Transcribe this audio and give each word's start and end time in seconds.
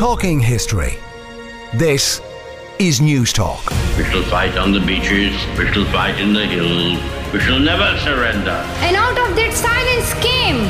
Talking 0.00 0.40
history. 0.40 0.96
This 1.74 2.22
is 2.78 3.02
News 3.02 3.34
Talk. 3.34 3.70
We 3.98 4.04
shall 4.04 4.22
fight 4.22 4.56
on 4.56 4.72
the 4.72 4.80
beaches, 4.80 5.36
we 5.58 5.70
shall 5.70 5.84
fight 5.92 6.18
in 6.18 6.32
the 6.32 6.46
hills, 6.46 6.98
we 7.34 7.40
shall 7.40 7.58
never 7.58 7.98
surrender. 7.98 8.56
And 8.80 8.96
out 8.96 9.18
of 9.28 9.36
that 9.36 9.52
silence 9.52 10.08
came 10.24 10.64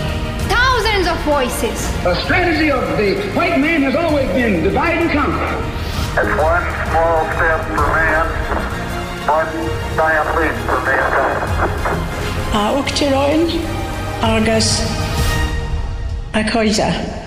thousands 0.51 1.06
of 1.06 1.16
voices. 1.22 1.79
The 2.03 2.16
strategy 2.24 2.72
of 2.72 2.82
the 2.98 3.22
white 3.38 3.61
man 3.61 3.83
has 3.83 3.94
always 3.94 4.26
been 4.30 4.65
divide 4.65 4.98
and 4.98 5.11
conquer. 5.12 5.54
It's 6.19 6.35
one 6.35 6.67
small 6.90 7.22
step 7.31 7.60
for 7.71 7.87
man, 7.87 8.26
one 9.31 9.47
giant 9.94 10.26
leap 10.35 10.58
for 10.67 10.83
mankind. 10.83 11.38
A 12.51 12.74
Uachtaráin 12.74 13.47
agus 14.24 14.83
a 16.34 16.42
Coisa. 16.51 17.20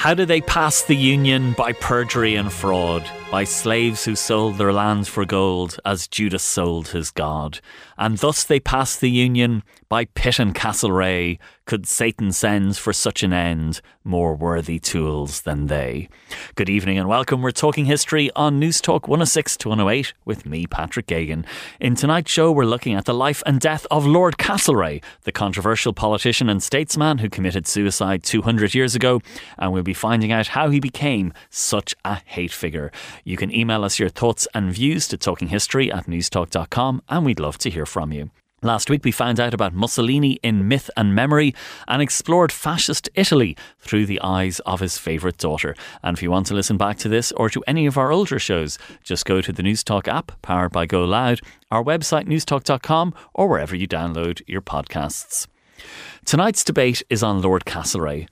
How 0.00 0.14
did 0.14 0.28
they 0.28 0.40
pass 0.40 0.80
the 0.80 0.96
Union? 0.96 1.52
By 1.52 1.72
perjury 1.72 2.34
and 2.34 2.50
fraud, 2.50 3.06
by 3.30 3.44
slaves 3.44 4.02
who 4.02 4.16
sold 4.16 4.56
their 4.56 4.72
lands 4.72 5.08
for 5.08 5.26
gold, 5.26 5.78
as 5.84 6.08
Judas 6.08 6.42
sold 6.42 6.88
his 6.88 7.10
God. 7.10 7.60
And 8.00 8.16
thus 8.16 8.44
they 8.44 8.58
passed 8.58 9.02
the 9.02 9.10
Union 9.10 9.62
by 9.90 10.06
Pitt 10.06 10.38
and 10.38 10.54
Castlereagh, 10.54 11.38
could 11.66 11.86
Satan 11.86 12.32
send 12.32 12.76
for 12.76 12.92
such 12.92 13.22
an 13.22 13.32
end 13.32 13.80
more 14.02 14.34
worthy 14.34 14.78
tools 14.78 15.42
than 15.42 15.66
they. 15.66 16.08
Good 16.54 16.70
evening 16.70 16.98
and 16.98 17.08
welcome. 17.08 17.42
We're 17.42 17.50
talking 17.52 17.84
history 17.84 18.30
on 18.34 18.58
News 18.58 18.80
Talk 18.80 19.06
106 19.06 19.56
to 19.58 19.68
108 19.68 20.14
with 20.24 20.46
me, 20.46 20.66
Patrick 20.66 21.06
Geoghegan. 21.06 21.44
In 21.78 21.94
tonight's 21.94 22.30
show, 22.30 22.50
we're 22.50 22.64
looking 22.64 22.94
at 22.94 23.04
the 23.04 23.14
life 23.14 23.42
and 23.46 23.60
death 23.60 23.86
of 23.90 24.06
Lord 24.06 24.38
Castlereagh, 24.38 25.04
the 25.24 25.30
controversial 25.30 25.92
politician 25.92 26.48
and 26.48 26.62
statesman 26.62 27.18
who 27.18 27.28
committed 27.28 27.66
suicide 27.68 28.24
200 28.24 28.74
years 28.74 28.94
ago, 28.94 29.20
and 29.58 29.72
we'll 29.72 29.82
be 29.82 29.94
finding 29.94 30.32
out 30.32 30.48
how 30.48 30.70
he 30.70 30.80
became 30.80 31.32
such 31.50 31.94
a 32.04 32.20
hate 32.24 32.52
figure. 32.52 32.90
You 33.22 33.36
can 33.36 33.54
email 33.54 33.84
us 33.84 33.98
your 33.98 34.08
thoughts 34.08 34.48
and 34.54 34.72
views 34.72 35.06
to 35.08 35.18
talkinghistory 35.18 35.94
at 35.94 36.06
newstalk.com, 36.06 37.02
and 37.08 37.24
we'd 37.24 37.38
love 37.38 37.58
to 37.58 37.70
hear 37.70 37.86
from 37.90 38.12
you. 38.12 38.30
Last 38.62 38.90
week, 38.90 39.04
we 39.04 39.10
found 39.10 39.40
out 39.40 39.54
about 39.54 39.72
Mussolini 39.72 40.38
in 40.42 40.68
myth 40.68 40.90
and 40.94 41.14
memory 41.14 41.54
and 41.88 42.02
explored 42.02 42.52
fascist 42.52 43.08
Italy 43.14 43.56
through 43.78 44.04
the 44.04 44.20
eyes 44.20 44.60
of 44.60 44.80
his 44.80 44.98
favourite 44.98 45.38
daughter. 45.38 45.74
And 46.02 46.14
if 46.14 46.22
you 46.22 46.30
want 46.30 46.46
to 46.48 46.54
listen 46.54 46.76
back 46.76 46.98
to 46.98 47.08
this 47.08 47.32
or 47.32 47.48
to 47.48 47.64
any 47.66 47.86
of 47.86 47.96
our 47.96 48.12
older 48.12 48.38
shows, 48.38 48.78
just 49.02 49.24
go 49.24 49.40
to 49.40 49.50
the 49.50 49.62
Newstalk 49.62 50.08
app, 50.08 50.32
powered 50.42 50.72
by 50.72 50.84
Go 50.84 51.04
Loud, 51.04 51.40
our 51.70 51.82
website, 51.82 52.26
newstalk.com, 52.26 53.14
or 53.32 53.48
wherever 53.48 53.74
you 53.74 53.88
download 53.88 54.42
your 54.46 54.60
podcasts. 54.60 55.46
Tonight's 56.26 56.62
debate 56.62 57.02
is 57.08 57.22
on 57.22 57.40
Lord 57.40 57.64
Castlereagh. 57.64 58.28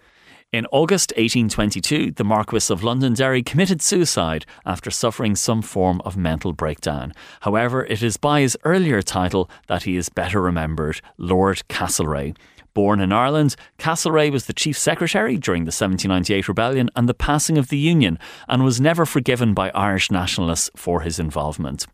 In 0.51 0.65
August 0.73 1.13
1822, 1.19 2.13
the 2.13 2.25
Marquis 2.25 2.73
of 2.73 2.83
Londonderry 2.83 3.43
committed 3.43 3.83
suicide 3.83 4.47
after 4.65 4.91
suffering 4.91 5.37
some 5.37 5.61
form 5.61 6.01
of 6.07 6.17
mental 6.17 6.55
breakdown. 6.55 7.13
However, 7.41 7.85
it 7.85 8.03
is 8.03 8.17
by 8.17 8.41
his 8.41 8.57
earlier 8.65 9.03
title 9.03 9.51
that 9.67 9.83
he 9.83 9.99
is 9.99 10.09
better 10.09 10.41
remembered, 10.41 11.03
Lord 11.19 11.65
Castlereagh. 11.69 12.35
Born 12.73 12.99
in 13.01 13.13
Ireland, 13.13 13.57
Castlereagh 13.79 14.33
was 14.33 14.47
the 14.47 14.55
chief 14.55 14.79
secretary 14.79 15.37
during 15.37 15.65
the 15.65 15.69
1798 15.69 16.49
rebellion 16.49 16.89
and 16.97 17.07
the 17.07 17.13
passing 17.13 17.59
of 17.59 17.69
the 17.69 17.77
Union, 17.77 18.19
and 18.49 18.65
was 18.65 18.81
never 18.81 19.05
forgiven 19.05 19.53
by 19.53 19.69
Irish 19.75 20.11
nationalists 20.11 20.71
for 20.75 21.03
his 21.03 21.19
involvement. 21.19 21.87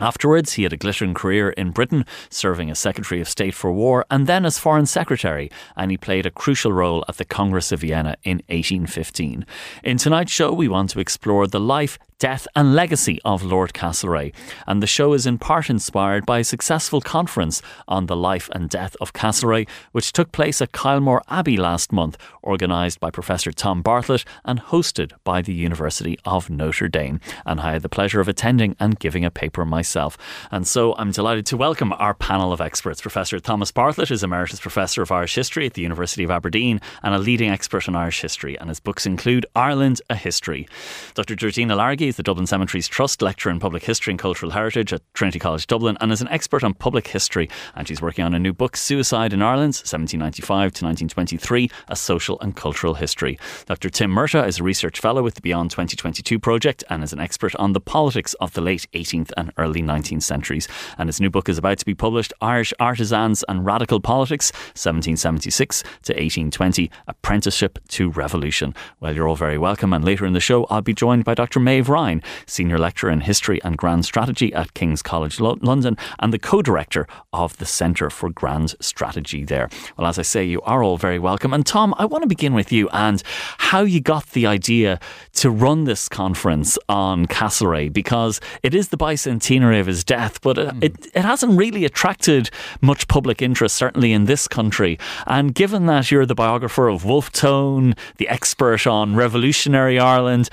Afterwards, 0.00 0.54
he 0.54 0.62
had 0.62 0.72
a 0.72 0.78
glittering 0.78 1.14
career 1.14 1.50
in 1.50 1.72
Britain, 1.72 2.06
serving 2.30 2.70
as 2.70 2.78
Secretary 2.78 3.20
of 3.20 3.28
State 3.28 3.54
for 3.54 3.70
War 3.70 4.06
and 4.10 4.26
then 4.26 4.46
as 4.46 4.58
Foreign 4.58 4.86
Secretary, 4.86 5.50
and 5.76 5.90
he 5.90 5.98
played 5.98 6.24
a 6.24 6.30
crucial 6.30 6.72
role 6.72 7.04
at 7.08 7.18
the 7.18 7.24
Congress 7.24 7.70
of 7.70 7.80
Vienna 7.80 8.16
in 8.22 8.38
1815. 8.48 9.44
In 9.84 9.98
tonight's 9.98 10.32
show, 10.32 10.52
we 10.52 10.68
want 10.68 10.90
to 10.90 11.00
explore 11.00 11.46
the 11.46 11.60
life, 11.60 11.98
death, 12.20 12.46
and 12.54 12.74
legacy 12.74 13.18
of 13.24 13.42
Lord 13.42 13.72
Castlereagh, 13.72 14.32
and 14.66 14.82
the 14.82 14.86
show 14.86 15.14
is 15.14 15.26
in 15.26 15.38
part 15.38 15.70
inspired 15.70 16.26
by 16.26 16.38
a 16.38 16.44
successful 16.44 17.00
conference 17.00 17.62
on 17.88 18.06
the 18.06 18.14
life 18.14 18.48
and 18.52 18.68
death 18.68 18.94
of 19.00 19.14
Castlereagh, 19.14 19.68
which 19.92 20.12
took 20.12 20.30
place 20.30 20.60
at 20.60 20.72
Kylemore 20.72 21.22
Abbey 21.28 21.56
last 21.56 21.92
month, 21.92 22.18
organised 22.44 23.00
by 23.00 23.10
Professor 23.10 23.50
Tom 23.52 23.80
Bartlett 23.80 24.24
and 24.44 24.60
hosted 24.60 25.12
by 25.24 25.40
the 25.40 25.54
University 25.54 26.18
of 26.26 26.50
Notre 26.50 26.88
Dame. 26.88 27.20
And 27.46 27.58
I 27.58 27.72
had 27.72 27.82
the 27.82 27.88
pleasure 27.88 28.20
of 28.20 28.28
attending 28.28 28.76
and 28.78 28.98
giving 28.98 29.24
a 29.24 29.30
paper 29.30 29.64
myself. 29.64 30.18
And 30.50 30.66
so 30.66 30.94
I'm 30.96 31.12
delighted 31.12 31.46
to 31.46 31.56
welcome 31.56 31.94
our 31.94 32.12
panel 32.12 32.52
of 32.52 32.60
experts. 32.60 33.00
Professor 33.00 33.40
Thomas 33.40 33.72
Bartlett 33.72 34.10
is 34.10 34.22
Emeritus 34.22 34.60
Professor 34.60 35.00
of 35.00 35.10
Irish 35.10 35.34
History 35.34 35.64
at 35.64 35.72
the 35.72 35.82
University 35.82 36.24
of 36.24 36.30
Aberdeen 36.30 36.82
and 37.02 37.14
a 37.14 37.18
leading 37.18 37.50
expert 37.50 37.88
on 37.88 37.96
Irish 37.96 38.20
history, 38.20 38.58
and 38.58 38.68
his 38.68 38.80
books 38.80 39.06
include 39.06 39.46
Ireland, 39.56 40.02
a 40.10 40.16
History. 40.16 40.68
Dr. 41.14 41.34
Georgina 41.34 41.74
Laragy 41.74 42.09
the 42.16 42.22
Dublin 42.22 42.46
Cemeteries 42.46 42.88
Trust 42.88 43.22
Lecturer 43.22 43.52
in 43.52 43.60
Public 43.60 43.84
History 43.84 44.12
and 44.12 44.18
Cultural 44.18 44.52
Heritage 44.52 44.92
at 44.92 45.02
Trinity 45.14 45.38
College 45.38 45.66
Dublin 45.66 45.96
and 46.00 46.10
is 46.12 46.20
an 46.20 46.28
expert 46.28 46.64
on 46.64 46.74
public 46.74 47.08
history. 47.08 47.48
And 47.74 47.86
she's 47.86 48.02
working 48.02 48.24
on 48.24 48.34
a 48.34 48.38
new 48.38 48.52
book, 48.52 48.76
Suicide 48.76 49.32
in 49.32 49.42
Ireland, 49.42 49.74
1795 49.74 50.72
to 50.72 50.84
1923, 50.84 51.70
A 51.88 51.96
Social 51.96 52.38
and 52.40 52.56
Cultural 52.56 52.94
History. 52.94 53.38
Dr. 53.66 53.90
Tim 53.90 54.10
Murtagh 54.10 54.46
is 54.46 54.60
a 54.60 54.62
research 54.62 55.00
fellow 55.00 55.22
with 55.22 55.34
the 55.34 55.40
Beyond 55.40 55.70
2022 55.70 56.38
project 56.38 56.82
and 56.90 57.04
is 57.04 57.12
an 57.12 57.20
expert 57.20 57.54
on 57.56 57.72
the 57.72 57.80
politics 57.80 58.34
of 58.34 58.52
the 58.54 58.60
late 58.60 58.86
18th 58.94 59.32
and 59.36 59.52
early 59.56 59.82
19th 59.82 60.22
centuries. 60.22 60.68
And 60.98 61.08
his 61.08 61.20
new 61.20 61.30
book 61.30 61.48
is 61.48 61.58
about 61.58 61.78
to 61.78 61.86
be 61.86 61.94
published, 61.94 62.32
Irish 62.40 62.72
Artisans 62.80 63.44
and 63.48 63.64
Radical 63.64 64.00
Politics, 64.00 64.52
1776 64.52 65.82
to 65.82 66.12
1820, 66.12 66.90
Apprenticeship 67.06 67.78
to 67.88 68.10
Revolution. 68.10 68.74
Well, 69.00 69.14
you're 69.14 69.28
all 69.28 69.36
very 69.36 69.58
welcome. 69.58 69.92
And 69.92 70.04
later 70.04 70.26
in 70.26 70.32
the 70.32 70.40
show, 70.40 70.64
I'll 70.70 70.82
be 70.82 70.94
joined 70.94 71.24
by 71.24 71.34
Dr. 71.34 71.60
Maeve 71.60 71.88
Ryan, 71.88 71.99
Senior 72.46 72.78
Lecturer 72.78 73.10
in 73.10 73.20
History 73.20 73.60
and 73.62 73.76
Grand 73.76 74.04
Strategy 74.04 74.52
at 74.54 74.74
King's 74.74 75.02
College 75.02 75.40
London 75.40 75.96
and 76.18 76.32
the 76.32 76.38
co 76.38 76.62
director 76.62 77.06
of 77.32 77.56
the 77.58 77.66
Centre 77.66 78.10
for 78.10 78.30
Grand 78.30 78.74
Strategy 78.80 79.44
there. 79.44 79.68
Well, 79.96 80.06
as 80.06 80.18
I 80.18 80.22
say, 80.22 80.44
you 80.44 80.60
are 80.62 80.82
all 80.82 80.96
very 80.96 81.18
welcome. 81.18 81.52
And 81.52 81.64
Tom, 81.66 81.94
I 81.98 82.06
want 82.06 82.22
to 82.22 82.28
begin 82.28 82.54
with 82.54 82.72
you 82.72 82.88
and 82.90 83.22
how 83.58 83.82
you 83.82 84.00
got 84.00 84.30
the 84.30 84.46
idea 84.46 84.98
to 85.34 85.50
run 85.50 85.84
this 85.84 86.08
conference 86.08 86.78
on 86.88 87.26
Castlereagh 87.26 87.92
because 87.92 88.40
it 88.62 88.74
is 88.74 88.88
the 88.88 88.96
bicentenary 88.96 89.80
of 89.80 89.86
his 89.86 90.04
death, 90.04 90.40
but 90.40 90.58
it, 90.58 90.70
hmm. 90.70 90.82
it, 90.82 91.06
it 91.14 91.24
hasn't 91.24 91.58
really 91.58 91.84
attracted 91.84 92.50
much 92.80 93.08
public 93.08 93.42
interest, 93.42 93.76
certainly 93.76 94.12
in 94.12 94.24
this 94.24 94.48
country. 94.48 94.98
And 95.26 95.54
given 95.54 95.86
that 95.86 96.10
you're 96.10 96.26
the 96.26 96.34
biographer 96.34 96.88
of 96.88 97.04
Wolfe 97.04 97.32
Tone, 97.32 97.94
the 98.16 98.28
expert 98.28 98.86
on 98.86 99.16
revolutionary 99.16 99.98
Ireland, 99.98 100.48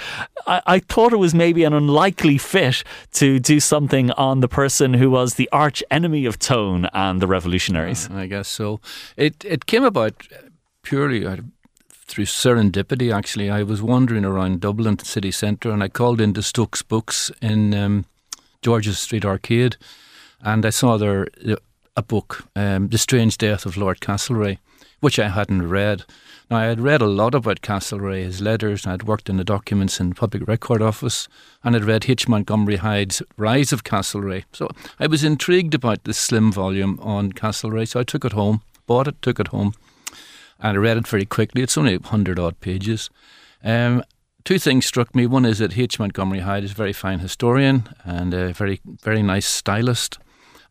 I, 0.46 0.62
I 0.66 0.80
thought 0.80 1.14
it 1.14 1.18
was 1.18 1.34
maybe 1.38 1.64
an 1.64 1.74
unlikely 1.74 2.38
fit 2.38 2.84
to 3.14 3.40
do 3.40 3.60
something 3.60 4.12
on 4.12 4.42
the 4.42 4.48
person 4.48 4.94
who 4.94 5.10
was 5.10 5.36
the 5.36 5.50
arch 5.52 5.84
enemy 5.92 6.26
of 6.26 6.38
Tone 6.40 6.90
and 6.94 7.22
the 7.22 7.28
revolutionaries. 7.28 8.10
I 8.12 8.28
guess 8.28 8.48
so. 8.48 8.80
It 9.16 9.46
it 9.46 9.66
came 9.66 9.84
about 9.84 10.28
purely 10.84 11.26
out 11.28 11.40
through 12.08 12.26
serendipity. 12.26 13.14
Actually, 13.14 13.50
I 13.50 13.64
was 13.64 13.82
wandering 13.82 14.26
around 14.26 14.62
Dublin 14.62 15.00
city 15.00 15.32
centre, 15.32 15.72
and 15.72 15.84
I 15.84 15.90
called 15.90 16.22
into 16.22 16.42
Stokes 16.42 16.82
Books 16.82 17.32
in 17.42 17.74
um, 17.74 18.06
George's 18.62 19.00
Street 19.00 19.26
Arcade, 19.26 19.78
and 20.42 20.66
I 20.66 20.72
saw 20.72 20.98
there 20.98 21.28
uh, 21.48 21.56
a 21.96 22.02
book, 22.02 22.46
um, 22.56 22.88
"The 22.90 22.98
Strange 22.98 23.38
Death 23.38 23.66
of 23.66 23.78
Lord 23.78 24.00
Castlereagh," 24.00 24.60
which 25.00 25.20
I 25.20 25.30
hadn't 25.30 25.70
read. 25.70 26.04
Now, 26.50 26.58
I 26.58 26.66
had 26.66 26.80
read 26.80 27.02
a 27.02 27.08
lot 27.08 27.36
about 27.36 27.62
Castlereagh, 27.62 28.24
his 28.24 28.42
letters, 28.42 28.88
I 28.88 28.92
had 28.92 29.04
worked 29.04 29.30
in 29.30 29.38
the 29.38 29.44
documents 29.44 30.00
in 30.00 30.10
the 30.10 30.16
Public 30.16 30.48
Record 30.48 30.82
Office, 30.82 31.28
and 31.64 31.76
I'd 31.76 31.84
read 31.84 32.10
H. 32.10 32.28
Montgomery 32.28 32.78
Hyde's 32.78 33.22
Rise 33.36 33.74
of 33.74 33.84
Castlereagh. 33.84 34.46
So 34.54 34.70
I 35.00 35.08
was 35.08 35.24
intrigued 35.24 35.76
about 35.76 36.06
this 36.06 36.18
slim 36.18 36.52
volume 36.52 37.00
on 37.02 37.34
Castlereagh, 37.34 37.90
so 37.90 38.00
I 38.00 38.04
took 38.04 38.24
it 38.24 38.32
home, 38.32 38.62
bought 38.86 39.08
it, 39.10 39.22
took 39.22 39.40
it 39.40 39.50
home, 39.50 39.74
and 40.60 40.78
I 40.78 40.80
read 40.80 40.98
it 40.98 41.08
very 41.08 41.26
quickly. 41.26 41.62
It's 41.62 41.78
only 41.78 41.98
100 41.98 42.40
odd 42.40 42.60
pages. 42.62 43.10
Um, 43.64 44.04
two 44.46 44.58
things 44.58 44.86
struck 44.86 45.14
me. 45.14 45.28
One 45.28 45.44
is 45.44 45.60
that 45.60 45.78
H. 45.78 46.00
Montgomery 46.00 46.40
Hyde 46.40 46.64
is 46.64 46.72
a 46.72 46.76
very 46.76 46.94
fine 46.94 47.20
historian 47.20 47.90
and 48.06 48.34
a 48.34 48.54
very, 48.54 48.80
very 49.04 49.22
nice 49.22 49.46
stylist. 49.46 50.18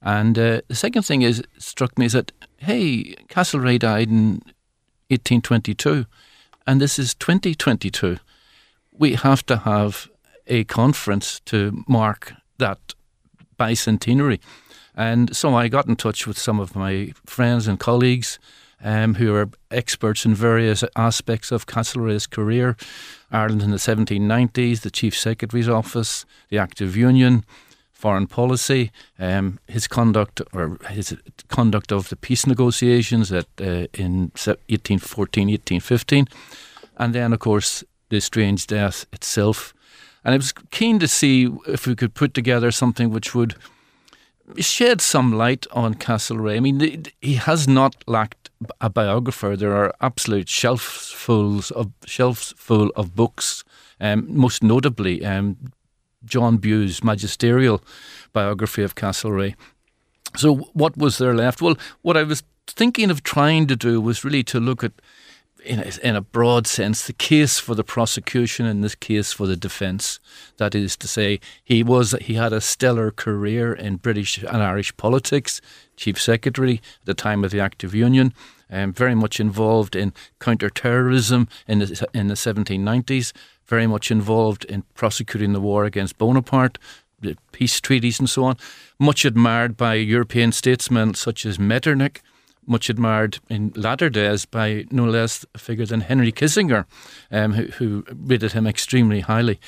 And 0.00 0.38
uh, 0.38 0.60
the 0.68 0.74
second 0.74 1.02
thing 1.02 1.22
is 1.22 1.42
struck 1.58 1.98
me 1.98 2.06
is 2.06 2.12
that, 2.12 2.32
hey, 2.58 3.14
Castlereagh 3.28 3.80
died 3.80 4.08
in 4.08 4.42
1822, 5.08 6.06
and 6.66 6.80
this 6.80 6.98
is 6.98 7.14
2022. 7.14 8.18
We 8.92 9.14
have 9.14 9.44
to 9.46 9.58
have 9.58 10.08
a 10.46 10.64
conference 10.64 11.40
to 11.46 11.84
mark 11.88 12.32
that 12.58 12.94
bicentenary. 13.58 14.40
And 14.94 15.36
so 15.36 15.54
I 15.54 15.68
got 15.68 15.86
in 15.86 15.96
touch 15.96 16.26
with 16.26 16.38
some 16.38 16.58
of 16.58 16.74
my 16.74 17.12
friends 17.26 17.68
and 17.68 17.78
colleagues 17.78 18.38
um, 18.82 19.14
who 19.14 19.34
are 19.34 19.50
experts 19.70 20.24
in 20.24 20.34
various 20.34 20.84
aspects 20.96 21.50
of 21.52 21.66
Castlereagh's 21.66 22.26
career. 22.26 22.76
Ireland 23.30 23.62
in 23.62 23.70
the 23.70 23.76
1790s, 23.76 24.80
the 24.80 24.90
Chief 24.90 25.18
Secretary's 25.18 25.68
Office, 25.68 26.24
the 26.48 26.58
Act 26.58 26.80
of 26.80 26.96
Union, 26.96 27.44
foreign 27.96 28.26
policy, 28.26 28.90
um, 29.18 29.58
his 29.68 29.88
conduct 29.88 30.42
or 30.52 30.78
his 30.90 31.16
conduct 31.48 31.92
of 31.92 32.08
the 32.10 32.16
peace 32.16 32.46
negotiations 32.46 33.32
at, 33.32 33.46
uh, 33.60 33.86
in 33.94 34.30
1814, 34.34 35.48
1815. 35.48 36.28
and 36.98 37.14
then, 37.14 37.32
of 37.32 37.38
course, 37.38 37.84
the 38.08 38.20
strange 38.20 38.66
death 38.66 39.06
itself. 39.12 39.74
And 40.24 40.34
I 40.34 40.36
was 40.36 40.52
keen 40.70 40.98
to 40.98 41.08
see 41.08 41.48
if 41.66 41.86
we 41.86 41.94
could 41.94 42.14
put 42.14 42.34
together 42.34 42.70
something 42.70 43.10
which 43.10 43.34
would 43.34 43.54
shed 44.58 45.00
some 45.00 45.32
light 45.32 45.66
on 45.72 45.94
Castlereagh. 45.94 46.56
I 46.56 46.60
mean, 46.60 47.04
he 47.20 47.34
has 47.34 47.66
not 47.66 48.04
lacked 48.06 48.50
a 48.80 48.88
biographer. 48.88 49.56
There 49.56 49.74
are 49.74 49.94
absolute 50.00 50.48
shelves 50.48 51.10
full 51.12 51.60
of 51.74 51.90
shelves 52.04 52.54
full 52.56 52.90
of 52.96 53.14
books. 53.14 53.64
Um, 54.00 54.26
most 54.28 54.62
notably, 54.62 55.24
um, 55.24 55.56
John 56.26 56.58
Bew's 56.58 57.02
magisterial 57.02 57.82
biography 58.32 58.82
of 58.82 58.94
Castlereagh. 58.94 59.54
So, 60.36 60.56
what 60.74 60.96
was 60.96 61.18
there 61.18 61.34
left? 61.34 61.62
Well, 61.62 61.76
what 62.02 62.16
I 62.16 62.22
was 62.22 62.42
thinking 62.66 63.10
of 63.10 63.22
trying 63.22 63.66
to 63.68 63.76
do 63.76 64.00
was 64.00 64.24
really 64.24 64.42
to 64.44 64.60
look 64.60 64.84
at 64.84 64.92
in 65.66 65.80
a, 65.80 65.92
in 66.02 66.16
a 66.16 66.20
broad 66.20 66.66
sense, 66.66 67.06
the 67.06 67.12
case 67.12 67.58
for 67.58 67.74
the 67.74 67.84
prosecution 67.84 68.66
and 68.66 68.84
this 68.84 68.94
case 68.94 69.32
for 69.32 69.46
the 69.46 69.56
defence. 69.56 70.20
That 70.58 70.74
is 70.74 70.96
to 70.98 71.08
say, 71.08 71.40
he 71.64 71.82
was 71.82 72.12
he 72.20 72.34
had 72.34 72.52
a 72.52 72.60
stellar 72.60 73.10
career 73.10 73.72
in 73.72 73.96
British 73.96 74.38
and 74.42 74.62
Irish 74.62 74.96
politics, 74.96 75.60
chief 75.96 76.20
secretary 76.20 76.80
at 77.00 77.06
the 77.06 77.14
time 77.14 77.44
of 77.44 77.50
the 77.50 77.60
Act 77.60 77.84
of 77.84 77.94
Union, 77.94 78.32
um, 78.70 78.92
very 78.92 79.14
much 79.14 79.40
involved 79.40 79.96
in 79.96 80.12
counter-terrorism 80.40 81.48
in 81.66 81.80
the, 81.80 82.08
in 82.14 82.28
the 82.28 82.34
1790s, 82.34 83.32
very 83.66 83.86
much 83.86 84.10
involved 84.10 84.64
in 84.64 84.82
prosecuting 84.94 85.52
the 85.52 85.60
war 85.60 85.84
against 85.84 86.18
Bonaparte, 86.18 86.78
the 87.20 87.36
peace 87.52 87.80
treaties 87.80 88.18
and 88.18 88.28
so 88.28 88.44
on. 88.44 88.56
Much 88.98 89.24
admired 89.24 89.76
by 89.76 89.94
European 89.94 90.52
statesmen 90.52 91.14
such 91.14 91.46
as 91.46 91.58
Metternich 91.58 92.22
much 92.66 92.90
admired 92.90 93.38
in 93.48 93.72
latter 93.76 94.10
days 94.10 94.44
by 94.44 94.84
no 94.90 95.04
less 95.04 95.46
a 95.54 95.58
figure 95.58 95.86
than 95.86 96.00
Henry 96.00 96.32
Kissinger, 96.32 96.84
um, 97.30 97.52
who, 97.52 97.66
who 97.72 98.04
rated 98.12 98.52
him 98.52 98.66
extremely 98.66 99.20
highly. 99.20 99.60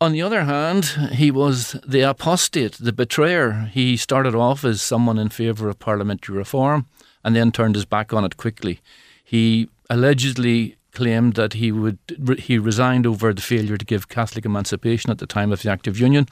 On 0.00 0.12
the 0.12 0.22
other 0.22 0.44
hand, 0.44 0.84
he 1.12 1.30
was 1.30 1.76
the 1.86 2.02
apostate, 2.02 2.72
the 2.74 2.92
betrayer. 2.92 3.70
He 3.72 3.96
started 3.96 4.34
off 4.34 4.64
as 4.64 4.82
someone 4.82 5.18
in 5.18 5.30
favour 5.30 5.68
of 5.68 5.78
parliamentary 5.78 6.36
reform 6.36 6.86
and 7.24 7.34
then 7.34 7.52
turned 7.52 7.74
his 7.74 7.86
back 7.86 8.12
on 8.12 8.24
it 8.24 8.36
quickly. 8.36 8.80
He 9.22 9.68
allegedly 9.88 10.76
claimed 10.94 11.34
that 11.34 11.52
he 11.54 11.72
would 11.72 11.98
he 12.38 12.58
resigned 12.58 13.06
over 13.06 13.34
the 13.34 13.42
failure 13.42 13.76
to 13.76 13.84
give 13.84 14.08
Catholic 14.08 14.44
emancipation 14.44 15.10
at 15.10 15.18
the 15.18 15.26
time 15.26 15.52
of 15.52 15.62
the 15.62 15.70
Act 15.70 15.86
of 15.86 16.00
Union, 16.00 16.26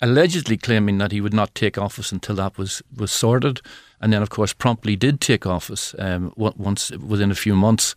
allegedly 0.00 0.56
claiming 0.56 0.98
that 0.98 1.12
he 1.12 1.20
would 1.20 1.34
not 1.34 1.54
take 1.54 1.76
office 1.76 2.12
until 2.12 2.36
that 2.36 2.58
was 2.58 2.82
was 2.96 3.10
sorted 3.10 3.60
and 4.00 4.12
then 4.12 4.22
of 4.22 4.30
course 4.30 4.52
promptly 4.52 4.96
did 4.96 5.20
take 5.20 5.46
office 5.46 5.94
um, 5.98 6.32
once 6.36 6.90
within 6.90 7.30
a 7.30 7.34
few 7.34 7.54
months. 7.54 7.94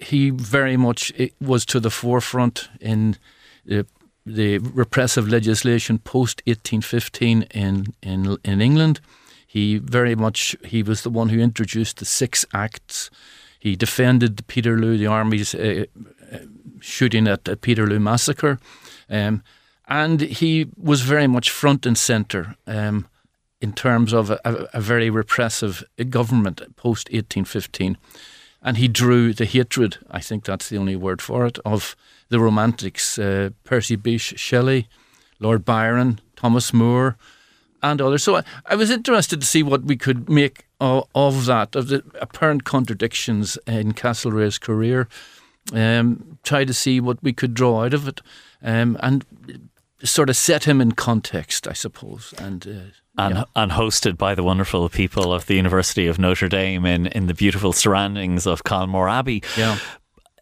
He 0.00 0.30
very 0.30 0.76
much 0.76 1.12
was 1.40 1.64
to 1.66 1.80
the 1.80 1.90
forefront 1.90 2.68
in 2.80 3.16
the, 3.64 3.86
the 4.26 4.58
repressive 4.58 5.28
legislation 5.28 5.98
post 5.98 6.42
1815 6.46 7.42
in, 7.54 7.94
in 8.02 8.36
in 8.44 8.60
England. 8.60 9.00
He 9.46 9.78
very 9.78 10.14
much 10.14 10.56
he 10.64 10.82
was 10.82 11.02
the 11.02 11.10
one 11.10 11.28
who 11.28 11.38
introduced 11.38 11.98
the 11.98 12.04
Six 12.04 12.44
Acts. 12.52 13.10
He 13.62 13.76
defended 13.76 14.44
Peterloo, 14.48 14.98
the 14.98 15.06
army's 15.06 15.54
uh, 15.54 15.84
uh, 16.32 16.38
shooting 16.80 17.28
at 17.28 17.44
the 17.44 17.56
Peterloo 17.56 18.00
massacre, 18.00 18.58
um, 19.08 19.42
and 19.86 20.20
he 20.20 20.66
was 20.76 21.02
very 21.02 21.28
much 21.28 21.48
front 21.50 21.86
and 21.86 21.96
centre. 21.96 22.56
Um, 22.66 23.06
in 23.60 23.72
terms 23.72 24.12
of 24.12 24.28
a, 24.30 24.40
a 24.74 24.80
very 24.80 25.08
repressive 25.08 25.84
government 26.10 26.60
post 26.74 27.08
1815. 27.12 27.96
And 28.60 28.76
he 28.76 28.88
drew 28.88 29.32
the 29.32 29.44
hatred, 29.44 29.98
I 30.10 30.20
think 30.20 30.44
that's 30.44 30.68
the 30.68 30.78
only 30.78 30.96
word 30.96 31.22
for 31.22 31.46
it, 31.46 31.58
of 31.64 31.94
the 32.28 32.40
Romantics, 32.40 33.18
uh, 33.18 33.50
Percy 33.62 33.96
Bysshe 33.96 34.36
Shelley, 34.36 34.88
Lord 35.38 35.64
Byron, 35.64 36.20
Thomas 36.34 36.72
Moore, 36.72 37.16
and 37.82 38.00
others. 38.00 38.22
So 38.22 38.36
I, 38.36 38.44
I 38.66 38.74
was 38.74 38.90
interested 38.90 39.40
to 39.40 39.46
see 39.46 39.62
what 39.62 39.84
we 39.84 39.96
could 39.96 40.28
make 40.28 40.66
of, 40.80 41.08
of 41.14 41.46
that, 41.46 41.74
of 41.76 41.88
the 41.88 42.02
apparent 42.20 42.64
contradictions 42.64 43.58
in 43.66 43.92
Castlereagh's 43.92 44.58
career. 44.58 45.08
Um, 45.72 46.38
try 46.42 46.64
to 46.64 46.74
see 46.74 47.00
what 47.00 47.22
we 47.22 47.32
could 47.32 47.54
draw 47.54 47.84
out 47.84 47.94
of 47.94 48.08
it, 48.08 48.20
um, 48.62 48.96
and 49.00 49.24
sort 50.02 50.28
of 50.28 50.36
set 50.36 50.64
him 50.64 50.80
in 50.80 50.92
context, 50.92 51.68
I 51.68 51.72
suppose. 51.72 52.34
And 52.38 52.66
uh, 52.66 52.90
and, 53.18 53.34
yeah. 53.34 53.44
and 53.54 53.72
hosted 53.72 54.16
by 54.16 54.34
the 54.34 54.42
wonderful 54.42 54.88
people 54.88 55.32
of 55.32 55.46
the 55.46 55.54
University 55.54 56.06
of 56.06 56.18
Notre 56.18 56.48
Dame 56.48 56.86
in, 56.86 57.06
in 57.08 57.26
the 57.26 57.34
beautiful 57.34 57.72
surroundings 57.72 58.46
of 58.46 58.64
Kylemore 58.64 59.10
Abbey. 59.10 59.42
Yeah. 59.56 59.78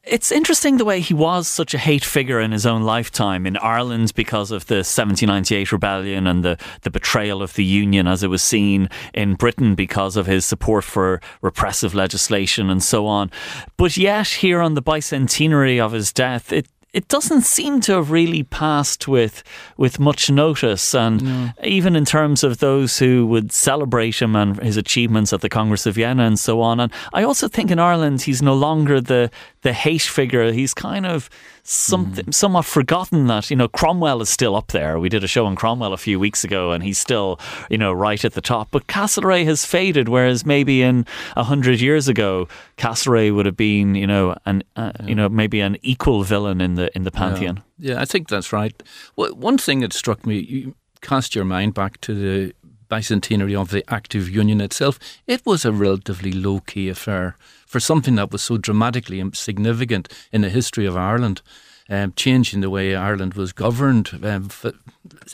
It's 0.02 0.32
interesting 0.32 0.78
the 0.78 0.84
way 0.86 1.00
he 1.00 1.12
was 1.12 1.46
such 1.46 1.74
a 1.74 1.78
hate 1.78 2.04
figure 2.04 2.40
in 2.40 2.52
his 2.52 2.64
own 2.64 2.84
lifetime 2.84 3.46
in 3.46 3.58
Ireland 3.58 4.14
because 4.14 4.50
of 4.50 4.66
the 4.66 4.76
1798 4.76 5.72
rebellion 5.72 6.26
and 6.26 6.42
the, 6.42 6.56
the 6.82 6.90
betrayal 6.90 7.42
of 7.42 7.52
the 7.52 7.64
Union 7.64 8.06
as 8.06 8.22
it 8.22 8.28
was 8.28 8.42
seen 8.42 8.88
in 9.12 9.34
Britain 9.34 9.74
because 9.74 10.16
of 10.16 10.24
his 10.24 10.46
support 10.46 10.84
for 10.84 11.20
repressive 11.42 11.94
legislation 11.94 12.70
and 12.70 12.82
so 12.82 13.06
on. 13.06 13.30
But 13.76 13.98
yet, 13.98 14.28
here 14.28 14.62
on 14.62 14.72
the 14.72 14.82
bicentenary 14.82 15.78
of 15.78 15.92
his 15.92 16.14
death, 16.14 16.50
it 16.50 16.66
it 16.92 17.06
doesn't 17.08 17.42
seem 17.42 17.80
to 17.82 17.92
have 17.92 18.10
really 18.10 18.42
passed 18.42 19.06
with 19.06 19.42
with 19.76 20.00
much 20.00 20.30
notice. 20.30 20.94
And 20.94 21.22
no. 21.24 21.50
even 21.64 21.94
in 21.94 22.04
terms 22.04 22.42
of 22.42 22.58
those 22.58 22.98
who 22.98 23.26
would 23.26 23.52
celebrate 23.52 24.20
him 24.20 24.34
and 24.34 24.60
his 24.60 24.76
achievements 24.76 25.32
at 25.32 25.40
the 25.40 25.48
Congress 25.48 25.86
of 25.86 25.94
Vienna 25.94 26.24
and 26.24 26.38
so 26.38 26.60
on. 26.60 26.80
And 26.80 26.92
I 27.12 27.22
also 27.22 27.48
think 27.48 27.70
in 27.70 27.78
Ireland 27.78 28.22
he's 28.22 28.42
no 28.42 28.54
longer 28.54 29.00
the 29.00 29.30
the 29.62 29.72
hate 29.72 30.02
figure. 30.02 30.52
He's 30.52 30.74
kind 30.74 31.06
of 31.06 31.30
something 31.62 32.26
mm. 32.26 32.34
somewhat 32.34 32.64
forgotten 32.64 33.26
that 33.26 33.50
you 33.50 33.56
know 33.56 33.68
Cromwell 33.68 34.20
is 34.20 34.28
still 34.28 34.56
up 34.56 34.68
there. 34.68 34.98
We 34.98 35.08
did 35.08 35.24
a 35.24 35.28
show 35.28 35.46
on 35.46 35.56
Cromwell 35.56 35.92
a 35.92 35.98
few 35.98 36.18
weeks 36.18 36.44
ago, 36.44 36.72
and 36.72 36.82
he's 36.82 36.98
still 36.98 37.38
you 37.68 37.78
know 37.78 37.92
right 37.92 38.24
at 38.24 38.34
the 38.34 38.40
top. 38.40 38.68
But 38.70 38.86
Castlereagh 38.86 39.44
has 39.44 39.64
faded, 39.64 40.08
whereas 40.08 40.46
maybe 40.46 40.82
in 40.82 41.06
a 41.36 41.44
hundred 41.44 41.80
years 41.80 42.08
ago, 42.08 42.48
Castlereagh 42.76 43.34
would 43.34 43.46
have 43.46 43.56
been 43.56 43.94
you 43.94 44.06
know 44.06 44.36
an 44.46 44.62
uh, 44.76 44.92
yeah. 45.00 45.06
you 45.06 45.14
know 45.14 45.28
maybe 45.28 45.60
an 45.60 45.76
equal 45.82 46.22
villain 46.22 46.60
in 46.60 46.74
the 46.74 46.94
in 46.96 47.04
the 47.04 47.10
pantheon. 47.10 47.62
Yeah, 47.78 47.94
yeah 47.94 48.00
I 48.00 48.04
think 48.04 48.28
that's 48.28 48.52
right. 48.52 48.82
Well, 49.16 49.34
one 49.34 49.58
thing 49.58 49.80
that 49.80 49.92
struck 49.92 50.26
me, 50.26 50.38
you 50.38 50.74
cast 51.00 51.34
your 51.34 51.44
mind 51.44 51.74
back 51.74 52.00
to 52.02 52.14
the 52.14 52.54
bicentenary 52.90 53.58
of 53.58 53.70
the 53.70 53.84
Act 53.92 54.14
of 54.14 54.28
Union 54.28 54.60
itself. 54.60 54.98
It 55.26 55.46
was 55.46 55.64
a 55.64 55.72
relatively 55.72 56.32
low 56.32 56.60
key 56.60 56.88
affair 56.88 57.36
for 57.66 57.80
something 57.80 58.16
that 58.16 58.32
was 58.32 58.42
so 58.42 58.58
dramatically 58.58 59.22
significant 59.32 60.12
in 60.32 60.40
the 60.40 60.50
history 60.50 60.86
of 60.86 60.96
Ireland, 60.96 61.40
um, 61.88 62.12
changing 62.16 62.60
the 62.60 62.70
way 62.70 62.94
Ireland 62.94 63.34
was 63.34 63.52
governed 63.52 64.18
um, 64.22 64.50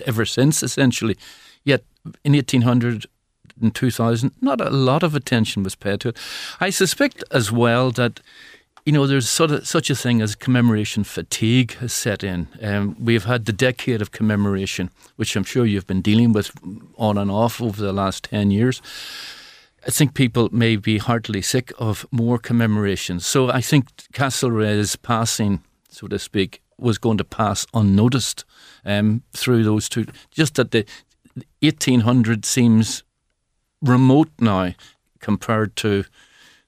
ever 0.05 0.25
since, 0.25 0.63
essentially. 0.63 1.17
Yet 1.65 1.83
in 2.25 2.35
1800 2.35 3.07
and 3.61 3.75
2000, 3.75 4.33
not 4.41 4.61
a 4.61 4.71
lot 4.71 5.03
of 5.03 5.15
attention 5.15 5.63
was 5.63 5.75
paid 5.75 6.01
to 6.01 6.09
it. 6.11 6.19
I 6.61 6.71
suspect 6.71 7.25
as 7.31 7.51
well 7.51 7.91
that 7.93 8.21
you 8.87 8.93
know, 8.93 9.09
there's 9.09 9.29
sort 9.29 9.51
of 9.51 9.67
such 9.67 9.91
a 9.91 9.97
thing 9.97 10.23
as 10.23 10.37
commemoration 10.37 11.03
fatigue 11.03 11.75
has 11.79 11.93
set 11.93 12.23
in. 12.23 12.47
Um, 12.63 12.97
we've 13.01 13.25
had 13.25 13.45
the 13.45 13.53
decade 13.53 14.01
of 14.01 14.13
commemoration, 14.13 14.91
which 15.17 15.35
I'm 15.35 15.43
sure 15.43 15.67
you've 15.67 15.89
been 15.89 16.03
dealing 16.03 16.33
with 16.33 16.53
on 16.97 17.19
and 17.19 17.29
off 17.29 17.61
over 17.61 17.83
the 17.83 17.93
last 17.93 18.25
10 18.25 18.53
years. 18.53 18.81
I 19.85 19.91
think 19.91 20.15
people 20.15 20.49
may 20.53 20.77
be 20.77 20.99
heartily 20.99 21.43
sick 21.43 21.73
of 21.81 22.07
more 22.13 22.39
commemorations. 22.39 23.27
So 23.27 23.51
I 23.51 23.61
think 23.61 23.89
Castlereagh's 24.13 24.95
passing, 24.95 25.65
so 25.89 26.07
to 26.07 26.19
speak, 26.21 26.63
was 26.79 26.97
going 26.97 27.19
to 27.19 27.25
pass 27.25 27.67
unnoticed 27.75 28.45
um, 28.85 29.25
through 29.33 29.65
those 29.65 29.89
two. 29.89 30.07
Just 30.31 30.55
that 30.55 30.71
the 30.71 30.87
1800 31.61 32.45
seems 32.45 33.03
remote 33.83 34.31
now 34.39 34.75
compared 35.19 35.75
to 35.77 36.05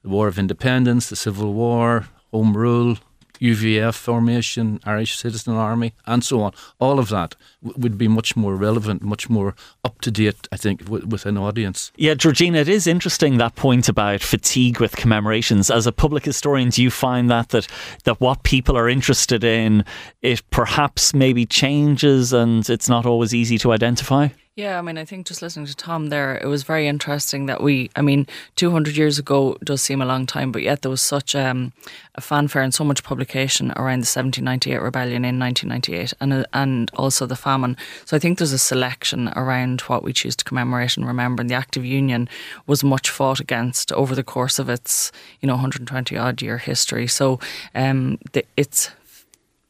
the 0.09 0.15
War 0.15 0.29
of 0.29 0.39
Independence, 0.39 1.09
the 1.11 1.17
Civil 1.17 1.53
War, 1.53 2.09
Home 2.33 2.57
Rule, 2.57 2.97
UVF 3.41 3.95
formation, 3.95 4.81
Irish 4.85 5.17
Citizen 5.17 5.55
Army, 5.55 5.93
and 6.07 6.25
so 6.25 6.41
on. 6.41 6.53
All 6.81 6.99
of 6.99 7.09
that 7.11 7.37
w- 7.63 7.81
would 7.81 7.97
be 7.97 8.09
much 8.09 8.35
more 8.37 8.57
relevant, 8.57 9.03
much 9.03 9.31
more 9.31 9.55
up 9.85 10.01
to 10.01 10.11
date, 10.11 10.49
I 10.51 10.57
think, 10.57 10.85
w- 10.85 11.07
with 11.07 11.25
an 11.27 11.37
audience. 11.39 11.93
Yeah, 11.97 12.15
Georgina, 12.15 12.59
it 12.59 12.69
is 12.69 12.87
interesting 12.87 13.37
that 13.37 13.55
point 13.55 13.89
about 13.89 14.23
fatigue 14.23 14.81
with 14.81 14.97
commemorations. 14.97 15.71
As 15.71 15.87
a 15.87 15.93
public 15.93 16.25
historian, 16.25 16.71
do 16.71 16.83
you 16.83 16.91
find 16.91 17.31
that 17.31 17.51
that 17.51 17.69
that 18.05 18.21
what 18.21 18.43
people 18.43 18.77
are 18.77 18.89
interested 18.89 19.45
in, 19.45 19.85
it 20.23 20.43
perhaps 20.51 21.15
maybe 21.15 21.47
changes, 21.47 22.33
and 22.33 22.69
it's 22.69 22.89
not 22.89 23.07
always 23.07 23.33
easy 23.35 23.59
to 23.59 23.73
identify? 23.73 24.29
Yeah, 24.59 24.77
I 24.77 24.83
mean, 24.83 24.99
I 24.99 25.05
think 25.05 25.29
just 25.29 25.41
listening 25.41 25.67
to 25.67 25.77
Tom 25.77 26.09
there, 26.09 26.37
it 26.37 26.47
was 26.47 26.65
very 26.65 26.89
interesting 26.89 27.47
that 27.47 27.63
we, 27.63 27.93
I 27.95 28.03
mean, 28.03 28.27
200 28.57 28.97
years 28.97 29.17
ago 29.17 29.57
does 29.63 29.81
seem 29.81 30.03
a 30.03 30.05
long 30.05 30.27
time, 30.27 30.51
but 30.51 30.63
yet 30.63 30.83
there 30.83 30.91
was 30.91 31.01
such 31.01 31.37
um, 31.37 31.73
a 32.17 32.21
fanfare 32.21 32.63
and 32.63 32.75
so 32.75 32.83
much 32.83 33.05
publication 33.05 33.71
around 33.77 34.01
the 34.01 34.11
1798 34.11 34.83
rebellion 34.83 35.25
in 35.25 35.39
1998 35.39 36.13
and, 36.21 36.33
uh, 36.33 36.45
and 36.53 36.91
also 36.97 37.25
the 37.25 37.37
famine. 37.37 37.77
So 38.05 38.17
I 38.17 38.19
think 38.19 38.39
there's 38.39 38.53
a 38.53 38.59
selection 38.59 39.29
around 39.37 39.83
what 39.83 40.03
we 40.03 40.13
choose 40.13 40.35
to 40.35 40.45
commemorate 40.45 40.97
and 40.97 41.07
remember. 41.07 41.41
And 41.43 41.49
the 41.49 41.55
Act 41.55 41.77
of 41.77 41.85
Union 41.85 42.29
was 42.67 42.83
much 42.83 43.11
fought 43.11 43.39
against 43.39 43.93
over 43.93 44.17
the 44.17 44.25
course 44.25 44.59
of 44.59 44.69
its, 44.69 45.13
you 45.41 45.47
know, 45.47 45.55
120 45.55 46.17
odd 46.17 46.43
year 46.43 46.59
history. 46.59 47.07
So 47.07 47.39
um, 47.77 48.19
the, 48.33 48.45
it's 48.57 48.91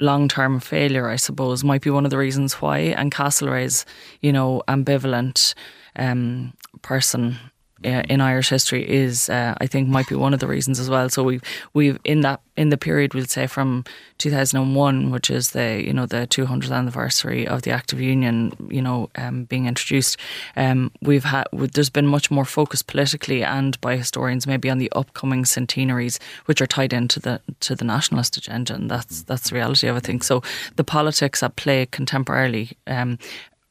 long 0.01 0.29
term 0.29 0.61
failure, 0.61 1.09
I 1.09 1.17
suppose, 1.17 1.65
might 1.65 1.83
be 1.83 1.91
one 1.91 2.05
of 2.05 2.11
the 2.11 2.19
reasons 2.19 2.55
why. 2.55 2.79
And 2.79 3.13
Castlereagh's, 3.13 3.85
you 4.21 4.33
know, 4.33 4.63
ambivalent 4.69 5.55
um, 5.97 6.53
person 6.83 7.39
uh, 7.85 8.03
in 8.09 8.21
Irish 8.21 8.49
history 8.49 8.89
is, 8.89 9.29
uh, 9.29 9.55
I 9.61 9.67
think, 9.67 9.89
might 9.89 10.09
be 10.09 10.15
one 10.15 10.35
of 10.35 10.41
the 10.41 10.47
reasons 10.47 10.81
as 10.81 10.91
well. 10.91 11.09
So 11.09 11.23
we've 11.23 11.43
we've 11.75 11.99
in 12.05 12.23
that 12.23 12.41
in 12.57 12.71
the 12.71 12.77
period 12.77 13.15
we'll 13.15 13.27
say 13.27 13.47
from 13.47 13.85
2001, 14.19 15.11
which 15.11 15.31
is 15.31 15.53
the 15.53 15.83
you 15.85 15.93
know 15.93 16.07
the 16.07 16.27
200th 16.27 16.73
anniversary 16.73 17.47
of 17.47 17.63
the 17.63 17.71
Act 17.71 17.93
of 17.93 18.01
Union, 18.01 18.53
you 18.69 18.83
know, 18.83 19.11
um, 19.17 19.45
being 19.45 19.67
introduced. 19.67 20.17
Um, 20.57 20.91
we've 21.03 21.25
had 21.25 21.45
there's 21.53 21.91
been 21.91 22.07
much 22.07 22.31
more 22.31 22.45
focus 22.45 22.83
politically 22.83 23.45
and 23.45 23.81
by 23.81 23.97
historians 23.97 24.47
maybe 24.47 24.69
on 24.71 24.79
the 24.79 24.91
upcoming 24.93 25.45
centenaries, 25.45 26.19
which 26.47 26.61
are 26.61 26.67
tied 26.67 26.93
into 26.93 27.21
the 27.21 27.41
to 27.61 27.75
the 27.75 27.85
nationalist 27.85 28.37
agenda, 28.37 28.75
and 28.75 28.91
that's 28.91 29.23
that's 29.23 29.51
the 29.51 29.55
reality 29.55 29.87
of 29.87 29.97
it. 29.97 29.99
I 29.99 30.01
think 30.01 30.25
so. 30.25 30.43
The 30.77 30.85
politics 30.85 31.43
at 31.43 31.57
play 31.57 31.87
contemporarily. 31.87 32.73
Um, 32.87 33.19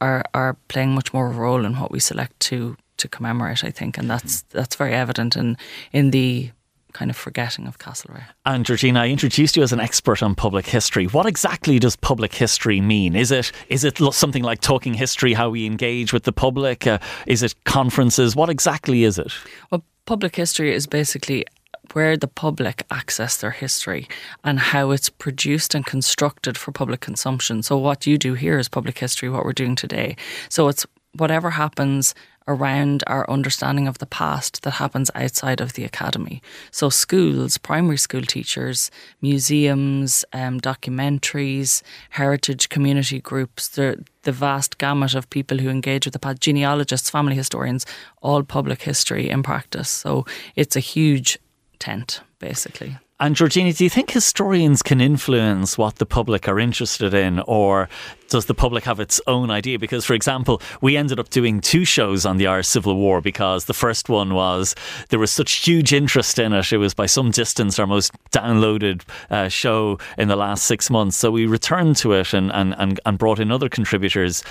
are, 0.00 0.24
are 0.32 0.56
playing 0.68 0.94
much 0.94 1.12
more 1.12 1.28
of 1.28 1.36
a 1.36 1.40
role 1.40 1.64
in 1.64 1.78
what 1.78 1.90
we 1.90 1.98
select 1.98 2.38
to 2.38 2.76
to 2.98 3.08
commemorate, 3.08 3.64
I 3.64 3.70
think, 3.70 3.98
and 3.98 4.08
that's 4.10 4.42
that's 4.50 4.76
very 4.76 4.94
evident 4.94 5.36
in 5.36 5.56
in 5.92 6.10
the 6.10 6.50
kind 6.92 7.10
of 7.10 7.16
forgetting 7.16 7.66
of 7.66 7.78
Castlereagh. 7.78 8.24
And 8.46 8.64
Georgina, 8.64 9.00
I 9.00 9.08
introduced 9.08 9.56
you 9.56 9.62
as 9.62 9.72
an 9.72 9.80
expert 9.80 10.22
on 10.22 10.34
public 10.34 10.66
history. 10.66 11.06
What 11.06 11.26
exactly 11.26 11.78
does 11.78 11.96
public 11.96 12.34
history 12.34 12.80
mean? 12.80 13.14
Is 13.14 13.30
it 13.30 13.52
is 13.68 13.84
it 13.84 13.98
something 14.12 14.42
like 14.42 14.60
talking 14.60 14.94
history, 14.94 15.34
how 15.34 15.50
we 15.50 15.66
engage 15.66 16.12
with 16.12 16.24
the 16.24 16.32
public? 16.32 16.86
Uh, 16.86 16.98
is 17.26 17.42
it 17.42 17.54
conferences? 17.64 18.34
What 18.34 18.48
exactly 18.48 19.04
is 19.04 19.18
it? 19.18 19.32
Well, 19.70 19.84
public 20.06 20.36
history 20.36 20.74
is 20.74 20.86
basically 20.86 21.44
where 21.92 22.16
the 22.16 22.28
public 22.28 22.84
access 22.90 23.36
their 23.36 23.50
history 23.50 24.08
and 24.44 24.58
how 24.58 24.90
it's 24.90 25.08
produced 25.08 25.74
and 25.74 25.86
constructed 25.86 26.58
for 26.58 26.72
public 26.72 27.00
consumption. 27.00 27.62
So 27.62 27.78
what 27.78 28.06
you 28.06 28.18
do 28.18 28.34
here 28.34 28.58
is 28.58 28.68
public 28.68 28.98
history, 28.98 29.28
what 29.28 29.44
we're 29.44 29.52
doing 29.52 29.74
today. 29.74 30.16
So 30.48 30.68
it's 30.68 30.86
whatever 31.14 31.50
happens 31.50 32.14
around 32.48 33.04
our 33.06 33.28
understanding 33.30 33.86
of 33.86 33.98
the 33.98 34.06
past 34.06 34.62
that 34.62 34.72
happens 34.72 35.10
outside 35.14 35.60
of 35.60 35.74
the 35.74 35.84
academy. 35.84 36.42
So, 36.72 36.88
schools, 36.88 37.58
primary 37.58 37.98
school 37.98 38.22
teachers, 38.22 38.90
museums, 39.20 40.24
um, 40.32 40.60
documentaries, 40.60 41.82
heritage 42.10 42.68
community 42.70 43.20
groups, 43.20 43.68
the, 43.68 44.04
the 44.22 44.32
vast 44.32 44.78
gamut 44.78 45.14
of 45.14 45.30
people 45.30 45.58
who 45.58 45.68
engage 45.68 46.06
with 46.06 46.14
the 46.14 46.18
past, 46.18 46.40
genealogists, 46.40 47.10
family 47.10 47.36
historians, 47.36 47.86
all 48.22 48.42
public 48.42 48.82
history 48.82 49.28
in 49.28 49.42
practice. 49.42 49.90
So, 49.90 50.24
it's 50.56 50.74
a 50.74 50.80
huge 50.80 51.38
tent, 51.78 52.20
basically. 52.40 52.98
And 53.20 53.34
Georgina, 53.34 53.72
do 53.72 53.82
you 53.82 53.90
think 53.90 54.12
historians 54.12 54.80
can 54.80 55.00
influence 55.00 55.76
what 55.76 55.96
the 55.96 56.06
public 56.06 56.46
are 56.46 56.60
interested 56.60 57.12
in, 57.14 57.40
or 57.40 57.88
does 58.28 58.46
the 58.46 58.54
public 58.54 58.84
have 58.84 59.00
its 59.00 59.20
own 59.26 59.50
idea? 59.50 59.76
Because, 59.76 60.04
for 60.04 60.14
example, 60.14 60.62
we 60.82 60.96
ended 60.96 61.18
up 61.18 61.28
doing 61.30 61.60
two 61.60 61.84
shows 61.84 62.24
on 62.24 62.36
the 62.36 62.46
Irish 62.46 62.68
Civil 62.68 62.94
War 62.94 63.20
because 63.20 63.64
the 63.64 63.74
first 63.74 64.08
one 64.08 64.34
was 64.34 64.76
there 65.08 65.18
was 65.18 65.32
such 65.32 65.66
huge 65.66 65.92
interest 65.92 66.38
in 66.38 66.52
it. 66.52 66.72
It 66.72 66.76
was 66.76 66.94
by 66.94 67.06
some 67.06 67.32
distance 67.32 67.80
our 67.80 67.88
most 67.88 68.12
downloaded 68.30 69.02
uh, 69.30 69.48
show 69.48 69.98
in 70.16 70.28
the 70.28 70.36
last 70.36 70.66
six 70.66 70.88
months. 70.88 71.16
So 71.16 71.32
we 71.32 71.46
returned 71.46 71.96
to 71.96 72.12
it 72.12 72.32
and, 72.32 72.52
and, 72.52 72.72
and, 72.78 73.00
and 73.04 73.18
brought 73.18 73.40
in 73.40 73.50
other 73.50 73.68
contributors. 73.68 74.44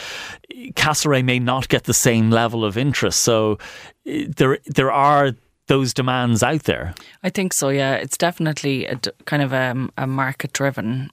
Castlereagh 0.73 1.23
may 1.23 1.39
not 1.39 1.69
get 1.69 1.85
the 1.85 1.93
same 1.93 2.31
level 2.31 2.65
of 2.65 2.77
interest. 2.77 3.21
So 3.21 3.59
uh, 4.09 4.23
there, 4.35 4.59
there 4.65 4.91
are 4.91 5.31
those 5.67 5.93
demands 5.93 6.43
out 6.43 6.63
there? 6.63 6.93
I 7.23 7.29
think 7.29 7.53
so. 7.53 7.69
Yeah, 7.69 7.93
it's 7.93 8.17
definitely 8.17 8.85
a 8.85 8.99
kind 9.25 9.43
of 9.43 9.53
um, 9.53 9.91
a, 9.97 10.03
a 10.03 10.07
market 10.07 10.53
driven 10.53 11.11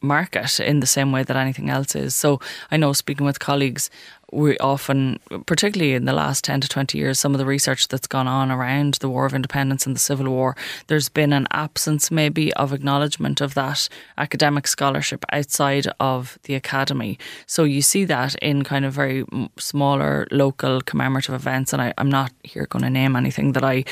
market 0.00 0.58
in 0.58 0.80
the 0.80 0.86
same 0.86 1.12
way 1.12 1.22
that 1.22 1.36
anything 1.36 1.70
else 1.70 1.94
is. 1.94 2.14
So 2.14 2.40
I 2.70 2.76
know 2.76 2.92
speaking 2.92 3.24
with 3.24 3.38
colleagues, 3.38 3.88
we 4.32 4.56
often, 4.58 5.18
particularly 5.46 5.94
in 5.94 6.04
the 6.04 6.12
last 6.12 6.44
10 6.44 6.60
to 6.62 6.68
20 6.68 6.96
years, 6.96 7.18
some 7.18 7.34
of 7.34 7.38
the 7.38 7.46
research 7.46 7.88
that's 7.88 8.06
gone 8.06 8.28
on 8.28 8.50
around 8.50 8.94
the 8.94 9.08
War 9.08 9.26
of 9.26 9.34
Independence 9.34 9.86
and 9.86 9.94
the 9.94 10.00
Civil 10.00 10.28
War, 10.28 10.56
there's 10.86 11.08
been 11.08 11.32
an 11.32 11.46
absence 11.50 12.10
maybe 12.10 12.52
of 12.54 12.72
acknowledgement 12.72 13.40
of 13.40 13.54
that 13.54 13.88
academic 14.18 14.66
scholarship 14.66 15.24
outside 15.32 15.86
of 15.98 16.38
the 16.44 16.54
academy. 16.54 17.18
So 17.46 17.64
you 17.64 17.82
see 17.82 18.04
that 18.04 18.34
in 18.36 18.64
kind 18.64 18.84
of 18.84 18.92
very 18.92 19.24
smaller 19.58 20.26
local 20.30 20.80
commemorative 20.80 21.34
events. 21.34 21.72
And 21.72 21.82
I, 21.82 21.94
I'm 21.98 22.10
not 22.10 22.32
here 22.44 22.66
going 22.66 22.84
to 22.84 22.90
name 22.90 23.16
anything 23.16 23.52
that 23.52 23.64
I 23.64 23.84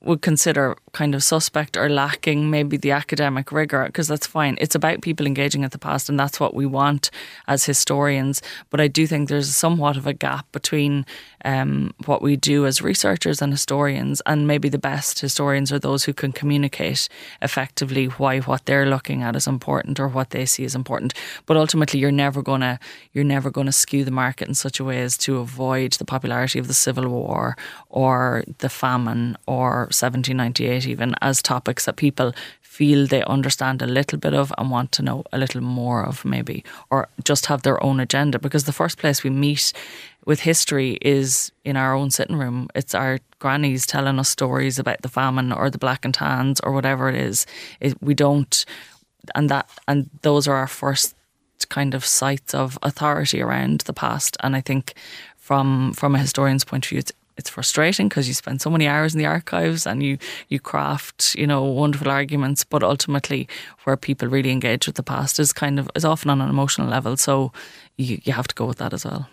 would 0.00 0.22
consider 0.22 0.76
kind 0.94 1.14
of 1.14 1.22
suspect 1.22 1.76
or 1.76 1.90
lacking 1.90 2.50
maybe 2.50 2.76
the 2.76 2.92
academic 2.92 3.52
rigor 3.52 3.84
because 3.84 4.08
that's 4.08 4.26
fine. 4.26 4.56
It's 4.60 4.74
about 4.74 5.02
people 5.02 5.26
engaging 5.26 5.64
at 5.64 5.72
the 5.72 5.78
past 5.78 6.08
and 6.08 6.18
that's 6.18 6.40
what 6.40 6.54
we 6.54 6.64
want 6.64 7.10
as 7.48 7.64
historians. 7.64 8.40
But 8.70 8.80
I 8.80 8.88
do 8.88 9.06
think 9.06 9.28
there's 9.28 9.54
somewhat 9.54 9.96
of 9.96 10.06
a 10.06 10.14
gap 10.14 10.50
between 10.52 11.04
um, 11.44 11.92
what 12.06 12.22
we 12.22 12.36
do 12.36 12.64
as 12.64 12.80
researchers 12.80 13.42
and 13.42 13.52
historians 13.52 14.22
and 14.24 14.46
maybe 14.46 14.68
the 14.68 14.78
best 14.78 15.18
historians 15.18 15.70
are 15.72 15.78
those 15.78 16.04
who 16.04 16.14
can 16.14 16.32
communicate 16.32 17.08
effectively 17.42 18.06
why 18.06 18.40
what 18.40 18.64
they're 18.64 18.86
looking 18.86 19.22
at 19.22 19.36
is 19.36 19.46
important 19.46 20.00
or 20.00 20.08
what 20.08 20.30
they 20.30 20.46
see 20.46 20.64
is 20.64 20.74
important. 20.74 21.12
But 21.44 21.56
ultimately 21.56 22.00
you're 22.00 22.12
never 22.12 22.40
gonna 22.40 22.78
you're 23.12 23.24
never 23.24 23.50
gonna 23.50 23.72
skew 23.72 24.04
the 24.04 24.10
market 24.10 24.48
in 24.48 24.54
such 24.54 24.80
a 24.80 24.84
way 24.84 25.02
as 25.02 25.18
to 25.18 25.38
avoid 25.38 25.92
the 25.94 26.04
popularity 26.04 26.58
of 26.60 26.68
the 26.68 26.74
Civil 26.74 27.08
War 27.08 27.56
or 27.88 28.44
the 28.58 28.68
famine 28.68 29.36
or 29.46 29.88
1798 29.90 30.83
even 30.86 31.14
as 31.20 31.42
topics 31.42 31.84
that 31.86 31.96
people 31.96 32.32
feel 32.74 33.06
they 33.06 33.22
understand 33.24 33.80
a 33.80 33.86
little 33.86 34.18
bit 34.18 34.34
of 34.34 34.52
and 34.58 34.68
want 34.68 34.90
to 34.90 35.02
know 35.02 35.22
a 35.32 35.38
little 35.38 35.60
more 35.60 36.04
of 36.04 36.24
maybe 36.24 36.64
or 36.90 37.08
just 37.22 37.46
have 37.46 37.62
their 37.62 37.80
own 37.82 38.00
agenda. 38.00 38.38
Because 38.38 38.64
the 38.64 38.72
first 38.72 38.98
place 38.98 39.22
we 39.22 39.30
meet 39.30 39.72
with 40.26 40.40
history 40.40 40.98
is 41.00 41.52
in 41.64 41.76
our 41.76 41.94
own 41.94 42.10
sitting 42.10 42.36
room. 42.36 42.68
It's 42.74 42.94
our 42.94 43.20
grannies 43.38 43.86
telling 43.86 44.18
us 44.18 44.28
stories 44.28 44.78
about 44.78 45.02
the 45.02 45.08
famine 45.08 45.52
or 45.52 45.70
the 45.70 45.78
black 45.78 46.04
and 46.04 46.12
tans 46.12 46.58
or 46.60 46.72
whatever 46.72 47.08
it 47.08 47.14
is. 47.14 47.46
It, 47.78 48.02
we 48.02 48.14
don't 48.14 48.64
and 49.34 49.48
that 49.50 49.68
and 49.86 50.10
those 50.22 50.48
are 50.48 50.56
our 50.56 50.66
first 50.66 51.14
kind 51.68 51.94
of 51.94 52.04
sites 52.04 52.54
of 52.54 52.78
authority 52.82 53.40
around 53.40 53.82
the 53.82 53.92
past. 53.92 54.36
And 54.42 54.56
i 54.56 54.60
think 54.60 54.94
from 55.36 55.92
from 55.92 56.14
a 56.14 56.18
historian's 56.18 56.64
point 56.64 56.84
of 56.86 56.88
view 56.90 56.98
it's 56.98 57.12
it's 57.36 57.50
frustrating 57.50 58.08
because 58.08 58.28
you 58.28 58.34
spend 58.34 58.60
so 58.60 58.70
many 58.70 58.86
hours 58.86 59.14
in 59.14 59.18
the 59.18 59.26
archives 59.26 59.86
and 59.86 60.02
you 60.02 60.18
you 60.48 60.60
craft 60.60 61.34
you 61.34 61.46
know 61.46 61.64
wonderful 61.64 62.10
arguments 62.10 62.64
but 62.64 62.82
ultimately 62.82 63.48
where 63.84 63.96
people 63.96 64.28
really 64.28 64.50
engage 64.50 64.86
with 64.86 64.96
the 64.96 65.02
past 65.02 65.38
is 65.38 65.52
kind 65.52 65.78
of 65.78 65.90
is 65.94 66.04
often 66.04 66.30
on 66.30 66.40
an 66.40 66.48
emotional 66.48 66.88
level 66.88 67.16
so 67.16 67.52
you, 67.96 68.20
you 68.24 68.32
have 68.32 68.48
to 68.48 68.54
go 68.54 68.66
with 68.66 68.78
that 68.78 68.92
as 68.92 69.04
well 69.04 69.28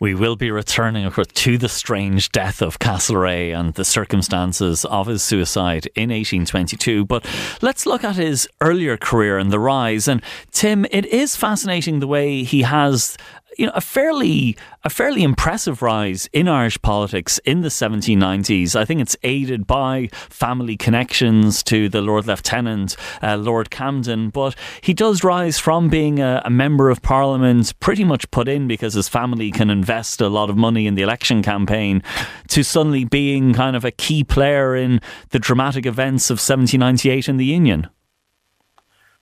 we 0.00 0.14
will 0.14 0.36
be 0.36 0.50
returning, 0.50 1.04
of 1.04 1.14
course, 1.14 1.26
to 1.26 1.58
the 1.58 1.68
strange 1.68 2.30
death 2.30 2.62
of 2.62 2.78
Castlereagh 2.78 3.58
and 3.58 3.74
the 3.74 3.84
circumstances 3.84 4.84
of 4.86 5.06
his 5.06 5.22
suicide 5.22 5.86
in 5.94 6.10
1822. 6.10 7.04
But 7.04 7.26
let's 7.60 7.86
look 7.86 8.04
at 8.04 8.16
his 8.16 8.48
earlier 8.60 8.96
career 8.96 9.38
and 9.38 9.50
the 9.50 9.58
rise. 9.58 10.08
And 10.08 10.22
Tim, 10.52 10.86
it 10.90 11.06
is 11.06 11.36
fascinating 11.36 12.00
the 12.00 12.06
way 12.06 12.42
he 12.42 12.62
has 12.62 13.16
you 13.58 13.66
know 13.66 13.72
a 13.74 13.80
fairly 13.80 14.56
a 14.84 14.90
fairly 14.90 15.22
impressive 15.22 15.82
rise 15.82 16.28
in 16.32 16.48
Irish 16.48 16.80
politics 16.80 17.38
in 17.44 17.60
the 17.60 17.68
1790s. 17.68 18.76
I 18.76 18.84
think 18.84 19.00
it's 19.00 19.16
aided 19.24 19.66
by 19.66 20.08
family 20.12 20.76
connections 20.76 21.62
to 21.64 21.88
the 21.88 22.00
Lord 22.00 22.26
Lieutenant 22.26 22.96
uh, 23.20 23.36
Lord 23.36 23.70
Camden, 23.70 24.30
but 24.30 24.54
he 24.80 24.94
does 24.94 25.24
rise 25.24 25.58
from 25.58 25.88
being 25.88 26.20
a, 26.20 26.40
a 26.44 26.50
member 26.50 26.88
of 26.88 27.02
Parliament, 27.02 27.78
pretty 27.80 28.04
much 28.04 28.30
put 28.30 28.48
in 28.48 28.68
because 28.68 28.94
his 28.94 29.08
family 29.08 29.50
can 29.50 29.68
invest 29.68 30.20
a 30.20 30.28
lot 30.28 30.48
of 30.48 30.56
money 30.56 30.86
in 30.86 30.94
the 30.94 31.02
election 31.02 31.42
campaign, 31.42 32.02
to 32.46 32.62
suddenly 32.62 33.04
being 33.04 33.52
kind 33.52 33.74
of 33.74 33.84
a 33.84 33.90
key 33.90 34.22
player 34.22 34.76
in 34.76 35.00
the 35.30 35.38
dramatic 35.38 35.84
events 35.84 36.30
of 36.30 36.34
1798 36.36 37.28
in 37.28 37.36
the 37.36 37.44
Union. 37.44 37.88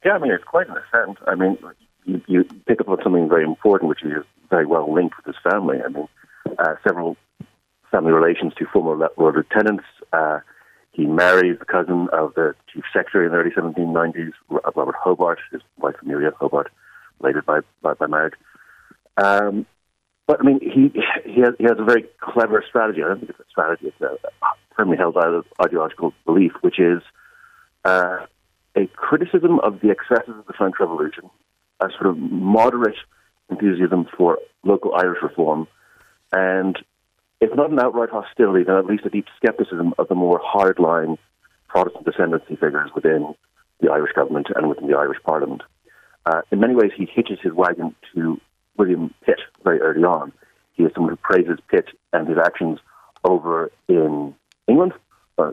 Yeah, 0.05 0.13
I 0.13 0.19
mean, 0.19 0.31
it's 0.31 0.45
quite 0.45 0.69
an 0.69 0.77
ascent. 0.77 1.19
I 1.27 1.35
mean, 1.35 1.59
you, 2.07 2.23
you 2.27 2.45
pick 2.67 2.81
up 2.81 2.89
on 2.89 2.99
something 3.03 3.29
very 3.29 3.45
important, 3.45 3.89
which 3.89 4.03
is 4.03 4.25
very 4.49 4.67
well 4.67 4.93
linked 4.93 5.17
with 5.17 5.27
his 5.27 5.53
family. 5.53 5.79
I 5.85 5.89
mean, 5.89 6.09
uh, 6.59 6.75
several 6.87 7.17
family 7.91 8.13
relations 8.13 8.55
to 8.59 8.67
former 8.67 9.09
Lord 9.17 9.35
Lieutenants. 9.37 9.85
Uh, 10.13 10.39
he 10.93 11.05
married 11.05 11.59
the 11.61 11.67
cousin 11.67 12.09
of 12.13 12.35
the 12.35 12.55
Chief 12.73 12.85
Secretary 12.93 13.27
in 13.27 13.33
the 13.33 13.39
early 13.39 13.51
1790s, 13.51 14.33
Robert 14.49 14.95
Hobart, 14.95 15.39
his 15.53 15.61
wife 15.79 15.97
Amelia 16.03 16.31
Hobart, 16.41 16.73
later 17.21 17.43
by, 17.43 17.61
by, 17.83 17.93
by 17.95 18.07
marriage. 18.07 18.35
Um, 19.19 19.67
but 20.27 20.41
I 20.41 20.43
mean, 20.43 20.61
he 20.61 20.93
he 21.25 21.41
has, 21.41 21.55
he 21.59 21.65
has 21.65 21.79
a 21.79 21.85
very 21.85 22.05
clever 22.21 22.65
strategy. 22.67 23.03
I 23.03 23.09
don't 23.09 23.19
think 23.19 23.31
it's 23.31 23.41
a 23.41 23.45
strategy; 23.49 23.87
it's 23.89 24.01
a 24.01 24.17
firmly 24.77 24.97
held 24.97 25.17
ideological 25.63 26.13
belief, 26.25 26.53
which 26.63 26.81
is 26.81 27.01
uh, 27.85 28.27
a 28.75 28.87
criticism 28.89 29.61
of 29.61 29.81
the 29.81 29.91
excesses 29.91 30.35
of 30.37 30.47
the 30.47 30.53
French 30.53 30.75
Revolution, 30.81 31.31
a 31.81 31.89
sort 31.99 32.07
of 32.07 32.19
moderate 32.19 32.97
enthusiasm 33.51 34.07
for 34.17 34.39
local 34.65 34.95
Irish 34.95 35.23
reform, 35.23 35.69
and 36.33 36.79
if 37.41 37.55
not 37.55 37.71
an 37.71 37.79
outright 37.81 38.11
hostility, 38.11 38.65
then 38.65 38.77
at 38.77 38.87
least 38.87 39.05
a 39.05 39.11
deep 39.11 39.27
skepticism 39.37 39.95
of 39.99 40.09
the 40.09 40.15
more 40.15 40.41
hardline 40.41 41.19
Protestant 41.69 42.09
ascendancy 42.09 42.57
figures 42.57 42.91
within 42.95 43.35
the 43.81 43.91
Irish 43.91 44.13
government 44.15 44.49
and 44.55 44.69
within 44.69 44.89
the 44.89 44.97
Irish 44.97 45.19
Parliament. 45.25 45.63
Uh, 46.25 46.41
in 46.51 46.61
many 46.61 46.75
ways, 46.75 46.91
he 46.97 47.07
hitches 47.07 47.39
his 47.43 47.53
wagon 47.53 47.95
to 48.15 48.41
William 48.79 49.15
Pitt 49.25 49.41
very 49.63 49.81
early 49.81 50.03
on. 50.03 50.33
He 50.73 50.85
is 50.85 50.93
someone 50.95 51.13
who 51.13 51.17
praises 51.17 51.59
Pitt 51.71 51.87
and 52.13 52.27
his 52.27 52.39
actions 52.39 52.79
over 53.25 53.71
in 53.89 54.35
England, 54.67 54.93
uh, 55.39 55.53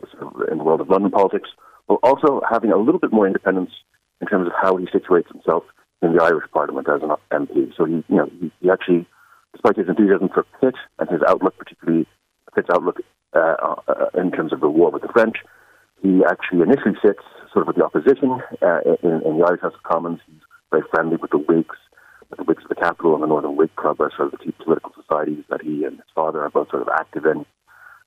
in 0.50 0.58
the 0.58 0.64
world 0.64 0.80
of 0.80 0.88
London 0.88 1.10
politics, 1.10 1.50
while 1.86 1.98
also 2.02 2.40
having 2.50 2.72
a 2.72 2.78
little 2.78 3.00
bit 3.00 3.12
more 3.12 3.26
independence 3.26 3.70
in 4.20 4.26
terms 4.26 4.46
of 4.46 4.52
how 4.60 4.76
he 4.76 4.86
situates 4.86 5.30
himself 5.30 5.64
in 6.04 6.14
the 6.14 6.22
Irish 6.22 6.44
Parliament 6.52 6.86
as 6.88 7.02
an 7.02 7.10
MP. 7.32 7.72
So 7.76 7.84
he, 7.84 8.04
you 8.08 8.16
know, 8.16 8.30
he, 8.40 8.52
he 8.60 8.70
actually, 8.70 9.06
despite 9.52 9.76
his 9.76 9.88
enthusiasm 9.88 10.28
for 10.28 10.44
Pitt 10.60 10.74
and 10.98 11.08
his 11.08 11.20
outlook, 11.26 11.56
particularly 11.56 12.06
Pitt's 12.54 12.68
outlook 12.72 13.00
uh, 13.34 13.56
uh, 13.88 14.06
in 14.14 14.30
terms 14.30 14.52
of 14.52 14.60
the 14.60 14.68
war 14.68 14.90
with 14.90 15.02
the 15.02 15.12
French, 15.12 15.36
he 16.02 16.22
actually 16.28 16.60
initially 16.62 16.94
sits 17.02 17.24
sort 17.52 17.62
of 17.62 17.68
with 17.68 17.76
the 17.76 17.84
opposition 17.84 18.42
uh, 18.62 18.80
in, 19.02 19.22
in, 19.24 19.38
the 19.38 19.44
Irish 19.46 19.62
House 19.62 19.74
of 19.74 19.82
Commons. 19.82 20.20
He's 20.26 20.42
very 20.70 20.82
friendly 20.92 21.16
with 21.16 21.30
the 21.30 21.38
Whigs, 21.38 21.76
with 22.30 22.38
the 22.38 22.44
Whigs 22.44 22.62
of 22.64 22.68
the 22.68 22.74
capital 22.74 23.14
and 23.14 23.22
the 23.22 23.26
Northern 23.26 23.56
Whig 23.56 23.74
Club 23.76 24.00
are 24.00 24.12
sort 24.16 24.32
of 24.32 24.38
the 24.38 24.44
two 24.44 24.52
political 24.62 24.92
societies 24.94 25.44
that 25.48 25.62
he 25.62 25.84
and 25.84 25.96
his 25.96 26.10
father 26.14 26.42
are 26.42 26.50
both 26.50 26.70
sort 26.70 26.82
of 26.82 26.88
active 26.88 27.24
in. 27.24 27.46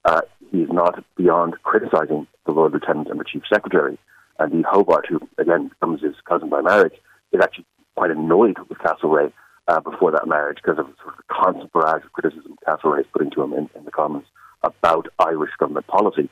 Uh, 0.06 0.22
he's 0.52 0.70
not 0.70 1.04
beyond 1.18 1.56
criticising 1.64 2.28
the 2.46 2.52
Lord 2.52 2.74
Lieutenant 2.74 3.10
and 3.10 3.20
the 3.20 3.26
Chief 3.26 3.44
Secretary. 3.52 3.98
And 4.40 4.52
the 4.52 4.68
Hobart, 4.70 5.08
who 5.10 5.20
again 5.40 5.70
becomes 5.70 6.02
his 6.02 6.14
cousin 6.30 6.50
by 6.50 6.62
marriage, 6.62 6.94
is 7.34 7.42
actually 7.42 7.66
quite 7.98 8.12
annoyed 8.12 8.58
with 8.70 8.78
Castlereagh 8.78 9.34
uh, 9.68 9.80
before 9.82 10.12
that 10.12 10.28
marriage 10.28 10.60
because 10.64 10.80
of 10.80 10.86
sort 11.02 11.16
of 11.16 11.18
the 11.18 11.34
constant 11.34 11.74
barrage 11.74 12.04
of 12.06 12.12
criticism 12.14 12.56
Castlereagh 12.66 13.02
is 13.02 13.06
putting 13.12 13.32
to 13.32 13.42
him 13.42 13.54
in, 13.54 13.70
in 13.76 13.86
the 13.86 13.92
Commons 13.92 14.26
about 14.64 15.08
Irish 15.20 15.52
government 15.58 15.88
policy. 15.88 16.30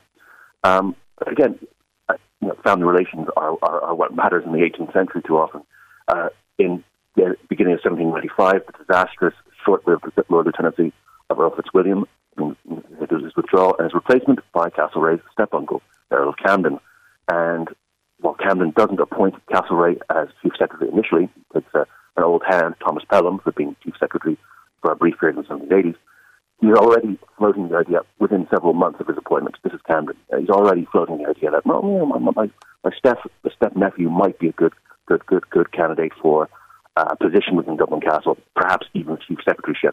Um, 0.64 0.94
but 1.18 1.30
again, 1.32 1.58
uh, 2.08 2.14
you 2.40 2.48
know, 2.48 2.56
family 2.62 2.86
relations 2.86 3.26
are, 3.36 3.56
are, 3.62 3.82
are, 3.82 3.94
what 3.94 4.14
matters 4.14 4.44
in 4.46 4.52
the 4.52 4.58
18th 4.58 4.92
century 4.92 5.22
too 5.26 5.38
often. 5.38 5.62
Uh, 6.08 6.28
in 6.58 6.84
the 7.16 7.36
beginning 7.48 7.74
of 7.74 7.80
1795, 7.84 8.62
the 8.66 8.84
disastrous, 8.84 9.34
short-lived 9.64 10.04
Lord 10.28 10.46
Lieutenancy 10.46 10.92
of 11.30 11.40
Earl 11.40 11.54
Fitzwilliam 11.54 12.06
his 13.26 13.36
withdrawal 13.36 13.74
and 13.78 13.84
his 13.84 13.94
replacement 13.94 14.40
by 14.52 14.70
Castlereagh's 14.70 15.22
step-uncle, 15.32 15.82
Earl 16.10 16.30
of 16.30 16.36
Camden. 16.36 16.78
And 17.28 17.68
while 18.20 18.34
Camden 18.34 18.72
doesn't 18.76 19.00
appoint 19.00 19.34
Castlereagh 19.46 20.00
as 20.10 20.28
Chief 20.42 20.52
Secretary 20.58 20.90
initially, 20.90 21.28
it's 21.54 21.66
uh, 21.74 21.84
an 22.16 22.24
old 22.24 22.42
hand, 22.48 22.74
Thomas 22.84 23.04
Pelham, 23.10 23.38
who 23.38 23.50
had 23.50 23.54
been 23.54 23.76
Chief 23.84 23.94
Secretary 24.00 24.36
for 24.80 24.92
a 24.92 24.96
brief 24.96 25.18
period 25.18 25.36
in 25.36 25.42
the 25.42 25.48
1780s, 25.48 25.96
he's 26.60 26.74
already 26.74 27.18
floating 27.36 27.68
the 27.68 27.76
idea 27.76 28.00
within 28.18 28.46
several 28.50 28.72
months 28.72 29.00
of 29.00 29.06
his 29.06 29.18
appointment. 29.18 29.56
This 29.62 29.72
is 29.72 29.80
Camden. 29.88 30.16
Uh, 30.32 30.38
he's 30.38 30.50
already 30.50 30.86
floating 30.90 31.18
the 31.18 31.28
idea 31.28 31.50
that 31.50 31.66
well, 31.66 31.82
my, 31.82 32.18
my, 32.18 32.50
my 32.84 32.90
step 32.96 33.18
the 33.42 33.50
step 33.54 33.76
nephew 33.76 34.08
might 34.08 34.38
be 34.38 34.48
a 34.48 34.52
good 34.52 34.72
good 35.06 35.24
good 35.26 35.48
good 35.50 35.72
candidate 35.72 36.12
for 36.20 36.48
uh, 36.96 37.04
a 37.10 37.16
position 37.16 37.56
within 37.56 37.76
Dublin 37.76 38.00
Castle, 38.00 38.38
perhaps 38.54 38.86
even 38.94 39.18
chief 39.26 39.38
secretaryship. 39.46 39.92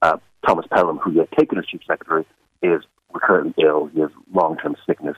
Uh, 0.00 0.16
Thomas 0.46 0.66
Pelham, 0.72 0.98
who 0.98 1.10
he 1.10 1.18
had 1.18 1.30
taken 1.32 1.58
as 1.58 1.66
chief 1.66 1.80
secretary, 1.86 2.24
is 2.62 2.82
recurrently 3.12 3.64
ill. 3.64 3.90
He 3.92 4.00
has 4.00 4.10
long 4.32 4.56
term 4.56 4.76
sickness, 4.86 5.16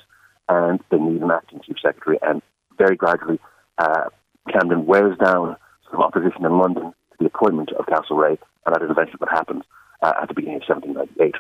and 0.51 0.81
they 0.91 0.99
need 0.99 1.23
an 1.23 1.31
acting 1.31 1.61
chief 1.65 1.77
secretary. 1.83 2.19
And 2.23 2.43
very 2.77 2.97
gradually, 2.97 3.39
uh, 3.79 4.11
Camden 4.53 4.85
wears 4.85 5.17
down 5.19 5.57
some 5.91 6.03
opposition 6.03 6.45
in 6.45 6.59
London 6.59 6.83
to 6.83 7.17
the 7.19 7.27
appointment 7.27 7.71
of 7.73 7.87
Castlereagh, 7.87 8.39
and 8.67 8.75
that 8.75 8.83
is 8.83 8.91
eventually 8.91 9.19
what 9.19 9.31
happens 9.31 9.63
uh, 10.03 10.13
at 10.21 10.29
the 10.29 10.35
beginning 10.35 10.57
of 10.57 10.69
1798. 10.69 11.35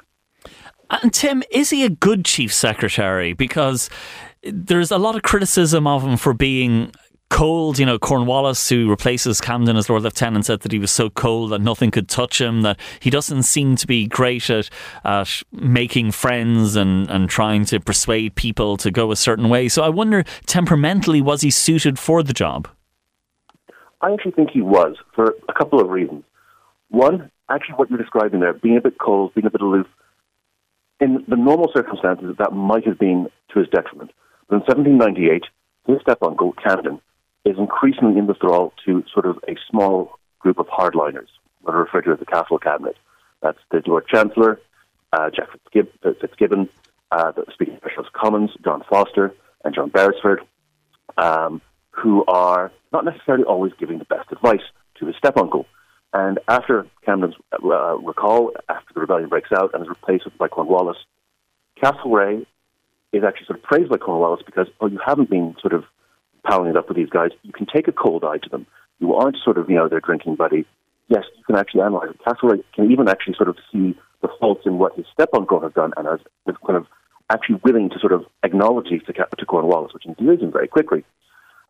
And 1.02 1.12
Tim, 1.12 1.43
is 1.50 1.71
he 1.71 1.85
a 1.85 1.90
good 1.90 2.25
chief 2.25 2.52
secretary? 2.52 3.33
Because 3.33 3.90
there's 4.43 4.90
a 4.90 4.99
lot 4.99 5.17
of 5.17 5.23
criticism 5.23 5.87
of 5.87 6.02
him 6.02 6.17
for 6.17 6.33
being 6.33 6.93
cold. 7.31 7.79
You 7.79 7.87
know, 7.87 7.99
Cornwallis, 7.99 8.69
who 8.69 8.91
replaces 8.91 9.41
Camden 9.41 9.76
as 9.76 9.89
Lord 9.89 10.02
Lieutenant, 10.02 10.45
said 10.45 10.61
that 10.61 10.73
he 10.73 10.78
was 10.78 10.91
so 10.91 11.09
cold 11.09 11.52
that 11.52 11.61
nothing 11.61 11.91
could 11.91 12.09
touch 12.09 12.41
him, 12.41 12.63
that 12.63 12.78
he 13.00 13.09
doesn't 13.09 13.45
seem 13.45 13.76
to 13.76 13.87
be 13.87 14.07
great 14.07 14.50
at, 14.50 14.69
at 15.04 15.43
making 15.52 16.13
friends 16.13 16.76
and, 16.76 17.09
and 17.11 17.31
trying 17.31 17.65
to 17.67 17.81
persuade 17.81 18.35
people 18.35 18.76
to 18.76 18.91
go 18.91 19.11
a 19.11 19.17
certain 19.17 19.49
way. 19.49 19.69
So 19.69 19.83
I 19.83 19.89
wonder, 19.89 20.25
temperamentally, 20.45 21.23
was 21.23 21.41
he 21.41 21.50
suited 21.50 21.99
for 21.99 22.23
the 22.23 22.35
job? 22.35 22.69
I 24.02 24.13
actually 24.13 24.33
think 24.33 24.50
he 24.50 24.63
was 24.63 24.97
for 25.15 25.35
a 25.49 25.52
couple 25.52 25.81
of 25.81 25.89
reasons. 25.89 26.25
One, 26.89 27.31
actually 27.49 27.75
what 27.76 27.91
you're 27.91 27.99
describing 27.99 28.41
there, 28.41 28.52
being 28.52 28.76
a 28.76 28.81
bit 28.81 28.99
cold, 28.99 29.35
being 29.35 29.47
a 29.47 29.50
bit 29.50 29.61
aloof, 29.61 29.87
in 31.00 31.25
the 31.28 31.37
normal 31.37 31.71
circumstances, 31.75 32.35
that 32.39 32.52
might 32.52 32.87
have 32.87 32.99
been 32.99 33.28
to 33.52 33.59
his 33.59 33.69
detriment. 33.69 34.11
But 34.49 34.57
in 34.57 34.61
1798, 34.61 35.45
his 35.87 36.00
step 36.02 36.19
uncle, 36.23 36.52
Camden, 36.52 37.00
is 37.45 37.57
increasingly 37.59 38.19
in 38.19 38.26
withdrawal 38.26 38.73
to 38.85 39.05
sort 39.13 39.26
of 39.26 39.39
a 39.49 39.57
small 39.71 40.19
group 40.39 40.59
of 40.59 40.67
hardliners, 40.67 41.29
what 41.63 41.75
are 41.75 41.83
referred 41.83 42.03
to 42.03 42.13
as 42.13 42.19
the 42.19 42.26
Castle 42.26 42.59
Cabinet. 42.59 42.97
That's 43.43 43.59
the 43.71 43.83
Lord 43.87 44.07
Chancellor, 44.07 44.61
uh, 45.13 45.31
Jack 45.31 45.49
uh, 45.53 46.11
Fitzgibbon, 46.21 46.69
uh, 47.11 47.33
the 47.33 47.45
Speaker 47.53 47.73
of 47.73 47.93
House 47.97 48.07
Commons, 48.13 48.50
John 48.63 48.83
Foster, 48.89 49.35
and 49.65 49.75
John 49.75 49.89
Beresford, 49.91 50.43
um, 51.17 51.61
who 51.91 52.25
are 52.26 52.71
not 52.93 53.05
necessarily 53.05 53.45
always 53.45 53.73
giving 53.79 53.99
the 53.99 54.05
best 54.05 54.31
advice 54.33 54.63
to 54.99 55.07
his 55.07 55.17
step 55.17 55.37
uncle. 55.37 55.67
And 56.13 56.41
after 56.49 56.87
Camden's 57.05 57.35
uh, 57.53 57.97
recall, 57.99 58.53
after 58.69 58.95
the 58.95 59.00
rebellion 59.00 59.29
breaks 59.29 59.50
out 59.53 59.71
and 59.75 59.83
is 59.83 59.89
replaced 59.89 60.26
by 60.39 60.49
Cornwallis, 60.49 60.97
Castlereagh 61.83 62.47
is 63.13 63.25
actually 63.25 63.47
sort 63.47 63.59
of 63.59 63.65
praised 63.65 63.91
by 63.91 63.97
Cornwallis 63.97 64.43
because, 64.45 64.67
oh, 64.81 64.87
you 64.87 65.00
haven't 65.05 65.31
been 65.31 65.55
sort 65.61 65.73
of 65.73 65.85
palling 66.43 66.71
it 66.71 66.76
up 66.76 66.89
with 66.89 66.97
these 66.97 67.11
guys. 67.11 67.31
You 67.43 67.53
can 67.53 67.67
take 67.67 67.89
a 67.89 67.93
cold 67.93 68.25
eye 68.25 68.39
to 68.39 68.49
them. 68.49 68.67
You 68.99 69.15
aren't 69.15 69.37
sort 69.43 69.59
of, 69.59 69.69
you 69.69 69.76
know, 69.76 69.89
their 69.89 70.00
drinking 70.00 70.37
buddy. 70.37 70.67
Yes, 71.09 71.25
you 71.37 71.45
can 71.45 71.57
actually 71.57 71.83
analyze 71.83 72.11
it. 72.11 72.21
Castlereagh 72.26 72.63
can 72.75 72.91
even 72.91 73.09
actually 73.09 73.35
sort 73.35 73.49
of 73.49 73.57
see 73.73 73.99
the 74.23 74.29
faults 74.39 74.63
in 74.67 74.79
what 74.79 74.95
his 74.97 75.07
step 75.13 75.31
uncle 75.35 75.61
has 75.61 75.73
done 75.73 75.93
and 75.97 76.07
is 76.07 76.57
kind 76.67 76.76
of 76.76 76.87
actually 77.31 77.61
willing 77.65 77.89
to 77.91 77.99
sort 77.99 78.13
of 78.13 78.25
acknowledge 78.43 78.91
these 78.91 79.03
to, 79.05 79.13
to 79.13 79.47
Cornwallis, 79.47 79.95
which 79.95 80.07
endears 80.07 80.41
him 80.41 80.53
very 80.53 80.69
quickly. 80.69 81.05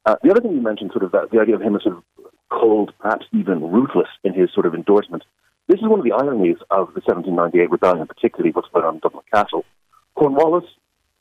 Uh, 0.06 0.16
the 0.22 0.30
other 0.30 0.40
thing 0.40 0.52
you 0.52 0.62
mentioned, 0.62 0.90
sort 0.92 1.04
of 1.04 1.12
that, 1.12 1.30
the 1.30 1.38
idea 1.38 1.54
of 1.54 1.62
him 1.62 1.76
as 1.76 1.82
sort 1.82 1.96
of 1.96 2.02
cold, 2.50 2.92
perhaps 2.98 3.26
even 3.32 3.70
ruthless 3.70 4.08
in 4.24 4.34
his 4.34 4.50
sort 4.52 4.66
of 4.66 4.74
endorsement. 4.74 5.22
This 5.68 5.78
is 5.78 5.88
one 5.88 6.00
of 6.00 6.04
the 6.04 6.12
ironies 6.12 6.56
of 6.70 6.88
the 6.94 7.02
1798 7.04 7.70
rebellion, 7.70 8.06
particularly 8.06 8.50
what's 8.50 8.68
going 8.72 8.84
on 8.84 8.94
in 8.94 9.00
Dublin 9.00 9.22
Castle. 9.32 9.64
Cornwallis 10.16 10.64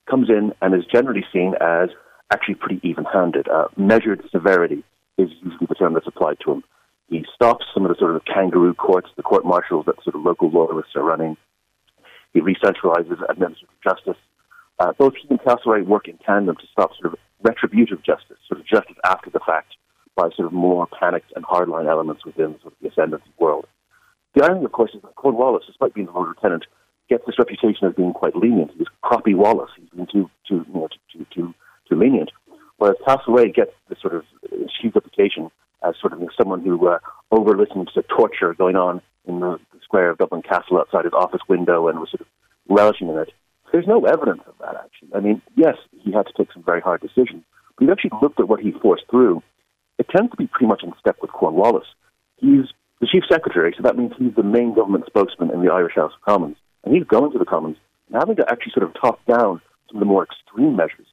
comes 0.09 0.29
in 0.29 0.53
and 0.61 0.73
is 0.73 0.85
generally 0.91 1.23
seen 1.31 1.53
as 1.61 1.89
actually 2.31 2.55
pretty 2.55 2.79
even-handed. 2.87 3.47
Uh, 3.47 3.67
measured 3.77 4.23
severity 4.31 4.83
is 5.17 5.29
usually 5.43 5.67
the 5.67 5.75
term 5.75 5.93
that's 5.93 6.07
applied 6.07 6.37
to 6.43 6.51
him. 6.51 6.63
He 7.07 7.25
stops 7.33 7.65
some 7.73 7.85
of 7.85 7.89
the 7.89 7.97
sort 7.97 8.15
of 8.15 8.23
kangaroo 8.25 8.73
courts, 8.75 9.09
the 9.17 9.23
court 9.23 9.43
martials 9.43 9.85
that 9.87 9.95
sort 10.03 10.15
of 10.15 10.21
local 10.21 10.49
loyalists 10.49 10.95
are 10.95 11.03
running. 11.03 11.37
He 12.33 12.39
re-centralizes 12.39 13.19
administrative 13.27 13.81
justice. 13.83 14.21
Uh, 14.79 14.93
both 14.97 15.13
he 15.19 15.27
and 15.29 15.39
Castlereagh 15.39 15.87
work 15.87 16.07
in 16.07 16.17
tandem 16.19 16.55
to 16.55 16.67
stop 16.71 16.91
sort 16.99 17.13
of 17.13 17.19
retributive 17.41 18.03
justice, 18.03 18.37
sort 18.47 18.59
of 18.59 18.67
justice 18.67 18.95
after 19.03 19.29
the 19.29 19.39
fact, 19.39 19.73
by 20.15 20.29
sort 20.35 20.45
of 20.45 20.53
more 20.53 20.87
panicked 20.87 21.33
and 21.35 21.43
hardline 21.45 21.89
elements 21.89 22.23
within 22.25 22.55
sort 22.61 22.73
of 22.73 22.79
the 22.81 22.89
ascendancy 22.89 23.31
world. 23.39 23.65
The 24.35 24.43
irony, 24.43 24.65
of 24.65 24.71
course, 24.71 24.91
is 24.93 25.01
that 25.01 25.15
Cornwallis, 25.15 25.65
despite 25.65 25.95
being 25.95 26.05
the 26.05 26.13
Lord 26.13 26.29
Lieutenant, 26.29 26.65
gets 27.09 27.25
this 27.25 27.39
reputation 27.39 27.87
as 27.87 27.95
being 27.95 28.13
quite 28.13 28.35
lenient. 28.35 28.71
He's 28.77 28.87
croppy 29.03 29.35
Wallace. 29.35 29.71
He's 29.75 29.89
been 29.89 30.05
too, 30.05 30.29
too, 30.47 30.63
you 30.67 30.73
know, 30.73 30.87
too, 30.87 31.17
too, 31.17 31.25
too 31.33 31.55
lenient. 31.95 32.31
Whereas 32.77 32.97
Castlereagh 33.05 33.53
gets 33.53 33.71
this 33.89 33.99
sort 34.01 34.15
of 34.15 34.23
achieved 34.45 34.95
reputation 34.95 35.49
as 35.83 35.95
sort 35.99 36.13
of 36.13 36.21
someone 36.37 36.61
who 36.61 36.87
uh, 36.87 36.99
over 37.31 37.57
listens 37.57 37.91
to 37.93 38.03
torture 38.03 38.53
going 38.53 38.75
on 38.75 39.01
in 39.25 39.39
the, 39.39 39.59
the 39.73 39.79
square 39.83 40.09
of 40.09 40.17
Dublin 40.17 40.41
Castle 40.41 40.77
outside 40.77 41.05
his 41.05 41.13
office 41.13 41.41
window 41.47 41.87
and 41.87 41.99
was 41.99 42.09
sort 42.11 42.21
of 42.21 42.27
relishing 42.69 43.09
in 43.09 43.17
it. 43.17 43.31
There's 43.71 43.87
no 43.87 44.05
evidence 44.05 44.41
of 44.47 44.55
that, 44.59 44.75
actually. 44.75 45.09
I 45.13 45.19
mean, 45.19 45.41
yes, 45.55 45.75
he 45.91 46.11
had 46.11 46.25
to 46.25 46.33
take 46.37 46.51
some 46.53 46.63
very 46.63 46.81
hard 46.81 47.01
decisions, 47.01 47.43
but 47.77 47.85
he 47.85 47.91
actually 47.91 48.11
looked 48.21 48.39
at 48.39 48.47
what 48.47 48.61
he 48.61 48.71
forced 48.71 49.03
through 49.09 49.43
it 49.99 50.07
tends 50.09 50.31
to 50.31 50.37
be 50.37 50.47
pretty 50.47 50.65
much 50.65 50.81
in 50.81 50.93
step 50.97 51.17
with 51.21 51.31
Cornwallis. 51.31 51.85
He's 52.37 52.65
the 53.01 53.07
chief 53.07 53.23
secretary, 53.29 53.73
so 53.75 53.83
that 53.83 53.97
means 53.97 54.13
he's 54.17 54.33
the 54.35 54.43
main 54.43 54.73
government 54.73 55.05
spokesman 55.05 55.51
in 55.51 55.61
the 55.63 55.71
Irish 55.71 55.95
House 55.95 56.13
of 56.15 56.25
Commons. 56.25 56.55
And 56.83 56.95
he's 56.95 57.03
going 57.03 57.31
to 57.33 57.37
the 57.37 57.45
Commons 57.45 57.75
and 58.07 58.15
having 58.15 58.37
to 58.37 58.45
actually 58.49 58.71
sort 58.71 58.89
of 58.89 58.93
talk 58.99 59.19
down 59.25 59.61
some 59.87 59.97
of 59.97 59.99
the 59.99 60.05
more 60.05 60.23
extreme 60.23 60.75
measures. 60.75 61.05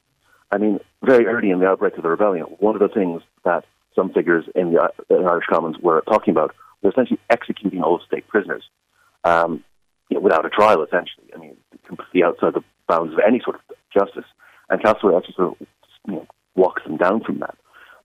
I 0.50 0.58
mean, 0.58 0.78
very 1.02 1.26
early 1.26 1.50
in 1.50 1.58
the 1.60 1.66
outbreak 1.66 1.96
of 1.96 2.02
the 2.02 2.08
rebellion, 2.08 2.46
one 2.60 2.74
of 2.74 2.80
the 2.80 2.88
things 2.94 3.22
that 3.44 3.64
some 3.94 4.12
figures 4.12 4.44
in 4.54 4.72
the, 4.72 4.88
in 5.10 5.26
Irish 5.26 5.46
Commons 5.50 5.76
were 5.78 6.02
talking 6.02 6.32
about 6.32 6.54
was 6.82 6.92
essentially 6.92 7.18
executing 7.30 7.82
all 7.82 8.00
state 8.06 8.26
prisoners. 8.28 8.64
um, 9.26 9.64
you 10.08 10.16
know, 10.16 10.20
without 10.20 10.46
a 10.46 10.50
trial, 10.50 10.82
essentially. 10.82 11.26
I 11.34 11.38
mean, 11.38 11.56
completely 11.86 12.22
outside 12.22 12.54
the 12.54 12.62
bounds 12.88 13.12
of 13.12 13.18
any 13.26 13.40
sort 13.44 13.56
of 13.56 13.76
justice. 13.92 14.24
And 14.70 14.80
Castlereagh 14.80 15.18
actually 15.18 15.34
sort 15.34 15.60
of 15.60 15.66
you 16.06 16.14
know, 16.14 16.26
walks 16.54 16.82
them 16.84 16.96
down 16.96 17.22
from 17.24 17.40
that. 17.40 17.56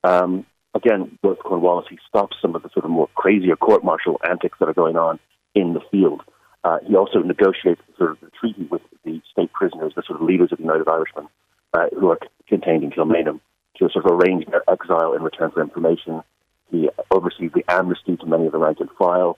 Um, 0.03 0.45
again, 0.73 1.17
with 1.23 1.39
Cornwallis, 1.39 1.85
he 1.89 1.99
stops 2.07 2.37
some 2.41 2.55
of 2.55 2.63
the 2.63 2.69
sort 2.73 2.85
of 2.85 2.91
more 2.91 3.07
crazier 3.15 3.55
court 3.55 3.83
martial 3.83 4.19
antics 4.27 4.57
that 4.59 4.69
are 4.69 4.73
going 4.73 4.97
on 4.97 5.19
in 5.53 5.73
the 5.73 5.81
field. 5.91 6.21
Uh, 6.63 6.77
he 6.87 6.95
also 6.95 7.19
negotiates 7.19 7.81
sort 7.97 8.11
of 8.11 8.19
the 8.19 8.31
treaty 8.39 8.67
with 8.69 8.81
the 9.03 9.21
state 9.31 9.51
prisoners, 9.53 9.93
the 9.95 10.03
sort 10.05 10.19
of 10.19 10.25
leaders 10.25 10.51
of 10.51 10.57
the 10.57 10.63
United 10.63 10.87
Irishmen, 10.87 11.27
uh, 11.73 11.87
who 11.97 12.09
are 12.09 12.19
contained 12.47 12.83
in 12.83 12.91
Kilmainham, 12.91 13.39
to 13.77 13.89
sort 13.89 14.05
of 14.05 14.11
arrange 14.11 14.45
their 14.47 14.63
exile 14.69 15.13
in 15.13 15.23
return 15.23 15.51
for 15.51 15.61
information. 15.61 16.21
He 16.69 16.89
oversees 17.09 17.51
the 17.53 17.63
amnesty 17.67 18.17
to 18.17 18.25
many 18.25 18.45
of 18.45 18.51
the 18.51 18.57
rank 18.57 18.79
and 18.79 18.89
file. 18.97 19.37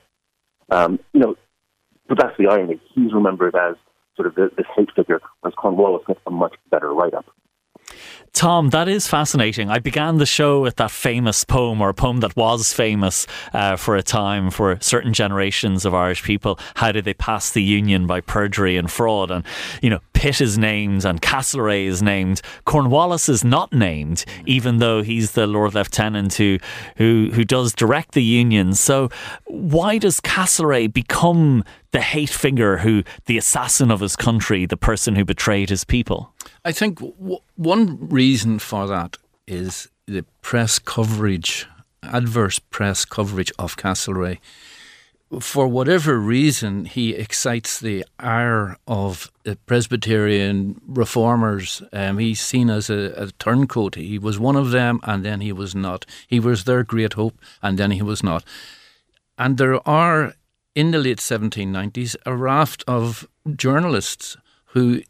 Um, 0.69 0.99
you 1.13 1.19
know, 1.19 1.35
but 2.07 2.17
that's 2.19 2.37
the 2.37 2.47
irony. 2.47 2.79
He's 2.93 3.13
remembered 3.13 3.55
as 3.55 3.75
sort 4.15 4.27
of 4.27 4.35
the, 4.35 4.51
this 4.55 4.65
hate 4.75 4.89
figure, 4.95 5.19
whereas 5.41 5.55
Cornwallis 5.55 6.05
gets 6.05 6.19
a 6.27 6.31
much 6.31 6.55
better 6.69 6.93
write 6.93 7.13
up. 7.13 7.25
Tom, 8.33 8.69
that 8.69 8.87
is 8.87 9.07
fascinating. 9.07 9.69
I 9.69 9.79
began 9.79 10.17
the 10.17 10.25
show 10.25 10.61
with 10.61 10.77
that 10.77 10.89
famous 10.89 11.43
poem, 11.43 11.81
or 11.81 11.89
a 11.89 11.93
poem 11.93 12.21
that 12.21 12.35
was 12.35 12.73
famous 12.73 13.27
uh, 13.53 13.75
for 13.75 13.95
a 13.95 14.01
time 14.01 14.49
for 14.49 14.77
certain 14.79 15.13
generations 15.13 15.85
of 15.85 15.93
Irish 15.93 16.23
people. 16.23 16.57
How 16.75 16.91
did 16.91 17.05
they 17.05 17.13
pass 17.13 17.51
the 17.51 17.61
Union 17.61 18.07
by 18.07 18.21
perjury 18.21 18.77
and 18.77 18.89
fraud? 18.89 19.29
And, 19.29 19.45
you 19.81 19.89
know, 19.89 19.99
Pitt 20.23 20.39
is 20.39 20.57
named 20.57 21.03
and 21.03 21.21
Castlereagh 21.21 21.85
is 21.85 22.01
named. 22.01 22.41
Cornwallis 22.63 23.27
is 23.27 23.43
not 23.43 23.73
named, 23.73 24.23
even 24.45 24.77
though 24.77 25.01
he's 25.01 25.31
the 25.31 25.45
Lord 25.45 25.73
Lieutenant 25.73 26.35
who, 26.35 26.59
who, 26.95 27.29
who 27.33 27.43
does 27.43 27.73
direct 27.73 28.13
the 28.13 28.23
Union. 28.23 28.73
So, 28.73 29.09
why 29.47 29.97
does 29.97 30.21
Castlereagh 30.21 30.93
become 30.93 31.65
the 31.91 31.99
hate 31.99 32.29
figure 32.29 32.77
who, 32.77 33.03
the 33.25 33.37
assassin 33.37 33.91
of 33.91 33.99
his 33.99 34.15
country, 34.15 34.65
the 34.65 34.77
person 34.77 35.17
who 35.17 35.25
betrayed 35.25 35.69
his 35.69 35.83
people? 35.83 36.33
I 36.63 36.71
think 36.71 36.99
w- 37.01 37.39
one 37.57 38.07
reason 38.07 38.59
for 38.59 38.87
that 38.87 39.17
is 39.45 39.89
the 40.07 40.23
press 40.41 40.79
coverage, 40.79 41.67
adverse 42.01 42.59
press 42.59 43.03
coverage 43.03 43.51
of 43.59 43.75
Castlereagh. 43.75 44.39
For 45.39 45.67
whatever 45.67 46.19
reason, 46.19 46.85
he 46.85 47.13
excites 47.13 47.79
the 47.79 48.05
ire 48.19 48.77
of 48.87 49.31
Presbyterian 49.65 50.79
reformers. 50.85 51.81
Um, 51.91 52.17
he's 52.17 52.39
seen 52.39 52.69
as 52.69 52.89
a, 52.89 53.13
a 53.15 53.31
turncoat. 53.31 53.95
He 53.95 54.19
was 54.19 54.39
one 54.39 54.55
of 54.55 54.71
them, 54.71 54.99
and 55.03 55.23
then 55.23 55.41
he 55.41 55.51
was 55.51 55.73
not. 55.73 56.05
He 56.27 56.39
was 56.39 56.63
their 56.63 56.83
great 56.83 57.13
hope, 57.13 57.39
and 57.61 57.77
then 57.77 57.91
he 57.91 58.01
was 58.01 58.21
not. 58.21 58.43
And 59.37 59.57
there 59.57 59.87
are 59.87 60.33
in 60.75 60.91
the 60.91 60.99
late 60.99 61.19
1790s 61.19 62.15
a 62.25 62.35
raft 62.35 62.83
of 62.87 63.27
journalists 63.55 64.37
who 64.67 65.01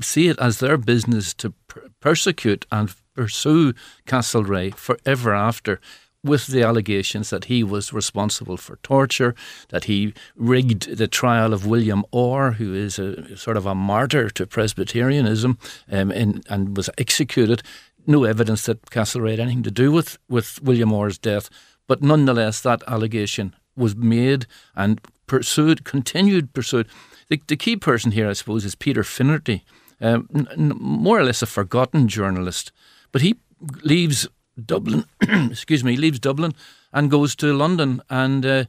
see 0.00 0.28
it 0.28 0.38
as 0.38 0.58
their 0.58 0.76
business 0.76 1.34
to 1.34 1.50
per- 1.68 1.88
persecute 2.00 2.66
and 2.70 2.94
pursue 3.14 3.72
Castlereagh 4.06 4.74
forever 4.74 5.34
after 5.34 5.80
with 6.22 6.48
the 6.48 6.62
allegations 6.62 7.30
that 7.30 7.46
he 7.46 7.64
was 7.64 7.92
responsible 7.92 8.56
for 8.56 8.76
torture, 8.82 9.34
that 9.70 9.84
he 9.84 10.12
rigged 10.36 10.96
the 10.96 11.08
trial 11.08 11.52
of 11.52 11.66
William 11.66 12.04
Orr, 12.10 12.52
who 12.52 12.74
is 12.74 12.98
a 12.98 13.36
sort 13.36 13.56
of 13.56 13.66
a 13.66 13.74
martyr 13.74 14.28
to 14.30 14.46
Presbyterianism, 14.46 15.58
um, 15.90 16.10
in, 16.10 16.42
and 16.48 16.76
was 16.76 16.90
executed. 16.98 17.62
No 18.06 18.24
evidence 18.24 18.66
that 18.66 18.82
Castlereagh 18.90 19.30
had 19.30 19.40
anything 19.40 19.62
to 19.62 19.70
do 19.70 19.90
with, 19.90 20.18
with 20.28 20.60
William 20.62 20.92
Orr's 20.92 21.18
death, 21.18 21.48
but 21.86 22.02
nonetheless, 22.02 22.60
that 22.60 22.82
allegation 22.86 23.54
was 23.76 23.96
made 23.96 24.46
and 24.76 25.00
pursued, 25.26 25.84
continued 25.84 26.52
pursued. 26.52 26.86
The, 27.28 27.40
the 27.46 27.56
key 27.56 27.76
person 27.76 28.12
here, 28.12 28.28
I 28.28 28.34
suppose, 28.34 28.64
is 28.64 28.74
Peter 28.74 29.04
Finnerty, 29.04 29.64
um, 30.00 30.28
n- 30.34 30.72
more 30.78 31.18
or 31.18 31.24
less 31.24 31.42
a 31.42 31.46
forgotten 31.46 32.08
journalist, 32.08 32.72
but 33.12 33.22
he 33.22 33.36
leaves 33.82 34.28
Dublin. 34.66 35.04
excuse 35.50 35.84
me, 35.84 35.96
leaves 35.96 36.18
Dublin 36.18 36.54
and 36.92 37.10
goes 37.10 37.36
to 37.36 37.52
London 37.52 38.02
and 38.10 38.44
uh, 38.44 38.64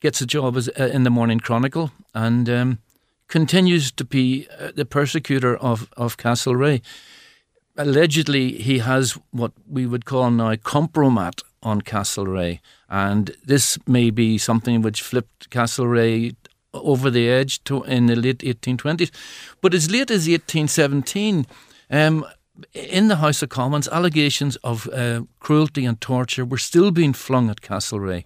gets 0.00 0.20
a 0.20 0.26
job 0.26 0.56
as 0.56 0.68
uh, 0.78 0.84
in 0.92 1.04
the 1.04 1.10
Morning 1.10 1.40
Chronicle 1.40 1.90
and 2.14 2.48
um, 2.48 2.78
continues 3.28 3.92
to 3.92 4.04
be 4.04 4.48
uh, 4.58 4.72
the 4.74 4.84
persecutor 4.84 5.56
of 5.56 5.88
of 5.96 6.16
Castlereagh. 6.16 6.82
Allegedly, 7.76 8.58
he 8.58 8.78
has 8.78 9.18
what 9.30 9.52
we 9.68 9.86
would 9.86 10.04
call 10.04 10.30
now 10.30 10.54
kompromat 10.56 11.42
on 11.62 11.82
Castlereagh, 11.82 12.60
and 12.88 13.36
this 13.44 13.78
may 13.86 14.10
be 14.10 14.38
something 14.38 14.82
which 14.82 15.02
flipped 15.02 15.50
Castlereagh 15.50 16.34
over 16.72 17.10
the 17.10 17.28
edge 17.28 17.62
to, 17.64 17.82
in 17.84 18.06
the 18.06 18.16
late 18.16 18.38
1820s. 18.38 19.10
But 19.60 19.74
as 19.74 19.90
late 19.90 20.10
as 20.10 20.28
1817, 20.28 21.46
um, 21.90 22.26
in 22.72 23.08
the 23.08 23.16
House 23.16 23.42
of 23.42 23.48
Commons, 23.48 23.88
allegations 23.88 24.56
of 24.56 24.88
uh, 24.88 25.22
cruelty 25.38 25.84
and 25.84 26.00
torture 26.00 26.44
were 26.44 26.58
still 26.58 26.90
being 26.90 27.12
flung 27.12 27.50
at 27.50 27.60
Castlereagh, 27.60 28.24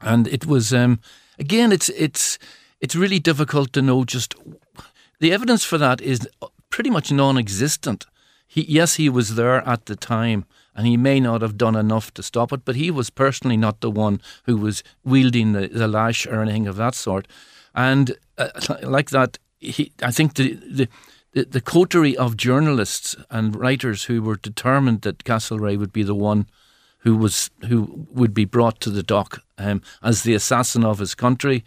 and 0.00 0.28
it 0.28 0.46
was 0.46 0.72
um, 0.72 1.00
again, 1.38 1.72
it's 1.72 1.88
it's 1.90 2.38
it's 2.80 2.96
really 2.96 3.18
difficult 3.18 3.72
to 3.72 3.82
know 3.82 4.04
just 4.04 4.34
the 5.20 5.32
evidence 5.32 5.64
for 5.64 5.78
that 5.78 6.00
is 6.00 6.28
pretty 6.70 6.90
much 6.90 7.10
non-existent. 7.10 8.06
He, 8.46 8.64
yes, 8.68 8.96
he 8.96 9.08
was 9.08 9.34
there 9.34 9.66
at 9.66 9.86
the 9.86 9.96
time, 9.96 10.44
and 10.74 10.86
he 10.86 10.96
may 10.96 11.20
not 11.20 11.42
have 11.42 11.56
done 11.56 11.74
enough 11.74 12.12
to 12.14 12.22
stop 12.22 12.52
it, 12.52 12.64
but 12.64 12.76
he 12.76 12.90
was 12.90 13.10
personally 13.10 13.56
not 13.56 13.80
the 13.80 13.90
one 13.90 14.20
who 14.44 14.56
was 14.56 14.82
wielding 15.04 15.52
the, 15.52 15.68
the 15.68 15.88
lash 15.88 16.26
or 16.26 16.42
anything 16.42 16.66
of 16.66 16.76
that 16.76 16.94
sort. 16.94 17.26
And 17.74 18.16
uh, 18.38 18.48
like 18.82 19.10
that, 19.10 19.38
he, 19.58 19.92
I 20.02 20.10
think 20.10 20.34
the, 20.34 20.54
the 20.54 20.88
the, 21.44 21.60
coterie 21.60 22.16
of 22.16 22.36
journalists 22.36 23.14
and 23.30 23.54
writers 23.54 24.04
who 24.04 24.22
were 24.22 24.36
determined 24.36 25.02
that 25.02 25.24
Castlereagh 25.24 25.78
would 25.78 25.92
be 25.92 26.02
the 26.02 26.14
one 26.14 26.46
who 27.00 27.16
was 27.16 27.50
who 27.68 28.06
would 28.10 28.32
be 28.32 28.44
brought 28.44 28.80
to 28.80 28.90
the 28.90 29.02
dock 29.02 29.42
um, 29.58 29.82
as 30.02 30.22
the 30.22 30.34
assassin 30.34 30.84
of 30.84 30.98
his 30.98 31.14
country, 31.14 31.64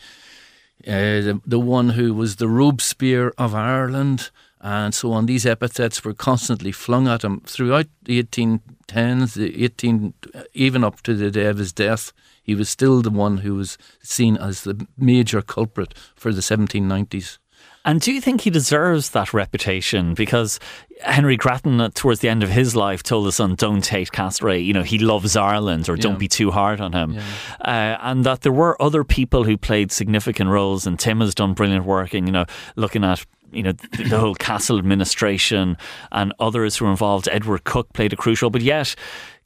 uh, 0.88 1.21
the, 1.21 1.41
the 1.45 1.60
one 1.60 1.89
who 1.89 2.13
was 2.13 2.38
the 2.38 2.49
Robespierre 2.49 3.34
of 3.38 3.53
Ireland, 3.53 4.32
and 4.60 4.93
so 4.93 5.12
on. 5.13 5.25
These 5.27 5.45
epithets 5.45 6.03
were 6.03 6.13
constantly 6.13 6.71
flung 6.71 7.08
at 7.08 7.23
him 7.23 7.41
throughout 7.45 7.88
the 8.03 8.21
1810s, 8.21 9.36
the 9.36 9.63
18, 9.63 10.13
even 10.53 10.84
up 10.84 11.01
to 11.03 11.13
the 11.13 11.32
day 11.32 11.45
of 11.45 11.58
his 11.58 11.71
death. 11.71 12.12
He 12.43 12.55
was 12.55 12.69
still 12.69 13.01
the 13.01 13.12
one 13.12 13.38
who 13.38 13.55
was 13.55 13.77
seen 14.01 14.36
as 14.36 14.63
the 14.63 14.88
major 14.97 15.41
culprit 15.41 15.93
for 16.15 16.34
the 16.34 16.41
1790s. 16.41 17.38
And 17.89 17.99
do 17.99 18.13
you 18.13 18.21
think 18.21 18.41
he 18.41 18.52
deserves 18.52 19.10
that 19.10 19.34
reputation? 19.34 20.13
Because 20.13 20.60
Henry 21.02 21.36
Grattan, 21.36 21.82
uh, 21.82 21.89
towards 21.95 22.19
the 22.19 22.30
end 22.30 22.43
of 22.43 22.49
his 22.49 22.75
life, 22.75 23.02
told 23.02 23.25
his 23.25 23.38
son, 23.38 23.56
"Don't 23.56 23.84
hate 23.84 24.12
Castlereagh. 24.12 24.63
You 24.63 24.73
know, 24.73 24.84
he 24.84 24.99
loves 24.99 25.36
Ireland, 25.36 25.89
or 25.89 25.95
don't 25.95 26.19
be 26.19 26.28
too 26.28 26.52
hard 26.52 26.82
on 26.82 26.93
him." 26.93 27.13
Yeah. 27.13 27.23
Uh, 27.60 27.97
and 28.04 28.23
that 28.25 28.41
there 28.41 28.52
were 28.52 28.80
other 28.80 29.04
people 29.04 29.43
who 29.43 29.58
played 29.58 29.91
significant 29.91 30.52
roles, 30.52 30.86
and 30.86 30.99
Tim 30.99 31.19
has 31.21 31.34
done 31.34 31.56
brilliant 31.56 31.86
work 31.86 32.13
in 32.13 32.28
you 32.28 32.32
know 32.32 32.45
looking 32.75 33.04
at 33.04 33.25
you 33.52 33.63
know 33.63 33.71
the, 33.71 34.04
the 34.04 34.19
whole 34.19 34.36
castle 34.36 34.78
administration 34.78 35.75
and 36.12 36.32
others 36.39 36.78
who 36.78 36.86
were 36.86 36.91
involved. 36.91 37.28
Edward 37.32 37.63
Cooke 37.63 37.91
played 37.93 38.13
a 38.13 38.15
crucial, 38.15 38.52
but 38.52 38.62
yet. 38.62 38.93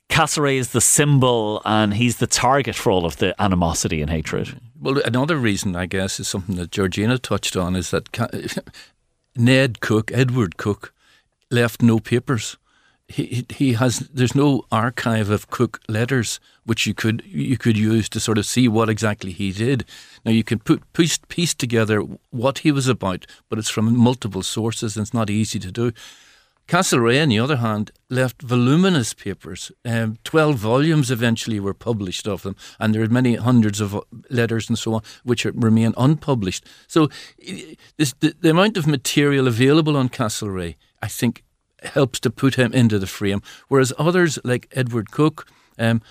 Castlereagh 0.10 0.58
is 0.58 0.72
the 0.74 0.82
symbol 0.82 1.62
and 1.66 1.94
he's 1.94 2.18
the 2.18 2.28
target 2.28 2.76
for 2.76 2.92
all 2.92 3.06
of 3.06 3.18
the 3.18 3.34
animosity 3.42 4.02
and 4.02 4.12
hatred. 4.12 4.60
Well, 4.84 5.00
another 5.06 5.38
reason, 5.38 5.78
I 5.78 5.86
guess, 5.86 6.20
is 6.20 6.28
something 6.28 6.58
that 6.58 6.72
Georgina 6.72 7.18
touched 7.18 7.56
on 7.56 7.74
is 7.74 7.92
that 7.92 8.12
Ned 9.38 9.80
Cooke, 9.80 10.12
Edward 10.14 10.58
Cooke, 10.58 10.94
left 11.50 11.82
no 11.82 12.00
papers. 12.00 12.58
He, 13.08 13.46
he 13.48 13.74
has 13.74 14.00
there's 14.14 14.36
no 14.36 14.66
archive 14.74 15.30
of 15.30 15.50
Cooke 15.50 15.80
letters 15.88 16.42
which 16.66 16.86
you 16.86 16.94
could 16.94 17.24
you 17.26 17.58
could 17.58 17.78
use 17.78 18.10
to 18.10 18.20
sort 18.20 18.38
of 18.38 18.46
see 18.46 18.68
what 18.68 18.90
exactly 18.90 19.32
he 19.32 19.54
did. 19.54 19.86
Now 20.26 20.34
you 20.34 20.44
can 20.44 20.60
put 20.60 20.92
piece, 20.92 21.18
piece 21.30 21.54
together 21.54 22.02
what 22.32 22.60
he 22.60 22.72
was 22.74 22.90
about, 22.90 23.26
but 23.48 23.60
it's 23.60 23.70
from 23.70 23.98
multiple 23.98 24.44
sources 24.44 24.98
and 24.98 25.06
it's 25.06 25.14
not 25.14 25.30
easy 25.30 25.60
to 25.60 25.72
do. 25.72 25.94
Castlereagh, 26.68 27.22
on 27.22 27.30
the 27.30 27.40
other 27.40 27.58
hand, 27.58 27.92
left 28.10 28.42
voluminous 28.42 29.14
papers. 29.14 29.72
Um, 29.84 30.18
Twelve 30.24 30.58
volumes 30.58 31.12
eventually 31.12 31.60
were 31.60 31.74
published 31.74 32.28
of 32.28 32.44
them, 32.44 32.56
and 32.80 32.94
there 32.94 33.04
are 33.04 33.10
many 33.10 33.36
hundreds 33.36 33.82
of 33.82 34.00
letters 34.30 34.70
and 34.70 34.80
so 34.80 34.94
on 34.94 35.02
which 35.24 35.46
remain 35.46 35.94
unpublished. 35.98 36.66
So, 36.88 37.10
this, 37.98 38.14
the, 38.20 38.34
the 38.40 38.52
amount 38.52 38.78
of 38.78 38.88
material 38.88 39.48
available 39.48 39.98
on 39.98 40.10
Castlereagh, 40.10 40.76
I 41.02 41.08
think, 41.08 41.44
helps 41.84 42.20
to 42.22 42.30
put 42.30 42.56
him 42.56 42.74
into 42.74 42.98
the 42.98 43.08
frame. 43.08 43.42
Whereas 43.68 43.94
others, 43.98 44.40
like 44.44 44.68
Edward 44.72 45.12
Cooke, 45.12 45.48
um, 45.78 46.02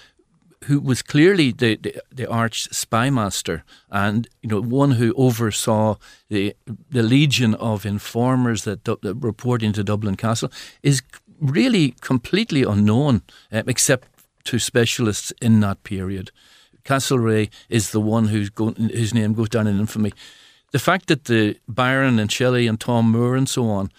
who 0.65 0.81
was 0.81 1.03
clearly 1.03 1.53
the, 1.53 1.77
the, 1.77 2.01
the, 2.11 2.31
arch 2.31 2.69
spymaster 2.71 3.63
and 3.91 4.29
you 4.43 4.49
know 4.49 4.61
one 4.61 4.93
who 4.93 5.15
oversaw 5.15 5.97
the 6.29 6.55
the 6.91 7.03
legion 7.03 7.55
of 7.57 7.85
informers 7.85 8.65
that, 8.65 8.85
that 8.85 9.17
report 9.21 9.63
into 9.63 9.85
Dublin 9.85 10.17
Castle 10.17 10.51
is 10.83 11.03
really 11.41 11.95
completely 12.01 12.63
unknown 12.63 13.23
uh, 13.53 13.63
except 13.67 14.09
to 14.45 14.59
specialists 14.59 15.33
in 15.41 15.61
that 15.61 15.83
period. 15.83 16.31
Castlereagh 16.85 17.51
is 17.69 17.91
the 17.91 18.01
one 18.01 18.29
who's 18.29 18.51
go, 18.51 18.73
whose 18.73 19.15
name 19.15 19.35
goes 19.35 19.49
down 19.49 19.67
in 19.67 19.79
infamy. 19.79 20.13
The 20.73 20.79
fact 20.79 21.07
that 21.09 21.25
the 21.25 21.59
Byron 21.69 22.19
and 22.19 22.31
Shelley 22.31 22.67
and 22.67 22.81
Tom 22.81 23.11
Moore 23.11 23.37
and 23.37 23.49
so 23.49 23.69
on 23.69 23.91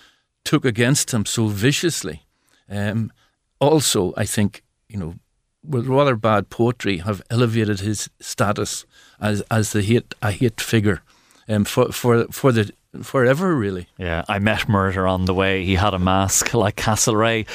took 0.44 0.66
against 0.66 1.14
him 1.14 1.26
so 1.26 1.48
viciously, 1.48 2.24
um, 2.70 3.12
also, 3.60 4.14
I 4.18 4.26
think, 4.26 4.64
you 4.90 4.98
know, 4.98 5.16
with 5.64 5.88
rather 5.88 6.16
bad 6.16 6.50
poetry, 6.50 6.98
have 6.98 7.22
elevated 7.30 7.80
his 7.80 8.10
status 8.20 8.86
as 9.20 9.42
as 9.50 9.72
the 9.72 9.82
hate 9.82 10.16
a 10.22 10.32
hate 10.32 10.62
figure 10.62 11.02
um, 11.48 11.66
for 11.66 11.92
for 11.92 12.26
for 12.32 12.52
the 12.52 12.72
forever 13.02 13.56
really. 13.56 13.88
Yeah, 13.98 14.24
I 14.28 14.40
met 14.40 14.70
murder 14.70 15.08
on 15.08 15.26
the 15.26 15.34
way. 15.34 15.66
He 15.66 15.76
had 15.76 15.94
a 15.94 16.00
mask 16.00 16.54
like 16.54 16.76
Castlereagh. 16.76 17.48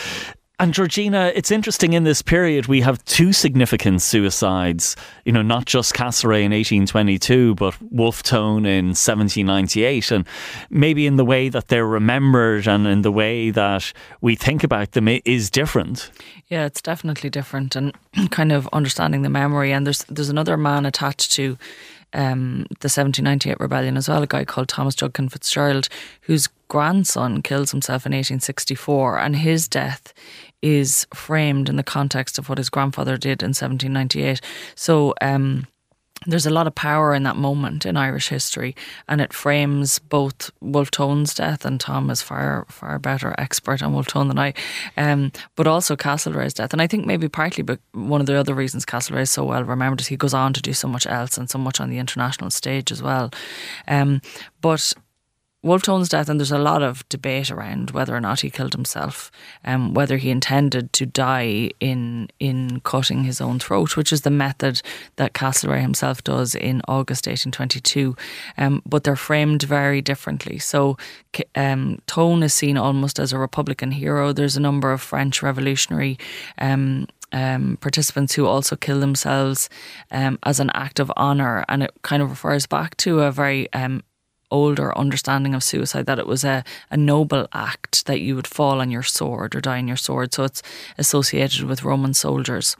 And 0.60 0.74
Georgina, 0.74 1.30
it's 1.36 1.52
interesting 1.52 1.92
in 1.92 2.02
this 2.02 2.20
period 2.20 2.66
we 2.66 2.80
have 2.80 3.04
two 3.04 3.32
significant 3.32 4.02
suicides. 4.02 4.96
You 5.24 5.32
know, 5.32 5.42
not 5.42 5.66
just 5.66 5.94
Castlereagh 5.94 6.42
in 6.42 6.50
1822, 6.50 7.54
but 7.54 7.80
Wolfe 7.92 8.24
Tone 8.24 8.66
in 8.66 8.86
1798. 8.86 10.10
And 10.10 10.26
maybe 10.68 11.06
in 11.06 11.14
the 11.14 11.24
way 11.24 11.48
that 11.48 11.68
they're 11.68 11.86
remembered 11.86 12.66
and 12.66 12.88
in 12.88 13.02
the 13.02 13.12
way 13.12 13.50
that 13.50 13.92
we 14.20 14.34
think 14.34 14.64
about 14.64 14.92
them 14.92 15.06
is 15.06 15.48
different. 15.48 16.10
Yeah, 16.48 16.66
it's 16.66 16.82
definitely 16.82 17.30
different, 17.30 17.76
and 17.76 17.94
kind 18.30 18.50
of 18.50 18.68
understanding 18.72 19.22
the 19.22 19.28
memory. 19.28 19.72
And 19.72 19.86
there's 19.86 20.02
there's 20.08 20.30
another 20.30 20.56
man 20.56 20.86
attached 20.86 21.30
to 21.32 21.56
um, 22.14 22.66
the 22.80 22.88
1798 22.88 23.60
rebellion 23.60 23.96
as 23.96 24.08
well, 24.08 24.22
a 24.22 24.26
guy 24.26 24.44
called 24.44 24.68
Thomas 24.68 24.96
Judkin 24.96 25.30
Fitzgerald, 25.30 25.88
whose 26.22 26.48
grandson 26.68 27.42
kills 27.42 27.70
himself 27.70 28.06
in 28.06 28.12
1864, 28.12 29.18
and 29.18 29.36
his 29.36 29.68
death 29.68 30.14
is 30.62 31.06
framed 31.14 31.68
in 31.68 31.76
the 31.76 31.82
context 31.82 32.38
of 32.38 32.48
what 32.48 32.58
his 32.58 32.70
grandfather 32.70 33.16
did 33.16 33.42
in 33.42 33.48
1798. 33.50 34.40
So, 34.74 35.14
um, 35.20 35.66
there's 36.26 36.46
a 36.46 36.50
lot 36.50 36.66
of 36.66 36.74
power 36.74 37.14
in 37.14 37.22
that 37.22 37.36
moment 37.36 37.86
in 37.86 37.96
Irish 37.96 38.28
history, 38.28 38.74
and 39.08 39.20
it 39.20 39.32
frames 39.32 39.98
both 39.98 40.50
Wolfe 40.60 40.90
Tone's 40.90 41.32
death, 41.32 41.64
and 41.64 41.78
Tom 41.78 42.10
is 42.10 42.22
far 42.22 42.66
far 42.68 42.98
better 42.98 43.34
expert 43.38 43.82
on 43.82 43.92
Wolfe 43.92 44.08
Tone 44.08 44.28
than 44.28 44.38
I, 44.38 44.52
um, 44.96 45.30
but 45.54 45.66
also 45.66 45.96
Castlereagh's 45.96 46.54
death. 46.54 46.72
And 46.72 46.82
I 46.82 46.86
think 46.86 47.06
maybe 47.06 47.28
partly, 47.28 47.62
but 47.62 47.78
one 47.92 48.20
of 48.20 48.26
the 48.26 48.36
other 48.36 48.54
reasons 48.54 48.84
Castlereagh 48.84 49.22
is 49.22 49.30
so 49.30 49.44
well 49.44 49.62
remembered 49.62 50.00
is 50.00 50.08
he 50.08 50.16
goes 50.16 50.34
on 50.34 50.52
to 50.54 50.62
do 50.62 50.72
so 50.72 50.88
much 50.88 51.06
else 51.06 51.38
and 51.38 51.48
so 51.48 51.58
much 51.58 51.80
on 51.80 51.88
the 51.88 51.98
international 51.98 52.50
stage 52.50 52.90
as 52.90 53.02
well. 53.02 53.30
Um, 53.86 54.20
but 54.60 54.92
Wolfe 55.68 55.82
Tone's 55.82 56.08
death, 56.08 56.28
and 56.28 56.40
there's 56.40 56.50
a 56.50 56.58
lot 56.58 56.82
of 56.82 57.06
debate 57.10 57.50
around 57.50 57.90
whether 57.90 58.16
or 58.16 58.20
not 58.20 58.40
he 58.40 58.48
killed 58.48 58.72
himself, 58.72 59.30
um, 59.64 59.92
whether 59.92 60.16
he 60.16 60.30
intended 60.30 60.92
to 60.94 61.04
die 61.04 61.70
in 61.78 62.28
in 62.40 62.80
cutting 62.80 63.24
his 63.24 63.40
own 63.40 63.58
throat, 63.58 63.94
which 63.94 64.10
is 64.10 64.22
the 64.22 64.30
method 64.30 64.80
that 65.16 65.34
Castlereagh 65.34 65.82
himself 65.82 66.24
does 66.24 66.54
in 66.54 66.80
August 66.88 67.26
1822. 67.26 68.16
Um, 68.56 68.82
but 68.86 69.04
they're 69.04 69.14
framed 69.14 69.62
very 69.62 70.00
differently. 70.00 70.58
So 70.58 70.96
um, 71.54 72.00
Tone 72.06 72.42
is 72.42 72.54
seen 72.54 72.78
almost 72.78 73.18
as 73.18 73.34
a 73.34 73.38
Republican 73.38 73.90
hero. 73.90 74.32
There's 74.32 74.56
a 74.56 74.60
number 74.60 74.90
of 74.90 75.02
French 75.02 75.42
revolutionary. 75.42 76.18
Um, 76.56 77.08
um, 77.30 77.76
participants 77.82 78.34
who 78.34 78.46
also 78.46 78.74
kill 78.74 79.00
themselves 79.00 79.68
um, 80.10 80.38
as 80.44 80.60
an 80.60 80.70
act 80.70 80.98
of 80.98 81.10
honour, 81.10 81.62
and 81.68 81.82
it 81.82 81.90
kind 82.00 82.22
of 82.22 82.30
refers 82.30 82.66
back 82.66 82.96
to 82.98 83.20
a 83.20 83.30
very 83.30 83.70
um, 83.74 84.02
older 84.50 84.96
understanding 84.96 85.54
of 85.54 85.62
suicide 85.62 86.06
that 86.06 86.18
it 86.18 86.26
was 86.26 86.44
a, 86.44 86.64
a 86.90 86.96
noble 86.96 87.46
act 87.52 88.06
that 88.06 88.20
you 88.20 88.34
would 88.36 88.46
fall 88.46 88.80
on 88.80 88.90
your 88.90 89.02
sword 89.02 89.54
or 89.54 89.60
die 89.60 89.78
on 89.78 89.88
your 89.88 89.96
sword. 89.96 90.34
So 90.34 90.44
it's 90.44 90.62
associated 90.96 91.64
with 91.64 91.84
Roman 91.84 92.14
soldiers. 92.14 92.76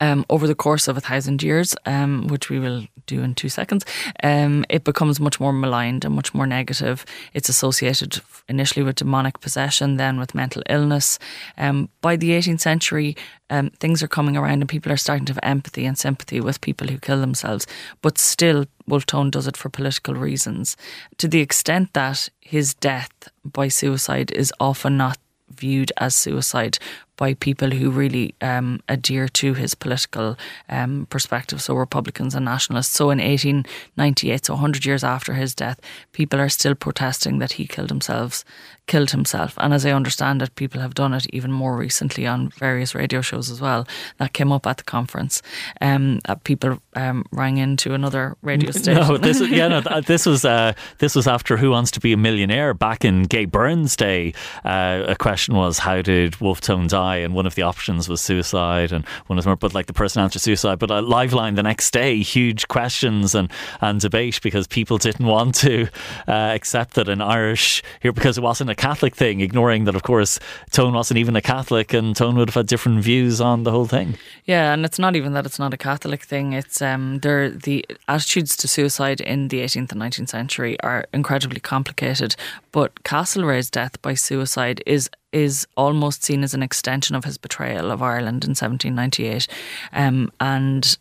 Um, 0.00 0.26
over 0.28 0.46
the 0.46 0.56
course 0.56 0.88
of 0.88 0.96
a 0.96 1.00
thousand 1.00 1.42
years, 1.42 1.74
um, 1.86 2.26
which 2.26 2.50
we 2.50 2.58
will 2.58 2.86
do 3.06 3.22
in 3.22 3.34
two 3.34 3.48
seconds, 3.48 3.84
um, 4.22 4.64
it 4.68 4.84
becomes 4.84 5.20
much 5.20 5.38
more 5.38 5.52
maligned 5.52 6.04
and 6.04 6.14
much 6.14 6.34
more 6.34 6.46
negative. 6.46 7.06
It's 7.32 7.48
associated 7.48 8.20
initially 8.48 8.82
with 8.82 8.96
demonic 8.96 9.40
possession, 9.40 9.96
then 9.96 10.18
with 10.18 10.34
mental 10.34 10.62
illness. 10.68 11.18
Um, 11.56 11.88
by 12.00 12.16
the 12.16 12.30
18th 12.30 12.60
century, 12.60 13.16
um, 13.50 13.70
things 13.70 14.02
are 14.02 14.08
coming 14.08 14.36
around 14.36 14.60
and 14.60 14.68
people 14.68 14.92
are 14.92 14.96
starting 14.96 15.26
to 15.26 15.32
have 15.32 15.40
empathy 15.42 15.86
and 15.86 15.96
sympathy 15.96 16.40
with 16.40 16.60
people 16.60 16.88
who 16.88 16.98
kill 16.98 17.20
themselves. 17.20 17.66
But 18.02 18.18
still, 18.18 18.66
Wolfe 18.86 19.06
Tone 19.06 19.30
does 19.30 19.46
it 19.46 19.56
for 19.56 19.68
political 19.68 20.14
reasons. 20.14 20.76
To 21.18 21.28
the 21.28 21.40
extent 21.40 21.92
that 21.94 22.28
his 22.40 22.74
death 22.74 23.28
by 23.44 23.68
suicide 23.68 24.30
is 24.32 24.52
often 24.60 24.96
not 24.96 25.18
viewed 25.50 25.92
as 25.96 26.14
suicide 26.14 26.78
by 27.16 27.34
people 27.34 27.70
who 27.70 27.90
really 27.90 28.34
um, 28.40 28.80
adhere 28.88 29.28
to 29.28 29.54
his 29.54 29.74
political 29.74 30.36
um, 30.68 31.06
perspective, 31.10 31.62
so 31.62 31.74
Republicans 31.74 32.34
and 32.34 32.44
nationalists. 32.44 32.94
So 32.94 33.10
in 33.10 33.18
1898, 33.18 34.46
so 34.46 34.54
100 34.54 34.84
years 34.84 35.04
after 35.04 35.34
his 35.34 35.54
death, 35.54 35.80
people 36.12 36.40
are 36.40 36.48
still 36.48 36.74
protesting 36.74 37.38
that 37.38 37.52
he 37.52 37.66
killed 37.66 37.90
himself, 37.90 38.44
killed 38.86 39.10
himself. 39.10 39.54
And 39.58 39.72
as 39.72 39.86
I 39.86 39.92
understand 39.92 40.42
it, 40.42 40.54
people 40.56 40.80
have 40.80 40.94
done 40.94 41.14
it 41.14 41.26
even 41.32 41.52
more 41.52 41.76
recently 41.76 42.26
on 42.26 42.50
various 42.50 42.94
radio 42.94 43.20
shows 43.20 43.50
as 43.50 43.60
well. 43.60 43.86
That 44.18 44.32
came 44.32 44.52
up 44.52 44.66
at 44.66 44.78
the 44.78 44.84
conference. 44.84 45.42
Um, 45.80 46.20
uh, 46.28 46.34
people 46.36 46.78
um, 46.94 47.24
rang 47.30 47.58
into 47.58 47.94
another 47.94 48.36
radio 48.42 48.70
station. 48.70 48.94
No, 48.94 49.16
this 49.16 49.40
yeah, 49.40 49.68
no, 49.68 50.00
this 50.06 50.26
was 50.26 50.44
uh, 50.44 50.72
this 50.98 51.14
was 51.14 51.26
after 51.26 51.56
Who 51.56 51.70
Wants 51.70 51.90
to 51.92 52.00
Be 52.00 52.12
a 52.12 52.16
Millionaire 52.16 52.74
back 52.74 53.04
in 53.04 53.22
Gay 53.22 53.44
Byrne's 53.44 53.96
day. 53.96 54.34
Uh, 54.64 55.04
a 55.06 55.16
question 55.16 55.54
was 55.54 55.78
how 55.78 56.02
did 56.02 56.40
Wolfe 56.40 56.60
Tone 56.60 56.86
die, 56.86 57.03
and 57.12 57.34
one 57.34 57.46
of 57.46 57.54
the 57.54 57.62
options 57.62 58.08
was 58.08 58.20
suicide, 58.20 58.92
and 58.92 59.06
one 59.26 59.38
of 59.38 59.44
them, 59.44 59.56
but 59.60 59.74
like 59.74 59.86
the 59.86 59.92
person 59.92 60.22
answered 60.22 60.42
suicide. 60.42 60.78
But 60.78 60.90
a 60.90 61.02
Liveline 61.02 61.56
the 61.56 61.62
next 61.62 61.90
day, 61.92 62.20
huge 62.22 62.68
questions 62.68 63.34
and 63.34 63.50
and 63.80 64.00
debate 64.00 64.40
because 64.42 64.66
people 64.66 64.98
didn't 64.98 65.26
want 65.26 65.54
to 65.56 65.88
uh, 66.26 66.52
accept 66.54 66.94
that 66.94 67.08
an 67.08 67.20
Irish 67.20 67.82
here 68.00 68.12
because 68.12 68.38
it 68.38 68.42
wasn't 68.42 68.70
a 68.70 68.74
Catholic 68.74 69.14
thing, 69.14 69.40
ignoring 69.40 69.84
that 69.84 69.94
of 69.94 70.02
course 70.02 70.38
Tone 70.70 70.94
wasn't 70.94 71.18
even 71.18 71.36
a 71.36 71.42
Catholic, 71.42 71.92
and 71.92 72.16
Tone 72.16 72.36
would 72.36 72.48
have 72.48 72.54
had 72.54 72.66
different 72.66 73.02
views 73.02 73.40
on 73.40 73.62
the 73.64 73.70
whole 73.70 73.86
thing. 73.86 74.16
Yeah, 74.44 74.72
and 74.72 74.84
it's 74.84 74.98
not 74.98 75.16
even 75.16 75.32
that 75.32 75.46
it's 75.46 75.58
not 75.58 75.74
a 75.74 75.78
Catholic 75.78 76.22
thing. 76.22 76.52
It's 76.52 76.80
um, 76.82 77.18
there 77.20 77.50
the 77.50 77.84
attitudes 78.08 78.56
to 78.58 78.68
suicide 78.68 79.20
in 79.20 79.48
the 79.48 79.60
18th 79.60 79.92
and 79.92 80.00
19th 80.00 80.28
century 80.28 80.78
are 80.80 81.06
incredibly 81.12 81.60
complicated. 81.60 82.36
But 82.72 83.02
Castlereagh's 83.04 83.70
death 83.70 84.00
by 84.02 84.14
suicide 84.14 84.82
is 84.86 85.10
is 85.34 85.66
almost 85.76 86.22
seen 86.22 86.44
as 86.44 86.54
an 86.54 86.62
extension 86.62 87.16
of 87.16 87.24
his 87.24 87.36
betrayal 87.36 87.90
of 87.90 88.00
Ireland 88.00 88.44
in 88.44 88.50
1798, 88.50 89.48
um, 89.92 90.30
and 90.40 90.96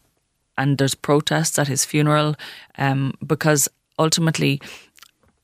and 0.57 0.77
there's 0.77 0.95
protests 0.95 1.57
at 1.57 1.67
his 1.67 1.85
funeral 1.85 2.35
um, 2.77 3.13
because 3.25 3.69
ultimately 3.97 4.59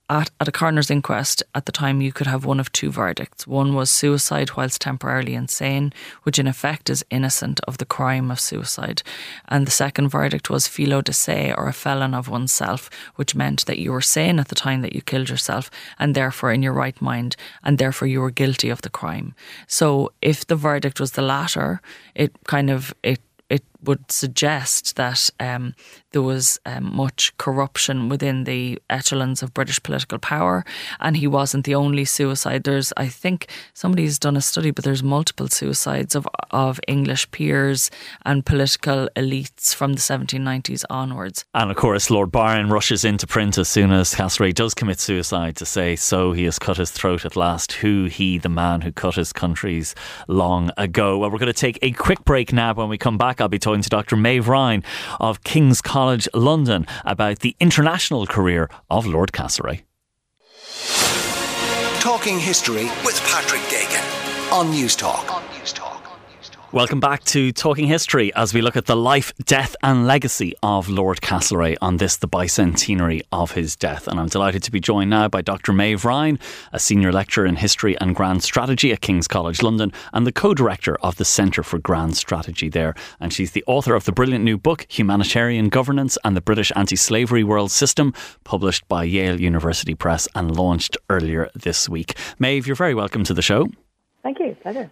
at, 0.10 0.32
at 0.40 0.48
a 0.48 0.52
coroner's 0.52 0.90
inquest 0.90 1.44
at 1.54 1.66
the 1.66 1.72
time, 1.72 2.02
you 2.02 2.12
could 2.12 2.28
have 2.28 2.44
one 2.44 2.60
of 2.60 2.72
two 2.72 2.92
verdicts. 2.92 3.46
One 3.46 3.76
was 3.76 3.92
suicide 3.92 4.56
whilst 4.58 4.82
temporarily 4.82 5.36
insane, 5.36 5.94
which 6.24 6.40
in 6.40 6.48
effect 6.48 6.90
is 6.90 7.06
innocent 7.12 7.60
of 7.68 7.78
the 7.78 7.86
crime 7.86 8.32
of 8.32 8.40
suicide. 8.40 9.04
And 9.48 9.68
the 9.68 9.72
second 9.72 10.10
verdict 10.10 10.50
was 10.50 10.68
felo 10.68 11.04
de 11.04 11.14
se, 11.14 11.54
or 11.56 11.68
a 11.68 11.74
felon 11.74 12.14
of 12.14 12.28
oneself, 12.28 12.90
which 13.16 13.36
meant 13.36 13.66
that 13.68 13.80
you 13.80 13.92
were 13.92 14.02
sane 14.02 14.40
at 14.40 14.48
the 14.48 14.56
time 14.56 14.82
that 14.82 14.96
you 14.96 15.02
killed 15.02 15.30
yourself, 15.30 15.70
and 16.00 16.16
therefore 16.16 16.52
in 16.52 16.64
your 16.64 16.74
right 16.74 17.00
mind, 17.02 17.36
and 17.64 17.78
therefore 17.78 18.08
you 18.08 18.22
were 18.22 18.32
guilty 18.32 18.70
of 18.70 18.82
the 18.82 18.90
crime. 18.90 19.36
So 19.68 20.12
if 20.22 20.48
the 20.48 20.56
verdict 20.56 21.00
was 21.00 21.12
the 21.12 21.22
latter, 21.22 21.82
it 22.16 22.32
kind 22.46 22.70
of 22.70 22.94
it 23.04 23.20
it 23.50 23.64
would 23.84 24.12
suggest 24.12 24.96
that 24.96 25.30
um, 25.40 25.74
there 26.12 26.22
was 26.22 26.60
um, 26.66 26.96
much 26.96 27.36
corruption 27.38 28.10
within 28.10 28.44
the 28.44 28.82
echelons 28.90 29.44
of 29.44 29.54
British 29.54 29.82
political 29.82 30.18
power, 30.18 30.66
and 31.00 31.18
he 31.18 31.28
wasn't 31.28 31.66
the 31.66 31.76
only 31.76 32.06
suicide. 32.06 32.64
There's, 32.64 32.92
I 32.98 33.08
think, 33.08 33.48
somebody's 33.74 34.20
done 34.20 34.36
a 34.36 34.42
study, 34.42 34.72
but 34.72 34.84
there's 34.84 35.04
multiple 35.04 35.48
suicides 35.48 36.16
of 36.16 36.28
of 36.52 36.80
English 36.88 37.30
peers 37.32 37.92
and 38.26 38.46
political 38.46 39.08
elites 39.16 39.74
from 39.74 39.94
the 39.94 40.00
1790s 40.00 40.84
onwards. 40.90 41.46
And 41.54 41.70
of 41.70 41.78
course, 41.78 42.10
Lord 42.10 42.32
Byron 42.32 42.70
rushes 42.70 43.06
into 43.06 43.28
print 43.28 43.58
as 43.58 43.70
soon 43.70 43.92
as 43.92 44.14
Castlereagh 44.14 44.56
does 44.56 44.74
commit 44.74 45.00
suicide 45.00 45.56
to 45.58 45.66
say, 45.66 45.96
"So 45.96 46.32
he 46.34 46.46
has 46.46 46.60
cut 46.60 46.78
his 46.78 46.92
throat 46.92 47.24
at 47.24 47.36
last. 47.36 47.74
Who 47.74 48.06
he, 48.06 48.38
the 48.38 48.50
man 48.50 48.82
who 48.82 48.92
cut 48.92 49.16
his 49.16 49.32
countries 49.32 49.96
long 50.28 50.72
ago." 50.78 51.18
Well, 51.20 51.30
we're 51.30 51.38
going 51.38 51.54
to 51.54 51.54
take 51.54 51.80
a 51.82 51.92
quick 51.92 52.26
break 52.26 52.52
now. 52.52 52.74
When 52.74 52.90
we 52.90 52.98
come 52.98 53.18
back, 53.18 53.42
I'll 53.42 53.48
be 53.48 53.60
talking 53.60 53.69
to 53.78 53.90
Dr. 53.90 54.16
Maeve 54.16 54.48
Ryan 54.48 54.84
of 55.20 55.44
King's 55.44 55.82
College 55.82 56.28
London 56.34 56.88
about 57.06 57.40
the 57.40 57.56
international 57.60 58.26
career 58.26 58.70
of 58.90 59.06
Lord 59.06 59.32
Castlereagh. 59.32 59.84
Talking 62.02 62.40
History 62.40 62.86
with 63.06 63.20
Patrick 63.26 63.62
Geoghegan 63.64 64.52
on 64.52 64.68
Newstalk. 64.74 65.30
On 65.32 65.44
Newstalk. 65.54 65.89
Welcome 66.72 67.00
back 67.00 67.24
to 67.24 67.52
Talking 67.52 67.88
History 67.88 68.32
as 68.36 68.54
we 68.54 68.62
look 68.62 68.78
at 68.78 68.86
the 68.86 68.96
life, 68.96 69.34
death, 69.44 69.76
and 69.82 70.06
legacy 70.06 70.54
of 70.62 70.88
Lord 70.88 71.20
Castlereagh 71.20 71.78
on 71.82 71.98
this, 71.98 72.18
the 72.18 72.28
bicentenary 72.28 73.22
of 73.32 73.54
his 73.54 73.76
death. 73.76 74.08
And 74.08 74.20
I'm 74.20 74.28
delighted 74.28 74.62
to 74.62 74.72
be 74.72 74.80
joined 74.80 75.10
now 75.10 75.28
by 75.30 75.42
Dr. 75.42 75.74
Maeve 75.74 76.06
Ryan, 76.06 76.38
a 76.72 76.78
senior 76.78 77.12
lecturer 77.12 77.48
in 77.48 77.56
history 77.56 77.98
and 78.00 78.16
grand 78.16 78.44
strategy 78.44 78.92
at 78.92 79.02
King's 79.02 79.28
College 79.28 79.64
London 79.64 79.92
and 80.14 80.28
the 80.28 80.32
co 80.32 80.54
director 80.54 80.96
of 81.02 81.16
the 81.16 81.26
Centre 81.26 81.64
for 81.64 81.80
Grand 81.80 82.16
Strategy 82.16 82.70
there. 82.70 82.94
And 83.20 83.34
she's 83.34 83.54
the 83.54 83.64
author 83.66 83.96
of 83.96 84.06
the 84.06 84.12
brilliant 84.12 84.44
new 84.44 84.60
book, 84.60 84.86
Humanitarian 84.90 85.70
Governance 85.70 86.20
and 86.24 86.38
the 86.38 86.42
British 86.42 86.72
Anti 86.76 86.98
Slavery 86.98 87.44
World 87.44 87.72
System, 87.72 88.14
published 88.44 88.88
by 88.88 89.06
Yale 89.06 89.42
University 89.42 89.96
Press 89.96 90.28
and 90.36 90.56
launched 90.56 90.98
earlier 91.10 91.50
this 91.56 91.90
week. 91.90 92.16
Maeve, 92.38 92.68
you're 92.68 92.76
very 92.76 92.94
welcome 92.94 93.24
to 93.24 93.34
the 93.34 93.42
show. 93.42 93.70
Thank 94.22 94.38
you. 94.40 94.56
Pleasure. 94.62 94.92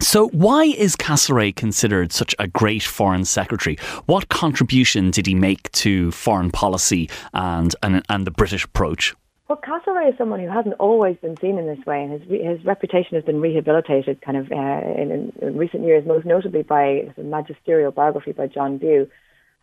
So, 0.00 0.28
why 0.28 0.64
is 0.64 0.94
Castlereagh 0.94 1.56
considered 1.56 2.12
such 2.12 2.32
a 2.38 2.46
great 2.46 2.84
foreign 2.84 3.24
secretary? 3.24 3.76
What 4.06 4.28
contribution 4.28 5.10
did 5.10 5.26
he 5.26 5.34
make 5.34 5.72
to 5.72 6.12
foreign 6.12 6.52
policy 6.52 7.10
and, 7.34 7.74
and, 7.82 8.04
and 8.08 8.24
the 8.24 8.30
British 8.30 8.64
approach? 8.64 9.14
Well, 9.48 9.60
Castlereagh 9.60 10.10
is 10.10 10.14
someone 10.16 10.38
who 10.38 10.48
hasn't 10.48 10.76
always 10.78 11.16
been 11.16 11.36
seen 11.40 11.58
in 11.58 11.66
this 11.66 11.84
way, 11.84 12.02
and 12.04 12.12
his, 12.12 12.30
his 12.30 12.64
reputation 12.64 13.16
has 13.16 13.24
been 13.24 13.40
rehabilitated 13.40 14.22
kind 14.22 14.36
of 14.36 14.52
uh, 14.52 15.00
in, 15.02 15.32
in, 15.42 15.56
recent 15.56 15.82
years, 15.82 16.06
most 16.06 16.24
notably 16.24 16.62
by 16.62 17.10
a 17.16 17.20
magisterial 17.20 17.90
biography 17.90 18.32
by 18.32 18.46
John 18.46 18.78
Bew. 18.78 19.08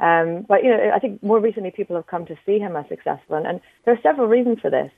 Um, 0.01 0.45
but, 0.49 0.65
you 0.65 0.69
know, 0.69 0.91
I 0.93 0.99
think 0.99 1.23
more 1.23 1.39
recently 1.39 1.71
people 1.71 1.95
have 1.95 2.07
come 2.07 2.25
to 2.25 2.35
see 2.45 2.59
him 2.59 2.75
as 2.75 2.89
successful, 2.89 3.37
and, 3.37 3.47
and 3.47 3.61
there 3.85 3.93
are 3.93 4.01
several 4.03 4.27
reasons 4.27 4.59
for 4.59 4.69
this. 4.69 4.91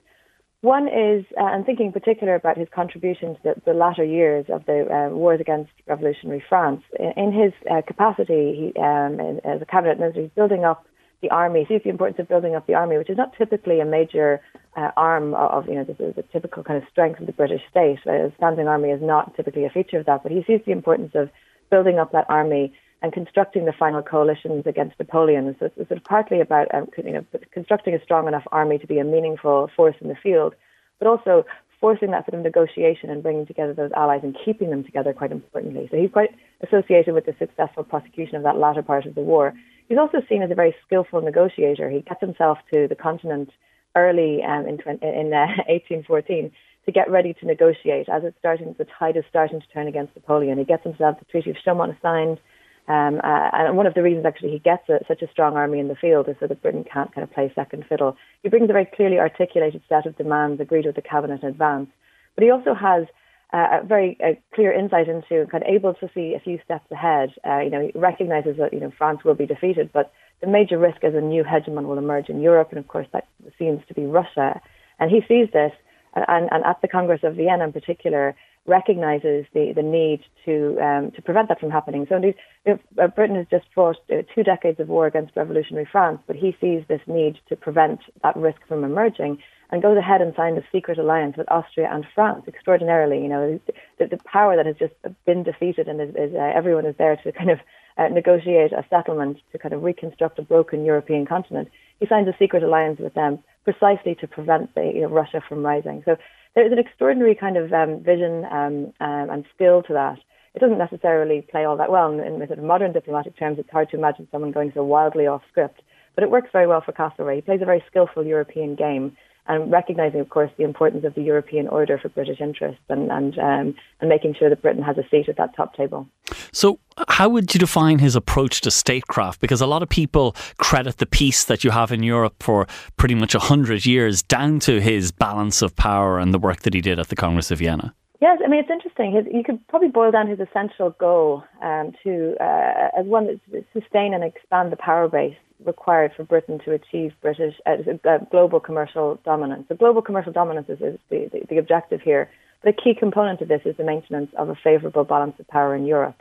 One 0.62 0.88
is, 0.88 1.24
uh, 1.39 1.43
I'm 1.43 1.63
thinking 1.63 1.88
in 1.88 1.91
particular 1.91 2.34
about 2.34 2.58
his 2.58 2.67
contribution 2.74 3.36
to 3.36 3.41
the, 3.43 3.54
the 3.65 3.74
latter 3.74 4.04
years 4.04 4.46
of 4.50 4.65
the 4.65 4.88
uh, 4.91 5.15
wars 5.15 5.39
against 5.39 5.72
revolutionary 5.88 6.43
France. 6.50 6.82
In, 7.00 7.13
in 7.15 7.32
his 7.32 7.54
uh, 7.70 7.82
capacity 7.86 8.74
he, 8.74 8.80
um, 8.80 9.20
in, 9.20 9.39
as 9.46 9.62
a 9.62 9.65
cabinet 9.65 10.00
minister, 10.00 10.22
he's 10.22 10.32
building 10.32 10.65
up 10.65 10.86
the 11.22 11.30
army, 11.32 11.65
He 11.67 11.76
sees 11.76 11.84
the 11.84 11.89
importance 11.89 12.20
of 12.20 12.28
building 12.28 12.56
up 12.56 12.67
the 12.67 12.76
army, 12.76 12.98
which 12.98 13.10
is 13.10 13.17
not 13.17 13.34
typically 13.38 13.80
a 13.80 13.86
major 13.86 14.39
uh, 14.76 14.91
arm 14.96 15.34
of, 15.34 15.67
you 15.67 15.76
know, 15.76 15.84
this 15.84 16.00
is 16.00 16.15
the 16.15 16.24
typical 16.32 16.63
kind 16.63 16.82
of 16.82 16.88
strength 16.91 17.20
of 17.20 17.26
the 17.26 17.32
British 17.32 17.62
state. 17.72 17.98
A 18.06 18.32
standing 18.38 18.67
army 18.67 18.89
is 18.89 19.02
not 19.02 19.36
typically 19.36 19.65
a 19.65 19.70
feature 19.70 20.00
of 20.00 20.06
that, 20.06 20.22
but 20.22 20.32
he 20.32 20.43
sees 20.46 20.62
the 20.65 20.72
importance 20.72 21.12
of 21.15 21.30
building 21.72 21.98
up 21.98 22.12
that 22.12 22.26
army 22.30 22.74
and 23.01 23.13
constructing 23.13 23.65
the 23.65 23.73
final 23.73 24.01
coalitions 24.01 24.65
against 24.65 24.97
Napoleon. 24.99 25.47
It's, 25.47 25.60
sort 25.60 25.91
of 25.91 26.03
partly 26.03 26.41
about 26.41 26.73
um, 26.73 26.88
you 26.97 27.13
know, 27.13 27.25
constructing 27.51 27.93
a 27.93 28.03
strong 28.03 28.27
enough 28.27 28.43
army 28.51 28.77
to 28.79 28.88
be 28.88 28.99
a 28.99 29.03
meaningful 29.03 29.69
force 29.75 29.95
in 30.01 30.07
the 30.07 30.15
field, 30.15 30.55
but 30.99 31.07
also 31.07 31.45
forcing 31.79 32.12
that 32.12 32.25
sort 32.25 32.39
of 32.39 32.43
negotiation 32.43 33.10
and 33.10 33.21
bringing 33.21 33.45
together 33.45 33.73
those 33.73 33.91
allies 33.95 34.21
and 34.23 34.36
keeping 34.43 34.71
them 34.71 34.83
together 34.83 35.13
quite 35.13 35.31
importantly. 35.31 35.88
So 35.91 35.97
he's 35.97 36.12
quite 36.12 36.31
associated 36.62 37.13
with 37.13 37.25
the 37.25 37.36
successful 37.38 37.83
prosecution 37.83 38.36
of 38.36 38.43
that 38.43 38.57
latter 38.57 38.81
part 38.81 39.05
of 39.05 39.13
the 39.13 39.21
war. 39.21 39.53
He's 39.88 39.99
also 39.99 40.21
seen 40.27 40.41
as 40.41 40.51
a 40.51 40.55
very 40.55 40.75
skillful 40.86 41.21
negotiator. 41.21 41.89
He 41.89 42.01
gets 42.01 42.19
himself 42.19 42.57
to 42.73 42.88
the 42.88 42.95
continent 42.95 43.51
early 43.95 44.43
um, 44.43 44.67
in, 44.67 44.77
20, 44.77 45.05
in 45.05 45.33
uh, 45.33 45.47
1814 45.69 46.51
to 46.86 46.91
get 46.91 47.12
ready 47.12 47.33
to 47.33 47.45
negotiate 47.45 48.07
as 48.10 48.23
it's 48.23 48.38
starting, 48.39 48.73
the 48.77 48.88
tide 48.97 49.17
is 49.17 49.23
starting 49.29 49.60
to 49.60 49.67
turn 49.67 49.88
against 49.88 50.15
Napoleon. 50.15 50.57
He 50.57 50.63
gets 50.63 50.83
himself 50.83 51.19
the 51.19 51.25
Treaty 51.25 51.51
of 51.51 51.57
Chaumont 51.57 52.01
signed. 52.01 52.39
Um, 52.88 53.19
uh, 53.21 53.50
and 53.52 53.76
one 53.76 53.86
of 53.86 53.95
the 53.95 54.04
reasons 54.04 54.26
actually 54.26 54.52
he 54.52 54.60
gets 54.60 54.88
a, 54.88 55.00
such 55.08 55.21
a 55.21 55.30
strong 55.30 55.58
army 55.58 55.80
in 55.80 55.89
the 55.89 55.95
field 55.95 56.30
is 56.30 56.38
so 56.39 56.47
that 56.47 56.62
Britain 56.62 56.86
can't 56.86 57.13
kind 57.13 57.23
of 57.28 57.34
play 57.34 57.52
second 57.54 57.86
fiddle. 57.88 58.15
He 58.43 58.50
brings 58.50 58.69
a 58.69 58.73
very 58.73 58.86
clearly 58.86 59.19
articulated 59.19 59.82
set 59.89 60.06
of 60.06 60.17
demands 60.17 60.62
agreed 60.62 60.86
with 60.86 60.95
the 60.95 61.02
cabinet 61.02 61.43
in 61.43 61.50
advance, 61.50 61.89
but 62.36 62.43
he 62.43 62.52
also 62.52 62.73
has 62.73 63.06
uh, 63.54 63.80
a 63.82 63.86
very 63.86 64.17
uh, 64.23 64.34
clear 64.54 64.71
insight 64.71 65.08
into 65.08 65.41
and 65.41 65.52
kind 65.52 65.63
of 65.63 65.69
able 65.69 65.93
to 65.95 66.10
see 66.13 66.34
a 66.34 66.39
few 66.39 66.60
steps 66.63 66.89
ahead. 66.91 67.34
Uh, 67.45 67.60
you 67.60 67.69
know, 67.69 67.89
he 67.93 68.00
recognises 68.00 68.58
that 68.58 68.73
you 68.73 68.80
know 68.80 68.91
France 68.97 69.23
will 69.23 69.36
be 69.36 69.45
defeated, 69.45 69.89
but 69.93 70.12
the 70.41 70.47
major 70.47 70.78
risk 70.78 71.04
is 71.04 71.15
a 71.15 71.21
new 71.21 71.43
hegemon 71.43 71.88
will 71.88 71.97
emerge 71.97 72.30
in 72.30 72.41
Europe, 72.41 72.69
and 72.69 72.80
of 72.80 72.88
course 72.88 73.08
that 73.13 73.28
seems 73.58 73.82
to 73.88 73.93
be 73.93 74.06
Russia. 74.06 74.62
And 75.00 75.12
he 75.12 75.21
sees 75.28 75.50
this, 75.52 75.71
and, 76.15 76.50
and 76.52 76.63
at 76.65 76.82
the 76.82 76.88
Congress 76.88 77.21
of 77.23 77.36
Vienna 77.36 77.65
in 77.65 77.73
particular, 77.73 78.36
recognizes 78.67 79.45
the, 79.53 79.71
the 79.73 79.82
need 79.82 80.21
to 80.45 80.77
um, 80.80 81.12
to 81.12 81.21
prevent 81.21 81.47
that 81.49 81.60
from 81.60 81.71
happening. 81.71 82.06
So 82.10 82.17
indeed, 82.17 82.36
uh, 82.67 83.08
Britain 83.08 83.38
has 83.38 83.47
just 83.49 83.65
fought 83.73 83.97
uh, 84.12 84.23
two 84.36 84.43
decades 84.43 84.80
of 84.80 84.89
war 84.89 85.08
against 85.08 85.36
revolutionary 85.36 85.88
France, 85.89 86.19
but 86.27 86.36
he 86.36 86.56
sees 86.60 86.84
this 86.88 87.01
need 87.08 87.39
to 87.49 87.56
prevent 87.56 88.01
that 88.23 88.36
risk 88.36 88.60
from 88.67 88.84
emerging 88.84 89.39
and 89.69 89.82
goes 89.82 89.97
ahead 89.97 90.21
and 90.21 90.34
signs 90.36 90.58
a 90.58 90.63
secret 90.71 90.97
alliance 90.97 91.36
with 91.38 91.51
Austria 91.51 91.89
and 91.91 92.06
France. 92.15 92.43
Extraordinarily, 92.47 93.21
you 93.21 93.27
know, 93.27 93.60
the, 93.99 94.08
the 94.08 94.19
power 94.25 94.56
that 94.56 94.65
has 94.65 94.77
just 94.77 94.93
been 95.25 95.43
defeated 95.43 95.88
and 95.88 95.99
is, 96.01 96.10
is 96.15 96.34
uh, 96.36 96.51
everyone 96.56 96.86
is 96.86 96.95
there 96.97 97.17
to 97.17 97.32
kind 97.32 97.49
of 97.49 97.60
uh, 97.97 98.08
negotiate 98.10 98.71
a 98.71 98.86
settlement 98.89 99.38
to 99.51 99.58
kind 99.58 99.73
of 99.73 99.84
reconstruct 99.84 100.39
a 100.39 100.41
broken 100.41 100.86
European 100.86 101.25
continent. 101.25 101.69
He 101.99 102.08
signs 102.08 102.27
a 102.27 102.36
secret 102.38 102.63
alliance 102.63 102.99
with 102.99 103.13
them 103.13 103.39
precisely 103.63 104.15
to 104.15 104.27
prevent 104.27 104.73
the, 104.75 104.91
you 104.93 105.01
know, 105.01 105.10
Russia 105.10 105.41
from 105.47 105.65
rising. 105.65 106.01
So 106.06 106.15
there's 106.58 106.72
an 106.72 106.80
extraordinary 106.80 107.36
kind 107.36 107.56
of 107.56 107.72
um, 107.72 108.02
vision 108.04 108.43
um, 108.46 108.91
um, 109.00 109.30
and 109.30 109.46
skill 109.54 109.84
to 109.84 109.93
that. 109.93 110.17
It 110.56 110.60
doesn't 110.60 110.80
necessarily 110.80 111.46
play 111.52 111.65
all 111.65 111.78
that 111.78 111.91
well 111.91 112.12
in, 112.12 112.41
in 112.41 112.65
modern 112.65 112.93
diplomatic 112.93 113.38
terms. 113.38 113.60
It's 113.60 113.70
hard 113.70 113.91
to 113.91 113.96
imagine 113.96 114.28
someone 114.32 114.52
going 114.52 114.72
so 114.74 114.84
wildly 114.84 115.28
off 115.28 115.43
script, 115.52 115.84
but 116.15 116.24
it 116.24 116.32
works 116.32 116.50
very 116.52 116.65
well 116.65 116.82
for 116.82 116.93
Castlereagh. 116.93 117.36
He 117.36 117.41
plays 117.41 117.62
a 117.62 117.65
very 117.65 117.84
skillful 117.86 118.26
European 118.26 118.74
game, 118.74 119.15
and 119.47 119.71
recognizing, 119.71 120.19
of 120.19 120.29
course, 120.29 120.51
the 120.57 120.63
importance 120.63 121.05
of 121.05 121.15
the 121.15 121.21
European 121.21 121.67
order 121.67 121.97
for 121.97 122.10
British 122.10 122.39
interests 122.41 122.81
and 122.89 123.12
and 123.12 123.38
um, 123.39 123.75
and 123.99 124.10
making 124.10 124.36
sure 124.36 124.49
that 124.49 124.62
Britain 124.62 124.83
has 124.83 124.97
a 124.97 125.07
seat 125.10 125.29
at 125.29 125.38
that 125.38 125.55
top 125.55 125.75
table. 125.75 126.07
So, 126.51 126.79
how 127.07 127.29
would 127.29 127.53
you 127.53 127.60
define 127.60 127.99
his 127.99 128.15
approach 128.15 128.62
to 128.62 128.71
statecraft? 128.71 129.39
Because 129.39 129.62
a 129.62 129.67
lot 129.67 129.83
of 129.83 129.89
people 129.89 130.36
credit 130.57 130.97
the 130.97 131.05
peace 131.05 131.45
that 131.45 131.63
you 131.63 131.71
have 131.71 131.91
in 131.91 132.03
Europe 132.03 132.36
for 132.41 132.67
pretty 132.97 133.15
much 133.15 133.33
hundred 133.33 133.86
years 133.86 134.23
down 134.23 134.60
to 134.60 134.81
his 134.81 135.12
balance 135.12 135.62
of 135.62 135.75
power 135.75 136.19
and 136.19 136.33
the 136.33 136.39
work 136.39 136.62
that 136.62 136.73
he 136.73 136.81
did 136.81 136.99
at 136.99 137.10
the 137.10 137.15
Congress 137.15 137.51
of 137.51 137.60
Vienna. 137.60 137.93
Yes, 138.19 138.39
I 138.43 138.47
mean 138.47 138.60
it's 138.62 138.69
interesting. 138.69 139.13
His, 139.13 139.25
you 139.32 139.43
could 139.43 139.65
probably 139.67 139.89
boil 139.89 140.12
down 140.12 140.27
his 140.27 140.39
essential 140.39 140.89
goal 140.99 141.43
um, 141.62 141.93
to 142.03 142.36
uh, 142.39 142.89
as 142.99 143.06
one 143.06 143.27
that 143.27 143.65
sustain 143.73 144.13
and 144.13 144.23
expand 144.23 144.71
the 144.71 144.77
power 144.77 145.08
base 145.08 145.36
required 145.63 146.12
for 146.15 146.23
Britain 146.23 146.60
to 146.65 146.71
achieve 146.71 147.13
British 147.21 147.56
uh, 147.65 147.77
uh, 148.10 148.17
global 148.32 148.60
commercial 148.60 149.19
dominance. 149.23 149.65
So 149.69 149.75
global 149.75 150.01
commercial 150.01 150.32
dominance 150.32 150.67
is, 150.69 150.82
is 150.82 150.99
the, 151.10 151.30
the, 151.32 151.41
the, 151.49 151.58
objective 151.58 152.01
here. 152.01 152.30
But 152.63 152.73
a 152.73 152.82
key 152.82 152.95
component 152.97 153.41
of 153.41 153.47
this 153.47 153.62
is 153.65 153.77
the 153.77 153.84
maintenance 153.84 154.32
of 154.38 154.49
a 154.49 154.56
favourable 154.56 155.03
balance 155.03 155.36
of 155.39 155.47
power 155.47 155.75
in 155.75 155.86
Europe. 155.86 156.15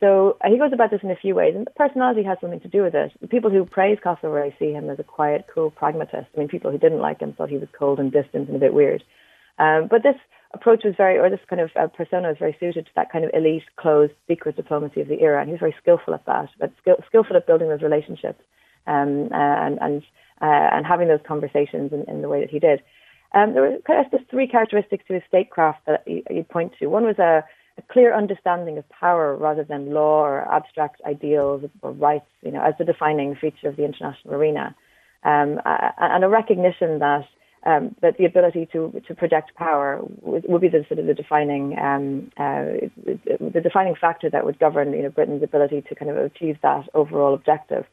So 0.00 0.36
uh, 0.40 0.50
he 0.50 0.58
goes 0.58 0.72
about 0.72 0.90
this 0.90 1.00
in 1.02 1.10
a 1.10 1.16
few 1.16 1.34
ways, 1.34 1.54
and 1.56 1.66
the 1.66 1.70
personality 1.70 2.22
has 2.24 2.38
something 2.40 2.60
to 2.60 2.68
do 2.68 2.82
with 2.82 2.94
it. 2.94 3.12
The 3.20 3.28
people 3.28 3.50
who 3.50 3.64
praise 3.64 3.98
Castlereagh 4.04 4.58
see 4.58 4.72
him 4.72 4.90
as 4.90 4.98
a 4.98 5.04
quiet, 5.04 5.46
cool 5.52 5.70
pragmatist. 5.70 6.26
I 6.34 6.38
mean, 6.38 6.48
people 6.48 6.70
who 6.70 6.78
didn't 6.78 7.00
like 7.00 7.20
him 7.20 7.32
thought 7.32 7.48
he 7.48 7.58
was 7.58 7.68
cold 7.76 7.98
and 7.98 8.12
distant 8.12 8.48
and 8.48 8.56
a 8.56 8.60
bit 8.60 8.74
weird. 8.74 9.02
Um, 9.58 9.86
but 9.88 10.02
this 10.02 10.16
approach 10.54 10.84
was 10.84 10.94
very, 10.96 11.18
or 11.18 11.28
this 11.28 11.40
kind 11.48 11.60
of 11.60 11.70
uh, 11.76 11.88
persona 11.88 12.28
was 12.28 12.38
very 12.38 12.56
suited 12.58 12.86
to 12.86 12.92
that 12.96 13.10
kind 13.10 13.24
of 13.24 13.30
elite, 13.34 13.64
closed, 13.76 14.12
secret 14.28 14.56
diplomacy 14.56 15.00
of 15.00 15.08
the 15.08 15.20
era, 15.20 15.40
and 15.40 15.48
he 15.48 15.52
was 15.52 15.60
very 15.60 15.74
skillful 15.80 16.14
at 16.14 16.24
that, 16.26 16.48
but 16.58 16.72
skill, 16.80 16.96
skillful 17.06 17.36
at 17.36 17.46
building 17.46 17.68
those 17.68 17.82
relationships 17.82 18.42
um, 18.86 19.28
uh, 19.32 19.36
and 19.36 19.78
and 19.80 20.02
uh, 20.40 20.68
and 20.72 20.86
having 20.86 21.08
those 21.08 21.20
conversations 21.26 21.92
in, 21.92 22.04
in, 22.08 22.22
the 22.22 22.28
way 22.28 22.40
that 22.40 22.50
he 22.50 22.58
did. 22.58 22.82
Um, 23.34 23.54
there 23.54 23.62
were 23.62 23.78
kind 23.86 24.04
of 24.04 24.10
just 24.10 24.30
three 24.30 24.46
characteristics 24.46 25.04
to 25.08 25.14
his 25.14 25.22
statecraft 25.28 25.86
that 25.86 26.04
you'd 26.06 26.48
point 26.48 26.72
to. 26.78 26.86
One 26.86 27.04
was 27.04 27.18
a, 27.18 27.44
a, 27.78 27.82
clear 27.90 28.14
understanding 28.14 28.78
of 28.78 28.88
power 28.88 29.36
rather 29.36 29.64
than 29.64 29.92
law 29.92 30.22
or 30.22 30.52
abstract 30.52 31.00
ideals 31.06 31.64
or 31.82 31.92
rights, 31.92 32.26
you 32.42 32.50
know, 32.52 32.62
as 32.62 32.74
the 32.78 32.84
defining 32.84 33.34
feature 33.36 33.68
of 33.68 33.76
the 33.76 33.84
international 33.84 34.34
arena, 34.34 34.74
um, 35.24 35.60
and 35.64 36.24
a 36.24 36.28
recognition 36.28 36.98
that 36.98 37.26
um, 37.66 37.94
that 38.02 38.18
the 38.18 38.24
ability 38.24 38.68
to 38.72 39.02
to 39.06 39.14
project 39.14 39.54
power 39.56 40.00
would, 40.20 40.44
would 40.48 40.60
be 40.60 40.68
the 40.68 40.84
sort 40.88 41.00
of 41.00 41.06
the 41.06 41.14
defining 41.14 41.78
um, 41.78 42.30
uh, 42.36 42.88
the 43.06 43.60
defining 43.62 43.94
factor 43.94 44.28
that 44.30 44.44
would 44.44 44.58
govern 44.58 44.92
you 44.92 45.02
know 45.02 45.10
Britain's 45.10 45.42
ability 45.42 45.82
to 45.88 45.94
kind 45.94 46.10
of 46.10 46.16
achieve 46.16 46.56
that 46.62 46.88
overall 46.94 47.34
objective. 47.34 47.84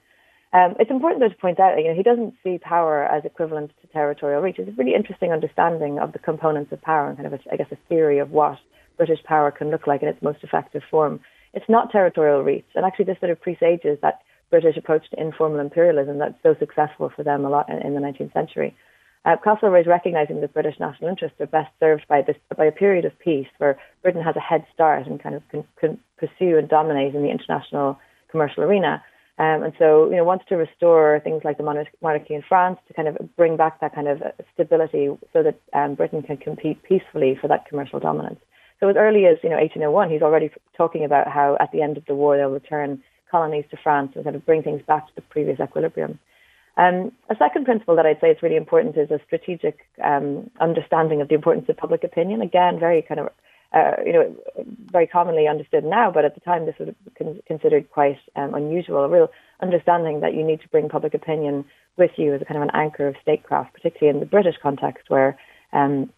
Um, 0.54 0.76
it's 0.80 0.92
important 0.92 1.22
though 1.22 1.30
to 1.30 1.36
point 1.36 1.62
out, 1.62 1.78
you 1.78 1.88
know, 1.88 1.96
he 1.96 2.04
doesn't 2.04 2.34
see 2.44 2.58
power 2.58 3.06
as 3.06 3.24
equivalent 3.24 3.72
to 3.82 3.88
territorial 3.88 4.42
reach. 4.42 4.60
It's 4.60 4.68
a 4.68 4.74
really 4.74 4.94
interesting 4.94 5.32
understanding 5.32 5.98
of 5.98 6.12
the 6.12 6.20
components 6.20 6.74
of 6.74 6.82
power 6.82 7.08
and 7.08 7.18
kind 7.18 7.34
of, 7.34 7.40
a, 7.40 7.54
I 7.54 7.56
guess, 7.56 7.72
a 7.72 7.78
theory 7.88 8.20
of 8.20 8.32
what 8.32 8.58
British 8.98 9.24
power 9.24 9.50
can 9.50 9.72
look 9.72 9.88
like 9.88 10.02
in 10.02 10.10
its 10.10 10.22
most 10.22 10.44
effective 10.44 10.82
form. 10.92 11.22
It's 11.54 11.70
not 11.70 11.92
territorial 11.92 12.44
reach, 12.44 12.66
and 12.76 12.86
actually, 12.86 13.06
this 13.06 13.20
sort 13.20 13.32
of 13.32 13.42
presages 13.42 13.98
that 14.02 14.22
British 14.50 14.78
approach 14.78 15.10
to 15.12 15.20
informal 15.20 15.60
imperialism 15.60 16.18
that's 16.18 16.36
so 16.44 16.56
successful 16.60 17.12
for 17.16 17.24
them 17.24 17.46
a 17.46 17.50
lot 17.50 17.70
in, 17.70 17.78
in 17.80 17.94
the 17.94 18.02
19th 18.02 18.34
century. 18.34 18.76
Uh, 19.24 19.36
is 19.80 19.86
recognising 19.86 20.42
that 20.42 20.54
British 20.54 20.80
national 20.80 21.10
interests 21.10 21.40
are 21.40 21.46
best 21.46 21.72
served 21.80 22.08
by 22.08 22.22
this 22.24 22.36
by 22.58 22.66
a 22.66 22.72
period 22.72 23.06
of 23.06 23.18
peace 23.20 23.48
where 23.60 23.78
Britain 24.02 24.22
has 24.22 24.36
a 24.36 24.40
head 24.40 24.66
start 24.74 25.06
and 25.06 25.22
kind 25.22 25.36
of 25.36 25.48
can, 25.50 25.64
can 25.80 26.00
pursue 26.18 26.58
and 26.58 26.68
dominate 26.68 27.14
in 27.14 27.22
the 27.22 27.30
international 27.30 28.00
commercial 28.32 28.64
arena. 28.64 29.04
Um, 29.38 29.64
and 29.64 29.74
so, 29.78 30.10
you 30.10 30.18
know, 30.18 30.24
wants 30.24 30.46
to 30.50 30.56
restore 30.56 31.20
things 31.24 31.44
like 31.44 31.58
the 31.58 31.64
monarchy 31.64 32.34
in 32.34 32.44
France 32.48 32.80
to 32.88 32.94
kind 32.94 33.08
of 33.08 33.18
bring 33.36 33.58
back 33.58 33.80
that 33.80 33.94
kind 33.96 34.08
of 34.08 34.22
stability 34.54 35.10
so 35.34 35.44
that 35.44 35.60
um, 35.74 35.96
Britain 35.96 36.22
can 36.22 36.38
compete 36.38 36.82
peacefully 36.84 37.38
for 37.40 37.48
that 37.48 37.66
commercial 37.66 38.00
dominance. 38.00 38.40
So 38.80 38.90
as 38.90 38.96
early 38.98 39.26
as 39.28 39.38
you 39.44 39.50
know 39.50 39.58
1801, 39.58 40.10
he's 40.10 40.22
already 40.22 40.50
talking 40.76 41.06
about 41.06 41.28
how 41.28 41.58
at 41.60 41.72
the 41.72 41.82
end 41.82 41.98
of 41.98 42.06
the 42.06 42.16
war 42.16 42.38
they'll 42.38 42.50
return 42.50 43.04
colonies 43.30 43.66
to 43.72 43.78
France 43.78 44.12
and 44.16 44.24
kind 44.24 44.36
of 44.36 44.46
bring 44.46 44.64
things 44.64 44.82
back 44.88 45.08
to 45.08 45.16
the 45.16 45.22
previous 45.22 45.60
equilibrium. 45.60 46.20
Um, 46.82 47.12
a 47.30 47.36
second 47.36 47.66
principle 47.66 47.96
that 47.96 48.08
I'd 48.08 48.20
say 48.20 48.32
is 48.32 48.42
really 48.42 48.56
important 48.56 48.98
is 48.98 49.12
a 49.12 49.20
strategic 49.24 49.86
um, 50.04 50.50
understanding 50.60 51.22
of 51.22 51.28
the 51.28 51.36
importance 51.36 51.70
of 51.70 51.78
public 51.78 52.04
opinion. 52.04 52.42
Again, 52.42 52.80
very 52.80 53.04
kind 53.04 53.20
of 53.20 53.28
uh, 53.72 54.02
you 54.04 54.14
know 54.14 54.36
very 54.92 55.06
commonly 55.06 55.48
understood 55.48 55.84
now, 55.84 56.10
but 56.10 56.26
at 56.26 56.34
the 56.34 56.42
time 56.42 56.66
this 56.66 56.76
was 56.80 56.90
considered 57.46 57.90
quite 57.92 58.18
um, 58.36 58.56
unusual. 58.56 59.04
A 59.04 59.10
real 59.10 59.30
understanding 59.62 60.22
that 60.22 60.34
you 60.34 60.44
need 60.44 60.60
to 60.62 60.68
bring 60.70 60.90
public 60.90 61.14
opinion 61.14 61.66
with 61.98 62.12
you 62.18 62.34
as 62.34 62.42
a 62.42 62.46
kind 62.46 62.58
of 62.58 62.64
an 62.64 62.72
anchor 62.74 63.08
of 63.08 63.16
statecraft, 63.22 63.74
particularly 63.74 64.16
in 64.16 64.20
the 64.20 64.26
British 64.26 64.56
context 64.60 65.10
where 65.10 65.38
um, 65.74 66.10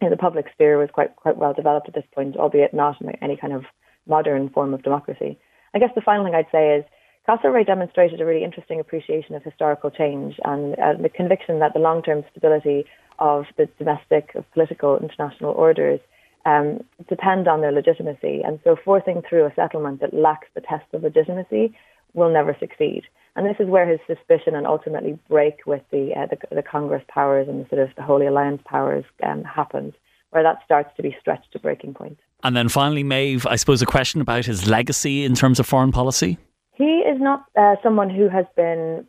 you 0.00 0.08
know, 0.08 0.10
the 0.10 0.16
public 0.16 0.46
sphere 0.54 0.78
was 0.78 0.88
quite 0.92 1.16
quite 1.16 1.36
well 1.36 1.52
developed 1.52 1.88
at 1.88 1.94
this 1.94 2.06
point, 2.14 2.36
albeit 2.36 2.72
not 2.72 3.00
in 3.00 3.10
any 3.20 3.36
kind 3.36 3.52
of 3.52 3.64
modern 4.06 4.50
form 4.50 4.72
of 4.72 4.84
democracy. 4.84 5.36
I 5.74 5.80
guess 5.80 5.90
the 5.96 6.00
final 6.00 6.24
thing 6.24 6.36
I'd 6.36 6.46
say 6.52 6.76
is 6.76 6.84
Castlereagh 7.28 7.66
demonstrated 7.66 8.20
a 8.20 8.26
really 8.26 8.44
interesting 8.44 8.80
appreciation 8.80 9.34
of 9.34 9.44
historical 9.44 9.90
change 9.90 10.40
and 10.44 10.74
uh, 10.78 10.94
the 11.00 11.08
conviction 11.08 11.60
that 11.60 11.72
the 11.72 11.78
long-term 11.78 12.24
stability 12.30 12.84
of 13.18 13.44
the 13.56 13.68
domestic, 13.78 14.34
of 14.34 14.50
political 14.52 14.98
international 14.98 15.52
orders 15.52 16.00
um, 16.44 16.82
depend 17.08 17.46
on 17.46 17.60
their 17.60 17.70
legitimacy. 17.70 18.42
And 18.44 18.58
so 18.64 18.76
forcing 18.84 19.22
through 19.28 19.46
a 19.46 19.54
settlement 19.54 20.00
that 20.00 20.12
lacks 20.12 20.48
the 20.54 20.60
test 20.60 20.84
of 20.92 21.04
legitimacy 21.04 21.76
will 22.14 22.32
never 22.32 22.56
succeed. 22.58 23.02
And 23.36 23.46
this 23.46 23.56
is 23.60 23.68
where 23.68 23.88
his 23.88 24.00
suspicion 24.06 24.54
and 24.54 24.66
ultimately 24.66 25.18
break 25.28 25.60
with 25.64 25.82
the, 25.90 26.12
uh, 26.16 26.26
the, 26.26 26.56
the, 26.56 26.62
Congress 26.62 27.02
powers 27.08 27.48
and 27.48 27.64
the 27.64 27.68
sort 27.68 27.80
of 27.80 27.94
the 27.96 28.02
Holy 28.02 28.26
Alliance 28.26 28.60
powers 28.66 29.04
um, 29.22 29.44
happens, 29.44 29.94
where 30.30 30.42
that 30.42 30.58
starts 30.64 30.90
to 30.96 31.02
be 31.02 31.16
stretched 31.20 31.50
to 31.52 31.58
breaking 31.58 31.94
point. 31.94 32.18
And 32.42 32.56
then 32.56 32.68
finally, 32.68 33.04
Maeve, 33.04 33.46
I 33.46 33.56
suppose 33.56 33.80
a 33.80 33.86
question 33.86 34.20
about 34.20 34.44
his 34.44 34.68
legacy 34.68 35.24
in 35.24 35.34
terms 35.34 35.60
of 35.60 35.66
foreign 35.66 35.92
policy. 35.92 36.36
He 36.74 37.00
is 37.00 37.20
not 37.20 37.44
uh, 37.56 37.76
someone 37.82 38.10
who 38.10 38.28
has 38.28 38.46
been 38.56 39.06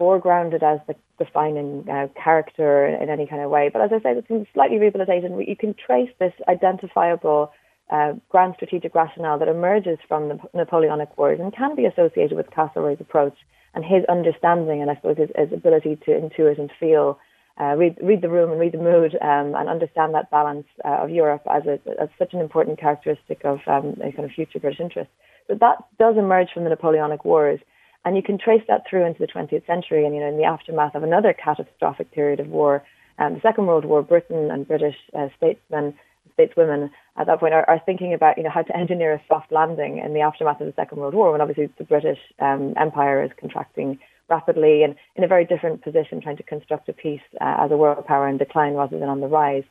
foregrounded 0.00 0.62
as 0.62 0.80
the 0.86 0.94
defining 1.22 1.88
uh, 1.88 2.08
character 2.22 2.86
in 2.86 3.08
any 3.08 3.26
kind 3.26 3.42
of 3.42 3.50
way. 3.50 3.70
But 3.72 3.82
as 3.82 3.90
I 3.92 4.02
say, 4.02 4.18
it's 4.18 4.28
been 4.28 4.46
slightly 4.52 4.78
rehabilitated. 4.78 5.32
You 5.46 5.56
can 5.56 5.74
trace 5.74 6.10
this 6.18 6.32
identifiable 6.48 7.52
uh, 7.90 8.14
grand 8.30 8.54
strategic 8.56 8.94
rationale 8.94 9.38
that 9.38 9.48
emerges 9.48 9.98
from 10.08 10.28
the 10.28 10.38
Napoleonic 10.54 11.16
Wars 11.18 11.38
and 11.40 11.54
can 11.54 11.76
be 11.76 11.84
associated 11.84 12.36
with 12.36 12.50
Castlereagh's 12.50 13.00
approach 13.00 13.36
and 13.74 13.84
his 13.84 14.04
understanding 14.08 14.80
and 14.80 14.90
I 14.90 14.94
suppose 14.96 15.18
his, 15.18 15.30
his 15.36 15.52
ability 15.52 15.96
to 16.04 16.10
intuit 16.10 16.58
and 16.58 16.70
feel, 16.78 17.18
uh, 17.60 17.74
read, 17.76 17.98
read 18.02 18.22
the 18.22 18.30
room 18.30 18.50
and 18.50 18.60
read 18.60 18.72
the 18.72 18.78
mood 18.78 19.14
um, 19.20 19.54
and 19.54 19.68
understand 19.68 20.14
that 20.14 20.30
balance 20.30 20.66
uh, 20.84 20.98
of 21.02 21.10
Europe 21.10 21.42
as, 21.50 21.64
a, 21.66 21.78
as 22.00 22.08
such 22.18 22.32
an 22.32 22.40
important 22.40 22.80
characteristic 22.80 23.44
of 23.44 23.60
um, 23.66 23.96
a 24.02 24.12
kind 24.12 24.24
of 24.24 24.30
future 24.30 24.58
British 24.58 24.80
interest. 24.80 25.10
But 25.52 25.60
that 25.60 25.84
does 25.98 26.16
emerge 26.16 26.48
from 26.54 26.64
the 26.64 26.70
Napoleonic 26.70 27.26
Wars. 27.26 27.60
And 28.06 28.16
you 28.16 28.22
can 28.22 28.38
trace 28.38 28.62
that 28.68 28.84
through 28.88 29.04
into 29.04 29.18
the 29.20 29.26
20th 29.26 29.66
century 29.66 30.06
and, 30.06 30.14
you 30.14 30.20
know, 30.22 30.28
in 30.28 30.38
the 30.38 30.44
aftermath 30.44 30.94
of 30.94 31.02
another 31.02 31.34
catastrophic 31.34 32.10
period 32.10 32.40
of 32.40 32.48
war, 32.48 32.82
um, 33.18 33.34
the 33.34 33.40
Second 33.42 33.66
World 33.66 33.84
War, 33.84 34.02
Britain 34.02 34.50
and 34.50 34.66
British 34.66 34.96
uh, 35.14 35.28
statesmen, 35.36 35.92
stateswomen 36.38 36.88
at 37.18 37.26
that 37.26 37.38
point 37.38 37.52
are, 37.52 37.68
are, 37.68 37.82
thinking 37.84 38.14
about, 38.14 38.38
you 38.38 38.44
know, 38.44 38.50
how 38.50 38.62
to 38.62 38.74
engineer 38.74 39.12
a 39.12 39.20
soft 39.28 39.52
landing 39.52 39.98
in 39.98 40.14
the 40.14 40.22
aftermath 40.22 40.58
of 40.62 40.66
the 40.66 40.72
Second 40.74 40.98
World 40.98 41.12
War 41.12 41.32
when 41.32 41.42
obviously 41.42 41.68
the 41.76 41.84
British 41.84 42.18
um, 42.38 42.72
Empire 42.80 43.22
is 43.22 43.30
contracting 43.38 43.98
rapidly 44.30 44.84
and 44.84 44.96
in 45.16 45.22
a 45.22 45.28
very 45.28 45.44
different 45.44 45.82
position 45.82 46.22
trying 46.22 46.38
to 46.38 46.42
construct 46.42 46.88
a 46.88 46.94
peace 46.94 47.20
uh, 47.42 47.56
as 47.58 47.70
a 47.70 47.76
world 47.76 48.06
power 48.06 48.26
in 48.26 48.38
decline 48.38 48.72
rather 48.72 48.98
than 48.98 49.10
on 49.10 49.20
the 49.20 49.28
rise. 49.28 49.64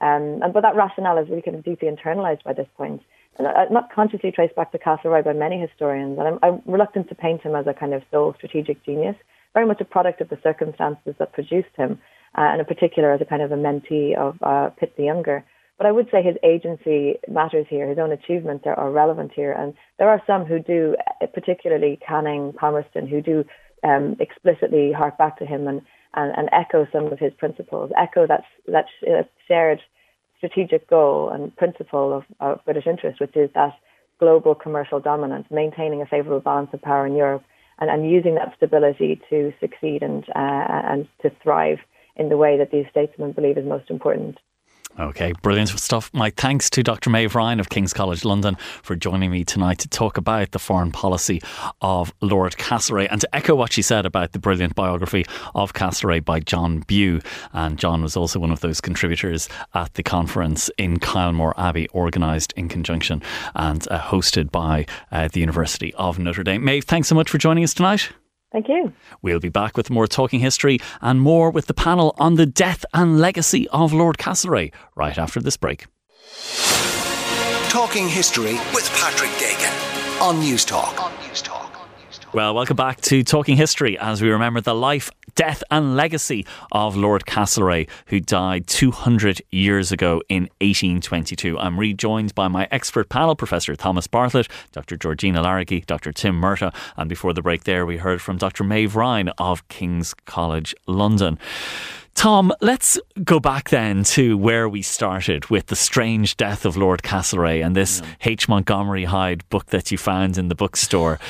Um, 0.00 0.42
and, 0.42 0.52
but 0.52 0.62
that 0.62 0.74
rationale 0.74 1.18
is 1.18 1.28
really 1.28 1.42
kind 1.42 1.56
of 1.56 1.64
deeply 1.64 1.88
internalized 1.88 2.42
by 2.42 2.54
this 2.54 2.66
point 2.76 3.02
not 3.38 3.92
consciously 3.92 4.32
traced 4.32 4.56
back 4.56 4.72
to 4.72 4.78
Castlereagh 4.78 5.24
by 5.24 5.32
many 5.32 5.60
historians, 5.60 6.18
and 6.18 6.28
I'm, 6.28 6.38
I'm, 6.42 6.62
reluctant 6.66 7.08
to 7.08 7.14
paint 7.14 7.42
him 7.42 7.54
as 7.54 7.66
a 7.66 7.74
kind 7.74 7.94
of 7.94 8.02
sole 8.10 8.34
strategic 8.36 8.84
genius, 8.84 9.16
very 9.54 9.66
much 9.66 9.80
a 9.80 9.84
product 9.84 10.20
of 10.20 10.28
the 10.28 10.38
circumstances 10.42 11.14
that 11.18 11.32
produced 11.32 11.74
him, 11.76 12.00
uh, 12.36 12.42
and 12.42 12.60
in 12.60 12.66
particular 12.66 13.12
as 13.12 13.20
a 13.20 13.24
kind 13.24 13.42
of 13.42 13.52
a 13.52 13.56
mentee 13.56 14.16
of 14.16 14.36
uh, 14.42 14.70
Pitt 14.70 14.94
the 14.96 15.04
Younger. 15.04 15.44
But 15.76 15.86
I 15.86 15.92
would 15.92 16.08
say 16.10 16.22
his 16.22 16.36
agency 16.42 17.14
matters 17.28 17.66
here, 17.70 17.88
his 17.88 17.98
own 17.98 18.10
achievements 18.10 18.64
are, 18.66 18.74
are 18.74 18.90
relevant 18.90 19.32
here, 19.34 19.52
and 19.52 19.74
there 19.98 20.08
are 20.08 20.20
some 20.26 20.44
who 20.44 20.58
do, 20.58 20.96
uh, 21.22 21.26
particularly 21.26 21.98
Canning, 22.06 22.52
Palmerston, 22.58 23.06
who 23.06 23.22
do 23.22 23.44
um, 23.84 24.16
explicitly 24.18 24.92
hark 24.92 25.16
back 25.16 25.38
to 25.38 25.46
him 25.46 25.68
and, 25.68 25.82
and, 26.14 26.32
and, 26.36 26.48
echo 26.52 26.88
some 26.92 27.12
of 27.12 27.20
his 27.20 27.32
principles, 27.34 27.92
echo 27.96 28.26
that, 28.26 28.42
that 28.66 28.86
shared 29.46 29.80
strategic 30.38 30.88
goal 30.88 31.30
and 31.30 31.54
principle 31.56 32.12
of, 32.12 32.24
of 32.40 32.64
British 32.64 32.86
interest, 32.86 33.20
which 33.20 33.36
is 33.36 33.50
that 33.54 33.74
global 34.18 34.54
commercial 34.54 35.00
dominance, 35.00 35.46
maintaining 35.50 36.00
a 36.02 36.06
favourable 36.06 36.40
balance 36.40 36.70
of 36.72 36.82
power 36.82 37.06
in 37.06 37.14
Europe, 37.14 37.44
and, 37.78 37.90
and 37.90 38.10
using 38.10 38.34
that 38.34 38.52
stability 38.56 39.20
to 39.30 39.52
succeed 39.60 40.02
and 40.02 40.24
uh, 40.34 40.82
and 40.90 41.06
to 41.22 41.30
thrive 41.42 41.78
in 42.16 42.28
the 42.28 42.36
way 42.36 42.58
that 42.58 42.70
these 42.70 42.86
statesmen 42.90 43.32
believe 43.32 43.58
is 43.58 43.64
most 43.64 43.90
important. 43.90 44.38
Okay, 44.98 45.32
brilliant 45.42 45.68
stuff. 45.68 46.10
My 46.12 46.30
thanks 46.30 46.68
to 46.70 46.82
Dr. 46.82 47.08
Maeve 47.08 47.36
Ryan 47.36 47.60
of 47.60 47.68
King's 47.68 47.92
College 47.92 48.24
London 48.24 48.56
for 48.82 48.96
joining 48.96 49.30
me 49.30 49.44
tonight 49.44 49.78
to 49.78 49.88
talk 49.88 50.16
about 50.16 50.50
the 50.50 50.58
foreign 50.58 50.90
policy 50.90 51.40
of 51.80 52.12
Lord 52.20 52.56
Castlereagh 52.56 53.06
and 53.12 53.20
to 53.20 53.36
echo 53.36 53.54
what 53.54 53.72
she 53.72 53.80
said 53.80 54.04
about 54.04 54.32
the 54.32 54.40
brilliant 54.40 54.74
biography 54.74 55.24
of 55.54 55.72
Castlereagh 55.72 56.24
by 56.24 56.40
John 56.40 56.80
Bew. 56.80 57.20
And 57.52 57.78
John 57.78 58.02
was 58.02 58.16
also 58.16 58.40
one 58.40 58.50
of 58.50 58.58
those 58.58 58.80
contributors 58.80 59.48
at 59.74 59.94
the 59.94 60.02
conference 60.02 60.68
in 60.78 60.98
Kylemore 60.98 61.54
Abbey, 61.56 61.88
organised 61.90 62.52
in 62.54 62.68
conjunction 62.68 63.22
and 63.54 63.86
uh, 63.92 64.00
hosted 64.00 64.50
by 64.50 64.84
uh, 65.12 65.28
the 65.28 65.38
University 65.38 65.94
of 65.94 66.18
Notre 66.18 66.42
Dame. 66.42 66.64
Maeve, 66.64 66.84
thanks 66.84 67.06
so 67.06 67.14
much 67.14 67.30
for 67.30 67.38
joining 67.38 67.62
us 67.62 67.72
tonight. 67.72 68.10
Thank 68.50 68.68
you. 68.68 68.92
We'll 69.20 69.40
be 69.40 69.50
back 69.50 69.76
with 69.76 69.90
more 69.90 70.06
Talking 70.06 70.40
History 70.40 70.78
and 71.02 71.20
more 71.20 71.50
with 71.50 71.66
the 71.66 71.74
panel 71.74 72.14
on 72.18 72.36
the 72.36 72.46
death 72.46 72.84
and 72.94 73.20
legacy 73.20 73.68
of 73.68 73.92
Lord 73.92 74.16
Castlereagh 74.16 74.72
right 74.96 75.18
after 75.18 75.40
this 75.40 75.56
break. 75.56 75.86
Talking 77.68 78.08
History 78.08 78.54
with 78.72 78.88
Patrick 78.94 79.30
Geoghegan 79.32 80.22
on 80.22 80.36
Newstalk. 80.36 80.98
On 80.98 81.12
Newstalk. 81.18 81.57
Well, 82.38 82.54
welcome 82.54 82.76
back 82.76 83.00
to 83.00 83.24
Talking 83.24 83.56
History 83.56 83.98
as 83.98 84.22
we 84.22 84.30
remember 84.30 84.60
the 84.60 84.72
life, 84.72 85.10
death, 85.34 85.64
and 85.72 85.96
legacy 85.96 86.46
of 86.70 86.94
Lord 86.94 87.26
Castlereagh, 87.26 87.88
who 88.06 88.20
died 88.20 88.68
200 88.68 89.42
years 89.50 89.90
ago 89.90 90.22
in 90.28 90.44
1822. 90.60 91.58
I'm 91.58 91.80
rejoined 91.80 92.36
by 92.36 92.46
my 92.46 92.68
expert 92.70 93.08
panel, 93.08 93.34
Professor 93.34 93.74
Thomas 93.74 94.06
Bartlett, 94.06 94.46
Dr. 94.70 94.96
Georgina 94.96 95.42
Laragy, 95.42 95.80
Dr. 95.84 96.12
Tim 96.12 96.40
Murtagh, 96.40 96.72
and 96.96 97.08
before 97.08 97.32
the 97.32 97.42
break 97.42 97.64
there, 97.64 97.84
we 97.84 97.96
heard 97.96 98.22
from 98.22 98.36
Dr. 98.36 98.62
Maeve 98.62 98.94
Ryan 98.94 99.30
of 99.30 99.66
King's 99.66 100.14
College 100.14 100.76
London. 100.86 101.40
Tom, 102.18 102.52
let's 102.60 102.98
go 103.22 103.38
back 103.38 103.68
then 103.68 104.02
to 104.02 104.36
where 104.36 104.68
we 104.68 104.82
started 104.82 105.48
with 105.50 105.66
the 105.66 105.76
strange 105.76 106.36
death 106.36 106.64
of 106.64 106.76
Lord 106.76 107.02
Castlereagh 107.02 107.64
and 107.64 107.76
this 107.76 108.00
yeah. 108.00 108.32
H. 108.32 108.48
Montgomery 108.48 109.04
Hyde 109.04 109.48
book 109.50 109.66
that 109.66 109.92
you 109.92 109.98
found 109.98 110.36
in 110.36 110.48
the 110.48 110.56
bookstore. 110.56 111.20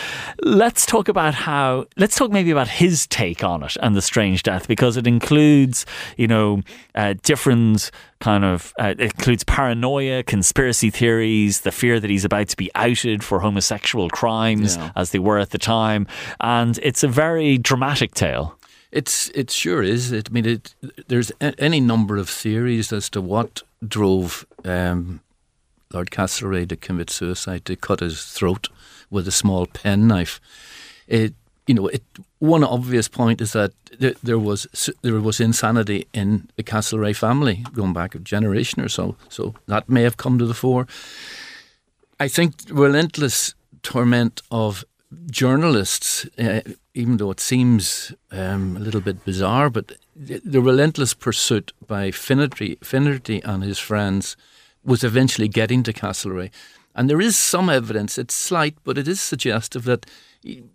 Let's 0.40 0.86
talk 0.86 1.08
about 1.08 1.34
how, 1.34 1.84
let's 1.98 2.16
talk 2.16 2.30
maybe 2.30 2.50
about 2.50 2.68
his 2.68 3.06
take 3.06 3.44
on 3.44 3.62
it 3.64 3.76
and 3.82 3.94
the 3.94 4.00
strange 4.00 4.42
death 4.42 4.66
because 4.66 4.96
it 4.96 5.06
includes, 5.06 5.84
you 6.16 6.26
know, 6.26 6.62
uh, 6.94 7.12
different 7.22 7.90
kind 8.20 8.46
of, 8.46 8.72
uh, 8.80 8.94
it 8.98 9.12
includes 9.12 9.44
paranoia, 9.44 10.22
conspiracy 10.22 10.88
theories, 10.88 11.60
the 11.60 11.70
fear 11.70 12.00
that 12.00 12.08
he's 12.08 12.24
about 12.24 12.48
to 12.48 12.56
be 12.56 12.70
outed 12.74 13.22
for 13.22 13.40
homosexual 13.40 14.08
crimes 14.08 14.78
yeah. 14.78 14.90
as 14.96 15.10
they 15.10 15.18
were 15.18 15.38
at 15.38 15.50
the 15.50 15.58
time. 15.58 16.06
And 16.40 16.78
it's 16.82 17.02
a 17.02 17.08
very 17.08 17.58
dramatic 17.58 18.14
tale. 18.14 18.57
It's 18.90 19.30
it 19.34 19.50
sure 19.50 19.82
is. 19.82 20.12
I 20.12 20.22
mean, 20.30 20.46
it, 20.46 20.74
there's 21.08 21.30
a, 21.40 21.54
any 21.58 21.80
number 21.80 22.16
of 22.16 22.28
theories 22.28 22.92
as 22.92 23.10
to 23.10 23.20
what 23.20 23.62
drove 23.86 24.46
um, 24.64 25.20
Lord 25.92 26.10
Castlereagh 26.10 26.68
to 26.68 26.76
commit 26.76 27.10
suicide, 27.10 27.64
to 27.66 27.76
cut 27.76 28.00
his 28.00 28.24
throat 28.24 28.68
with 29.10 29.28
a 29.28 29.32
small 29.32 29.66
penknife. 29.66 30.40
It, 31.06 31.34
you 31.66 31.74
know, 31.74 31.88
it, 31.88 32.02
one 32.38 32.64
obvious 32.64 33.08
point 33.08 33.40
is 33.40 33.52
that 33.52 33.72
there, 33.98 34.14
there 34.22 34.38
was 34.38 34.66
there 35.02 35.20
was 35.20 35.40
insanity 35.40 36.06
in 36.12 36.48
the 36.56 36.62
Castlereagh 36.62 37.16
family 37.16 37.64
going 37.72 37.92
back 37.92 38.14
a 38.14 38.18
generation 38.18 38.82
or 38.82 38.88
so. 38.88 39.16
So 39.28 39.54
that 39.66 39.88
may 39.88 40.02
have 40.02 40.16
come 40.16 40.38
to 40.38 40.46
the 40.46 40.54
fore. 40.54 40.86
I 42.20 42.28
think 42.28 42.54
relentless 42.70 43.54
torment 43.82 44.42
of 44.50 44.84
journalists, 45.30 46.26
uh, 46.38 46.60
even 46.98 47.18
though 47.18 47.30
it 47.30 47.38
seems 47.38 48.12
um, 48.32 48.76
a 48.76 48.80
little 48.80 49.00
bit 49.00 49.24
bizarre, 49.24 49.70
but 49.70 49.92
the 50.16 50.60
relentless 50.60 51.14
pursuit 51.14 51.72
by 51.86 52.10
Finnerty, 52.10 52.76
Finnerty 52.82 53.40
and 53.44 53.62
his 53.62 53.78
friends 53.78 54.36
was 54.82 55.04
eventually 55.04 55.46
getting 55.46 55.84
to 55.84 55.92
Castlereagh. 55.92 56.50
And 56.96 57.08
there 57.08 57.20
is 57.20 57.36
some 57.36 57.70
evidence, 57.70 58.18
it's 58.18 58.34
slight, 58.34 58.74
but 58.82 58.98
it 58.98 59.06
is 59.06 59.20
suggestive 59.20 59.84
that 59.84 60.06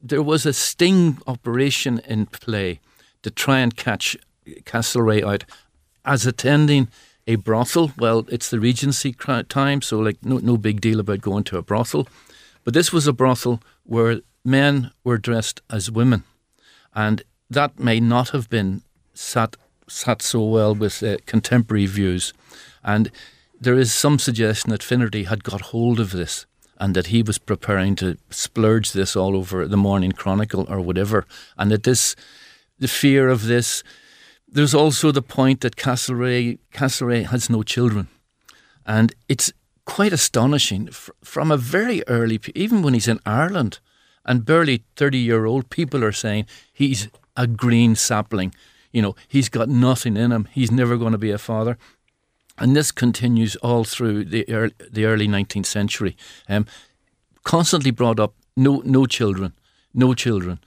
there 0.01 0.23
was 0.23 0.45
a 0.45 0.53
sting 0.53 1.17
operation 1.27 1.99
in 2.07 2.27
play 2.27 2.79
to 3.23 3.29
try 3.29 3.59
and 3.59 3.75
catch 3.75 4.15
Castlereagh 4.63 5.27
out 5.27 5.43
as 6.05 6.25
attending 6.25 6.87
a 7.27 7.35
brothel. 7.35 7.91
Well, 7.97 8.25
it's 8.29 8.49
the 8.49 8.61
Regency 8.61 9.11
time, 9.11 9.81
so 9.81 9.99
like 9.99 10.23
no 10.23 10.37
no 10.37 10.55
big 10.55 10.79
deal 10.79 11.01
about 11.01 11.19
going 11.19 11.43
to 11.45 11.57
a 11.57 11.61
brothel. 11.61 12.07
But 12.63 12.73
this 12.73 12.93
was 12.93 13.07
a 13.07 13.13
brothel 13.13 13.61
where 13.83 14.21
men 14.43 14.91
were 15.03 15.17
dressed 15.17 15.61
as 15.69 15.91
women, 15.91 16.23
and 16.93 17.23
that 17.49 17.79
may 17.79 17.99
not 17.99 18.29
have 18.29 18.49
been 18.49 18.81
sat 19.13 19.55
sat 19.87 20.21
so 20.21 20.43
well 20.43 20.73
with 20.73 21.03
uh, 21.03 21.17
contemporary 21.25 21.85
views, 21.85 22.33
and 22.83 23.11
there 23.59 23.77
is 23.77 23.93
some 23.93 24.17
suggestion 24.17 24.71
that 24.71 24.83
Finnerty 24.83 25.23
had 25.23 25.43
got 25.43 25.61
hold 25.71 25.99
of 25.99 26.11
this 26.11 26.45
and 26.77 26.95
that 26.95 27.07
he 27.07 27.21
was 27.21 27.37
preparing 27.37 27.95
to 27.95 28.17
splurge 28.29 28.91
this 28.91 29.15
all 29.15 29.35
over 29.37 29.67
the 29.67 29.77
Morning 29.77 30.11
Chronicle 30.11 30.65
or 30.67 30.81
whatever, 30.81 31.25
and 31.57 31.71
that 31.71 31.83
this, 31.83 32.15
the 32.79 32.87
fear 32.87 33.29
of 33.29 33.45
this. 33.45 33.83
There's 34.47 34.73
also 34.73 35.11
the 35.11 35.21
point 35.21 35.61
that 35.61 35.75
Castlereagh, 35.75 36.59
Castlereagh 36.73 37.27
has 37.27 37.49
no 37.49 37.63
children, 37.63 38.07
and 38.85 39.13
it's 39.29 39.53
quite 39.85 40.13
astonishing 40.13 40.87
from 41.23 41.51
a 41.51 41.57
very 41.57 42.03
early, 42.07 42.39
even 42.53 42.81
when 42.81 42.93
he's 42.93 43.07
in 43.07 43.19
Ireland, 43.25 43.79
and 44.25 44.45
barely 44.45 44.83
30 44.95 45.17
year 45.17 45.45
old 45.45 45.69
people 45.69 46.03
are 46.03 46.11
saying 46.11 46.45
he's 46.71 47.09
a 47.35 47.47
green 47.47 47.95
sapling. 47.95 48.53
You 48.91 49.01
know, 49.01 49.15
he's 49.27 49.49
got 49.49 49.69
nothing 49.69 50.17
in 50.17 50.31
him. 50.31 50.47
He's 50.51 50.71
never 50.71 50.97
going 50.97 51.13
to 51.13 51.17
be 51.17 51.31
a 51.31 51.37
father. 51.37 51.77
And 52.57 52.75
this 52.75 52.91
continues 52.91 53.55
all 53.57 53.83
through 53.83 54.25
the 54.25 54.47
early, 54.49 54.73
the 54.91 55.05
early 55.05 55.27
19th 55.27 55.65
century. 55.65 56.15
Um, 56.47 56.67
constantly 57.43 57.91
brought 57.91 58.19
up 58.19 58.35
no, 58.55 58.81
no 58.85 59.05
children, 59.05 59.53
no 59.93 60.13
children. 60.13 60.59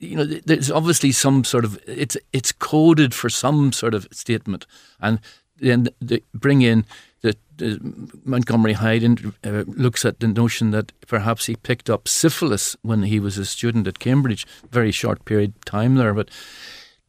You 0.00 0.16
know, 0.16 0.24
there's 0.24 0.70
obviously 0.70 1.12
some 1.12 1.44
sort 1.44 1.64
of 1.64 1.78
it's 1.86 2.16
it's 2.32 2.50
coded 2.50 3.14
for 3.14 3.30
some 3.30 3.72
sort 3.72 3.94
of 3.94 4.08
statement, 4.10 4.66
and 5.00 5.20
then 5.58 5.88
they 6.00 6.22
bring 6.34 6.62
in 6.62 6.84
that 7.22 7.38
uh, 7.60 7.76
Montgomery 8.24 8.74
Hyde 8.74 9.04
uh, 9.44 9.64
looks 9.66 10.04
at 10.04 10.20
the 10.20 10.28
notion 10.28 10.70
that 10.72 10.92
perhaps 11.06 11.46
he 11.46 11.56
picked 11.56 11.88
up 11.88 12.08
syphilis 12.08 12.76
when 12.82 13.04
he 13.04 13.18
was 13.18 13.38
a 13.38 13.44
student 13.44 13.86
at 13.86 13.98
Cambridge, 13.98 14.46
very 14.70 14.92
short 14.92 15.24
period 15.24 15.54
of 15.56 15.64
time 15.64 15.94
there, 15.94 16.14
but 16.14 16.28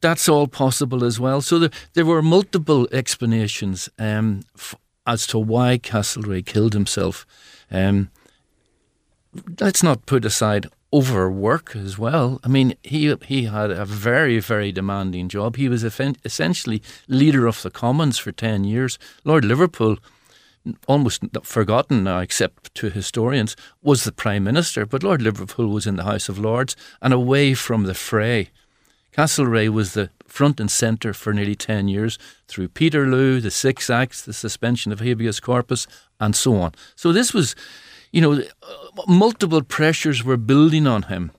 that's 0.00 0.28
all 0.28 0.46
possible 0.46 1.04
as 1.04 1.18
well. 1.18 1.40
So 1.40 1.58
there, 1.58 1.70
there 1.94 2.06
were 2.06 2.22
multiple 2.22 2.88
explanations 2.92 3.88
um, 3.98 4.42
f- 4.54 4.74
as 5.06 5.26
to 5.28 5.38
why 5.38 5.78
Castlereagh 5.78 6.46
killed 6.46 6.74
himself. 6.74 7.26
Um, 7.70 8.10
let's 9.60 9.82
not 9.82 10.06
put 10.06 10.24
aside 10.24 10.68
overwork 10.94 11.74
as 11.74 11.98
well. 11.98 12.40
I 12.44 12.48
mean, 12.48 12.74
he 12.82 13.14
he 13.26 13.44
had 13.44 13.70
a 13.70 13.84
very 13.84 14.38
very 14.38 14.70
demanding 14.70 15.28
job. 15.28 15.56
He 15.56 15.68
was 15.68 15.82
essentially 15.82 16.82
leader 17.08 17.46
of 17.46 17.62
the 17.62 17.70
Commons 17.70 18.18
for 18.18 18.32
ten 18.32 18.62
years. 18.62 18.98
Lord 19.24 19.44
Liverpool, 19.44 19.98
almost 20.86 21.22
forgotten 21.42 22.04
now, 22.04 22.20
except 22.20 22.74
to 22.76 22.90
historians, 22.90 23.56
was 23.82 24.04
the 24.04 24.12
prime 24.12 24.44
minister. 24.44 24.86
But 24.86 25.02
Lord 25.02 25.20
Liverpool 25.20 25.68
was 25.68 25.86
in 25.86 25.96
the 25.96 26.04
House 26.04 26.28
of 26.28 26.38
Lords 26.38 26.76
and 27.02 27.12
away 27.12 27.54
from 27.54 27.84
the 27.84 27.94
fray. 27.94 28.50
Castlereagh 29.16 29.72
was 29.72 29.94
the 29.94 30.10
front 30.26 30.58
and 30.58 30.70
centre 30.70 31.14
for 31.14 31.32
nearly 31.32 31.54
10 31.54 31.86
years 31.86 32.18
through 32.48 32.68
Peterloo, 32.68 33.40
the 33.40 33.50
Six 33.50 33.88
Acts, 33.88 34.22
the 34.22 34.32
suspension 34.32 34.90
of 34.90 34.98
habeas 34.98 35.38
corpus, 35.38 35.86
and 36.18 36.34
so 36.34 36.56
on. 36.56 36.72
So 36.96 37.12
this 37.12 37.32
was, 37.32 37.54
you 38.14 38.20
know, 38.20 38.40
multiple 39.08 39.60
pressures 39.60 40.22
were 40.22 40.36
building 40.36 40.86
on 40.86 41.02
him. 41.02 41.32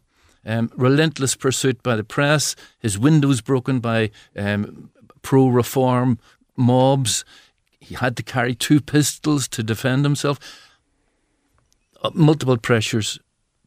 Um, 0.45 0.69
relentless 0.76 1.34
pursuit 1.34 1.82
by 1.82 1.95
the 1.95 2.03
press, 2.03 2.53
his 2.80 2.99
windows 2.99 3.39
broken 3.39 3.80
by 3.80 4.11
um, 4.36 4.89
pro 5.21 5.47
reform 5.47 6.19
mobs. 6.57 7.23
He 7.80 7.95
had 7.95 8.17
to 8.17 8.23
carry 8.23 8.55
two 8.55 8.82
pistols 8.82 9.47
to 9.49 9.63
defend 9.63 10.03
himself. 10.03 10.38
Uh, 12.03 12.11
multiple 12.13 12.57
pressures 12.57 13.19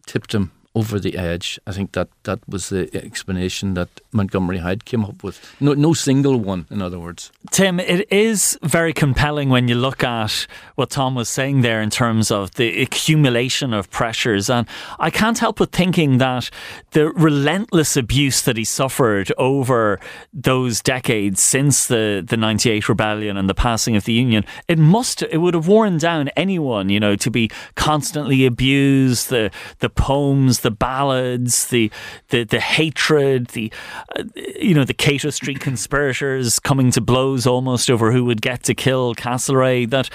tipped 0.06 0.34
him 0.34 0.52
over 0.74 1.00
the 1.00 1.16
edge. 1.16 1.58
I 1.66 1.72
think 1.72 1.92
that 1.92 2.08
that 2.24 2.40
was 2.48 2.68
the 2.68 2.94
explanation 2.94 3.74
that 3.74 3.88
Montgomery 4.12 4.58
Hyde 4.58 4.84
came 4.84 5.04
up 5.04 5.24
with. 5.24 5.56
No, 5.60 5.74
no 5.74 5.92
single 5.92 6.36
one, 6.38 6.66
in 6.70 6.82
other 6.82 6.98
words. 6.98 7.32
Tim, 7.50 7.80
it 7.80 8.10
is 8.12 8.58
very 8.62 8.92
compelling 8.92 9.48
when 9.48 9.66
you 9.66 9.74
look 9.74 10.04
at 10.04 10.46
what 10.76 10.90
Tom 10.90 11.14
was 11.14 11.28
saying 11.28 11.62
there 11.62 11.80
in 11.80 11.90
terms 11.90 12.30
of 12.30 12.54
the 12.54 12.82
accumulation 12.82 13.72
of 13.72 13.90
pressures. 13.90 14.50
And 14.50 14.68
I 14.98 15.10
can't 15.10 15.38
help 15.38 15.58
but 15.58 15.72
thinking 15.72 16.18
that 16.18 16.50
the 16.92 17.10
relentless 17.10 17.96
abuse 17.96 18.42
that 18.42 18.56
he 18.56 18.64
suffered 18.64 19.32
over 19.38 19.98
those 20.32 20.80
decades 20.80 21.42
since 21.42 21.86
the, 21.86 22.24
the 22.26 22.36
98 22.36 22.88
rebellion 22.88 23.36
and 23.36 23.48
the 23.48 23.54
passing 23.54 23.96
of 23.96 24.04
the 24.04 24.12
Union, 24.12 24.44
it 24.68 24.78
must, 24.78 25.22
it 25.22 25.38
would 25.38 25.54
have 25.54 25.66
worn 25.66 25.98
down 25.98 26.28
anyone, 26.36 26.88
you 26.88 27.00
know, 27.00 27.16
to 27.16 27.30
be 27.30 27.50
constantly 27.74 28.46
abused, 28.46 29.30
the, 29.30 29.50
the 29.80 29.88
poems, 29.88 30.57
the 30.60 30.70
ballads, 30.70 31.68
the 31.68 31.90
the, 32.28 32.44
the 32.44 32.60
hatred, 32.60 33.48
the 33.48 33.72
uh, 34.16 34.24
you 34.34 34.74
know 34.74 34.84
the 34.84 34.94
Cato 34.94 35.30
Street 35.30 35.60
conspirators 35.60 36.58
coming 36.58 36.90
to 36.92 37.00
blows 37.00 37.46
almost 37.46 37.90
over 37.90 38.12
who 38.12 38.24
would 38.24 38.42
get 38.42 38.62
to 38.64 38.74
kill 38.74 39.14
Castlereagh. 39.14 39.90
That 39.90 40.10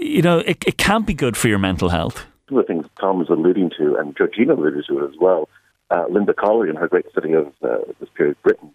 you 0.00 0.22
know 0.22 0.38
it, 0.38 0.62
it 0.66 0.78
can't 0.78 1.06
be 1.06 1.14
good 1.14 1.36
for 1.36 1.48
your 1.48 1.58
mental 1.58 1.88
health. 1.88 2.24
Of 2.48 2.56
the 2.56 2.62
things 2.64 2.86
Tom 3.00 3.18
was 3.18 3.28
alluding 3.30 3.70
to, 3.78 3.96
and 3.96 4.16
Georgina 4.16 4.54
alluded 4.54 4.84
to 4.88 5.04
it 5.04 5.08
as 5.08 5.16
well. 5.20 5.48
Uh, 5.90 6.04
Linda 6.10 6.34
Colley, 6.34 6.68
in 6.68 6.76
her 6.76 6.88
great 6.88 7.10
study 7.10 7.32
of 7.32 7.46
uh, 7.62 7.78
this 8.00 8.08
period, 8.14 8.36
Britain, 8.42 8.70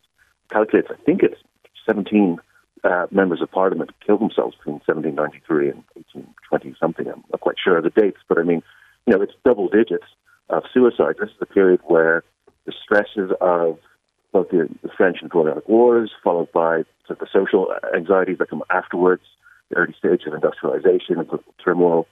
calculates. 0.52 0.90
I 0.92 0.96
think 1.04 1.24
it's 1.24 1.40
seventeen 1.86 2.40
uh, 2.84 3.08
members 3.12 3.42
of 3.42 3.52
parliament 3.52 3.92
killed 4.06 4.22
themselves 4.22 4.56
between 4.56 4.76
1793 4.86 5.70
and 5.70 5.84
1820 5.96 6.76
something. 6.80 7.08
I'm 7.08 7.24
not 7.32 7.42
quite 7.42 7.58
sure 7.62 7.78
of 7.78 7.84
the 7.84 7.90
dates, 7.90 8.20
but 8.28 8.38
I 8.38 8.44
mean, 8.44 8.62
you 9.06 9.16
know, 9.16 9.22
it's 9.22 9.34
double 9.44 9.68
digits 9.68 10.06
of 10.50 10.64
suicide. 10.74 11.16
This 11.20 11.30
is 11.30 11.40
the 11.40 11.46
period 11.46 11.82
where 11.86 12.24
the 12.66 12.74
stresses 12.84 13.32
of 13.42 13.80
both 14.32 14.50
the, 14.50 14.70
the 14.84 14.90
French 14.96 15.18
and 15.22 15.30
Napoleonic 15.30 15.68
Wars, 15.68 16.12
followed 16.24 16.52
by 16.52 16.84
sort 17.08 17.12
of 17.12 17.20
the 17.20 17.28
social 17.32 17.74
anxieties 17.96 18.38
that 18.40 18.50
come 18.50 18.64
afterwards, 18.70 19.24
the 19.70 19.78
early 19.78 19.96
stage 19.98 20.22
of 20.28 20.34
industrialization 20.34 21.20
and 21.20 21.30
the 21.30 21.40
turmoil, 21.64 22.08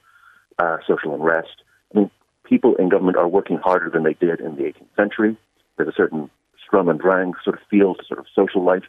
uh, 0.58 0.78
social 0.86 1.14
unrest. 1.14 1.62
I 1.94 1.98
mean, 1.98 2.10
people 2.44 2.74
in 2.76 2.88
government 2.88 3.16
are 3.16 3.28
working 3.28 3.58
harder 3.58 3.90
than 3.90 4.02
they 4.02 4.14
did 4.14 4.40
in 4.40 4.56
the 4.56 4.62
18th 4.62 4.96
century. 4.96 5.36
There's 5.76 5.88
a 5.88 5.96
certain 5.96 6.30
Sturm 6.66 6.88
und 6.88 7.00
Drang 7.00 7.34
sort 7.44 7.56
of 7.56 7.62
feel 7.70 7.94
to 7.94 8.04
sort 8.04 8.18
of 8.18 8.26
social 8.34 8.64
life. 8.64 8.84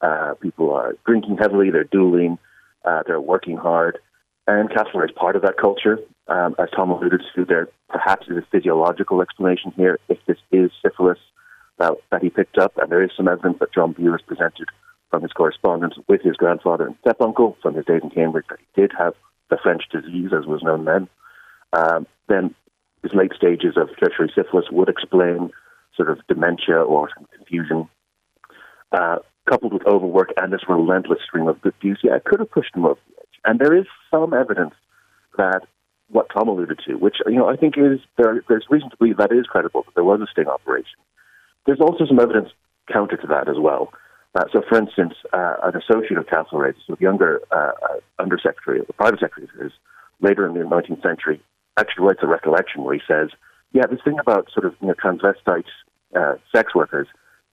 Uh, 0.00 0.34
people 0.40 0.72
are 0.72 0.94
drinking 1.06 1.38
heavily, 1.38 1.70
they're 1.70 1.84
dueling, 1.84 2.38
uh, 2.84 3.02
they're 3.06 3.20
working 3.20 3.56
hard. 3.56 3.98
And 4.46 4.70
Castlereagh 4.70 5.06
is 5.06 5.16
part 5.16 5.34
of 5.34 5.42
that 5.42 5.56
culture. 5.56 5.98
Um, 6.28 6.54
as 6.58 6.68
Tom 6.74 6.90
alluded 6.90 7.22
to, 7.34 7.44
there 7.44 7.68
perhaps 7.88 8.26
is 8.28 8.36
a 8.36 8.46
physiological 8.50 9.22
explanation 9.22 9.72
here 9.76 9.98
if 10.08 10.18
this 10.26 10.38
is 10.50 10.70
syphilis 10.82 11.18
that, 11.78 11.92
that 12.10 12.22
he 12.22 12.30
picked 12.30 12.58
up, 12.58 12.72
and 12.78 12.90
there 12.90 13.02
is 13.02 13.10
some 13.16 13.28
evidence 13.28 13.58
that 13.60 13.72
John 13.72 13.92
Bew 13.92 14.12
has 14.12 14.22
presented 14.22 14.68
from 15.10 15.22
his 15.22 15.32
correspondence 15.32 15.94
with 16.08 16.22
his 16.22 16.36
grandfather 16.36 16.86
and 16.86 16.96
step-uncle 17.00 17.56
from 17.62 17.74
his 17.74 17.84
days 17.84 18.00
in 18.02 18.10
Cambridge 18.10 18.46
that 18.48 18.58
he 18.58 18.80
did 18.80 18.92
have 18.98 19.14
the 19.50 19.58
French 19.62 19.84
disease, 19.92 20.30
as 20.36 20.46
was 20.46 20.62
known 20.62 20.84
then. 20.84 21.08
Um, 21.72 22.06
then 22.28 22.54
his 23.02 23.12
late 23.14 23.32
stages 23.36 23.76
of 23.76 23.88
tertiary 24.00 24.32
syphilis 24.34 24.66
would 24.72 24.88
explain 24.88 25.50
sort 25.96 26.10
of 26.10 26.18
dementia 26.26 26.82
or 26.82 27.08
some 27.14 27.26
confusion, 27.36 27.88
uh, 28.92 29.16
coupled 29.48 29.72
with 29.72 29.86
overwork 29.86 30.32
and 30.36 30.52
this 30.52 30.68
relentless 30.68 31.20
stream 31.24 31.46
of 31.46 31.58
abuse. 31.64 32.00
Yeah, 32.02 32.16
it 32.16 32.24
could 32.24 32.40
have 32.40 32.50
pushed 32.50 32.74
him 32.74 32.84
over 32.84 32.98
the 33.08 33.20
edge. 33.20 33.40
And 33.44 33.60
there 33.60 33.76
is 33.76 33.86
some 34.10 34.34
evidence 34.34 34.74
that 35.36 35.62
what 36.08 36.28
Tom 36.32 36.48
alluded 36.48 36.80
to, 36.86 36.94
which 36.94 37.16
you 37.26 37.36
know 37.36 37.48
I 37.48 37.56
think 37.56 37.74
is 37.76 38.00
there, 38.16 38.42
there's 38.48 38.66
reason 38.70 38.90
to 38.90 38.96
believe 38.96 39.16
that 39.16 39.32
is 39.32 39.46
credible 39.46 39.82
that 39.84 39.94
there 39.94 40.04
was 40.04 40.20
a 40.20 40.26
sting 40.30 40.46
operation. 40.48 40.98
There's 41.66 41.80
also 41.80 42.06
some 42.06 42.20
evidence 42.20 42.50
counter 42.92 43.16
to 43.16 43.26
that 43.26 43.48
as 43.48 43.56
well. 43.58 43.92
Uh, 44.34 44.44
so, 44.52 44.62
for 44.68 44.78
instance, 44.78 45.14
uh, 45.32 45.54
an 45.62 45.74
associate 45.76 46.18
of 46.18 46.26
Castlereagh, 46.26 46.74
so 46.86 46.94
a 46.94 46.96
younger 47.00 47.40
uh, 47.50 47.72
uh 47.82 48.00
undersecretary, 48.18 48.80
the 48.86 48.92
private 48.92 49.20
secretary 49.20 49.48
his, 49.60 49.72
later 50.20 50.46
in 50.46 50.54
the 50.54 50.60
19th 50.60 51.02
century, 51.02 51.40
actually 51.78 52.06
writes 52.06 52.20
a 52.22 52.26
recollection 52.26 52.84
where 52.84 52.94
he 52.94 53.00
says, 53.08 53.30
"Yeah, 53.72 53.86
this 53.86 54.00
thing 54.04 54.18
about 54.18 54.50
sort 54.52 54.66
of 54.66 54.74
you 54.80 54.88
know, 54.88 54.94
transvestite 54.94 55.64
uh, 56.14 56.34
sex 56.54 56.74
workers, 56.74 57.08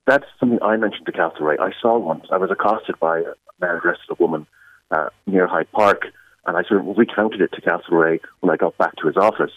that's 0.06 0.26
something 0.40 0.60
I 0.62 0.76
mentioned 0.76 1.06
to 1.06 1.12
Castlereagh. 1.12 1.60
I 1.60 1.72
saw 1.82 1.98
once. 1.98 2.26
I 2.32 2.38
was 2.38 2.52
accosted 2.52 3.00
by 3.00 3.20
a 3.20 3.34
man 3.62 3.80
dressed 3.82 4.02
as 4.10 4.18
a 4.20 4.22
woman 4.22 4.46
uh, 4.92 5.10
near 5.26 5.48
Hyde 5.48 5.72
Park." 5.72 6.08
And 6.46 6.58
I 6.58 6.64
sort 6.64 6.82
of 6.82 6.98
recounted 6.98 7.42
it 7.42 7.52
to 7.54 7.62
Castlereagh 7.62 8.22
when 8.42 8.52
I 8.52 8.58
got 8.58 8.78
back 8.78 8.96
to 8.98 9.08
his 9.08 9.18
office. 9.18 9.52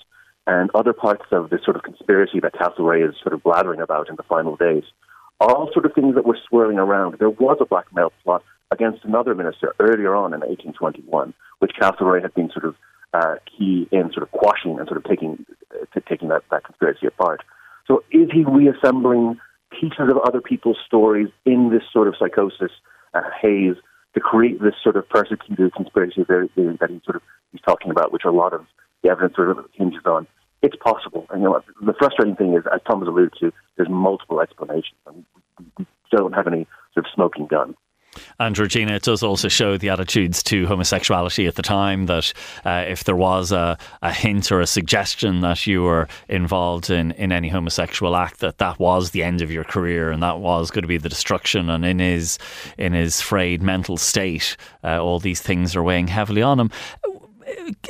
And 0.47 0.71
other 0.75 0.93
parts 0.93 1.25
of 1.33 1.51
this 1.51 1.65
sort 1.65 1.77
of 1.77 1.83
conspiracy 1.83 2.39
that 2.41 2.55
Castlereagh 2.55 3.09
is 3.09 3.17
sort 3.21 3.33
of 3.33 3.43
blathering 3.43 3.81
about 3.81 4.09
in 4.09 4.17
the 4.17 4.23
final 4.23 4.57
days, 4.57 4.85
all 5.41 5.71
sort 5.73 5.85
of 5.87 5.93
things 5.93 6.15
that 6.15 6.25
were 6.25 6.39
swirling 6.49 6.79
around. 6.79 7.17
There 7.19 7.31
was 7.31 7.59
a 7.61 7.67
blackmail 7.67 8.13
plot 8.23 8.43
against 8.71 9.05
another 9.05 9.35
minister 9.35 9.75
earlier 9.81 10.15
on 10.15 10.35
in 10.35 10.41
1821, 10.41 11.35
which 11.59 11.73
Castlereagh 11.81 12.23
had 12.23 12.35
been 12.35 12.51
sort 12.51 12.65
of 12.65 12.75
uh, 13.13 13.37
key 13.47 13.89
in 13.91 14.13
sort 14.13 14.23
of 14.23 14.31
quashing 14.31 14.79
and 14.79 14.87
sort 14.87 14.99
of 14.99 15.05
taking 15.05 15.45
uh, 15.73 16.01
taking 16.09 16.29
that, 16.29 16.43
that 16.51 16.65
conspiracy 16.65 17.07
apart. 17.07 17.43
So 17.87 18.05
is 18.11 18.29
he 18.33 18.45
reassembling 18.45 19.39
pieces 19.71 20.11
of 20.11 20.19
other 20.27 20.41
people's 20.41 20.79
stories 20.87 21.29
in 21.45 21.71
this 21.71 21.83
sort 21.93 22.09
of 22.09 22.15
psychosis 22.19 22.73
uh, 23.15 23.23
haze 23.41 23.77
to 24.17 24.21
create 24.21 24.63
this 24.63 24.75
sort 24.83 24.97
of 24.97 25.07
persecuted 25.11 25.75
conspiracy 25.75 26.25
theory 26.25 26.49
that 26.57 26.91
he's 26.91 27.05
sort 27.05 27.17
of 27.17 27.23
he's 27.53 27.61
talking 27.61 27.91
about, 27.91 28.13
which 28.13 28.25
a 28.25 28.31
lot 28.31 28.55
of 28.55 28.65
the 29.03 29.11
evidence 29.11 29.37
sort 29.37 29.51
of 29.51 29.59
hinges 29.75 30.01
on. 30.07 30.27
It's 30.63 30.77
possible, 30.77 31.27
and 31.31 31.43
you 31.43 31.49
know 31.49 31.61
the 31.83 31.93
frustrating 31.93 32.35
thing 32.35 32.55
is, 32.55 32.65
as 32.73 32.81
Tom 32.89 33.01
has 33.01 33.09
alluded 33.09 33.35
to, 33.41 33.53
there's 33.77 33.91
multiple 33.91 34.41
explanations, 34.41 34.99
and 35.07 35.25
we 35.79 35.87
don't 36.11 36.33
have 36.33 36.47
any 36.47 36.67
sort 36.95 37.05
of 37.05 37.13
smoking 37.15 37.47
gun. 37.47 37.77
And 38.39 38.59
Regina, 38.59 38.95
it 38.95 39.03
does 39.03 39.23
also 39.23 39.49
show 39.49 39.77
the 39.77 39.89
attitudes 39.89 40.43
to 40.45 40.67
homosexuality 40.67 41.47
at 41.47 41.55
the 41.55 41.63
time 41.63 42.07
that 42.07 42.33
uh, 42.65 42.85
if 42.87 43.05
there 43.05 43.17
was 43.17 43.53
a, 43.53 43.79
a, 44.03 44.13
hint 44.13 44.51
or 44.51 44.61
a 44.61 44.67
suggestion 44.67 45.41
that 45.41 45.67
you 45.67 45.83
were 45.83 46.09
involved 46.29 46.91
in, 46.91 47.13
in 47.13 47.33
any 47.33 47.49
homosexual 47.49 48.17
act, 48.17 48.41
that 48.41 48.59
that 48.59 48.79
was 48.79 49.11
the 49.11 49.23
end 49.23 49.43
of 49.43 49.51
your 49.51 49.65
career 49.65 50.11
and 50.11 50.23
that 50.23 50.39
was 50.39 50.71
going 50.71 50.83
to 50.83 50.89
be 50.89 50.99
the 50.99 51.09
destruction. 51.09 51.71
And 51.71 51.85
in 51.85 51.99
his 51.99 52.39
in 52.79 52.93
his 52.93 53.21
frayed 53.21 53.63
mental 53.63 53.97
state, 53.97 54.57
uh, 54.85 55.03
all 55.03 55.19
these 55.19 55.41
things 55.41 55.75
are 55.77 55.83
weighing 55.83 56.09
heavily 56.09 56.43
on 56.43 56.61
him 56.61 56.71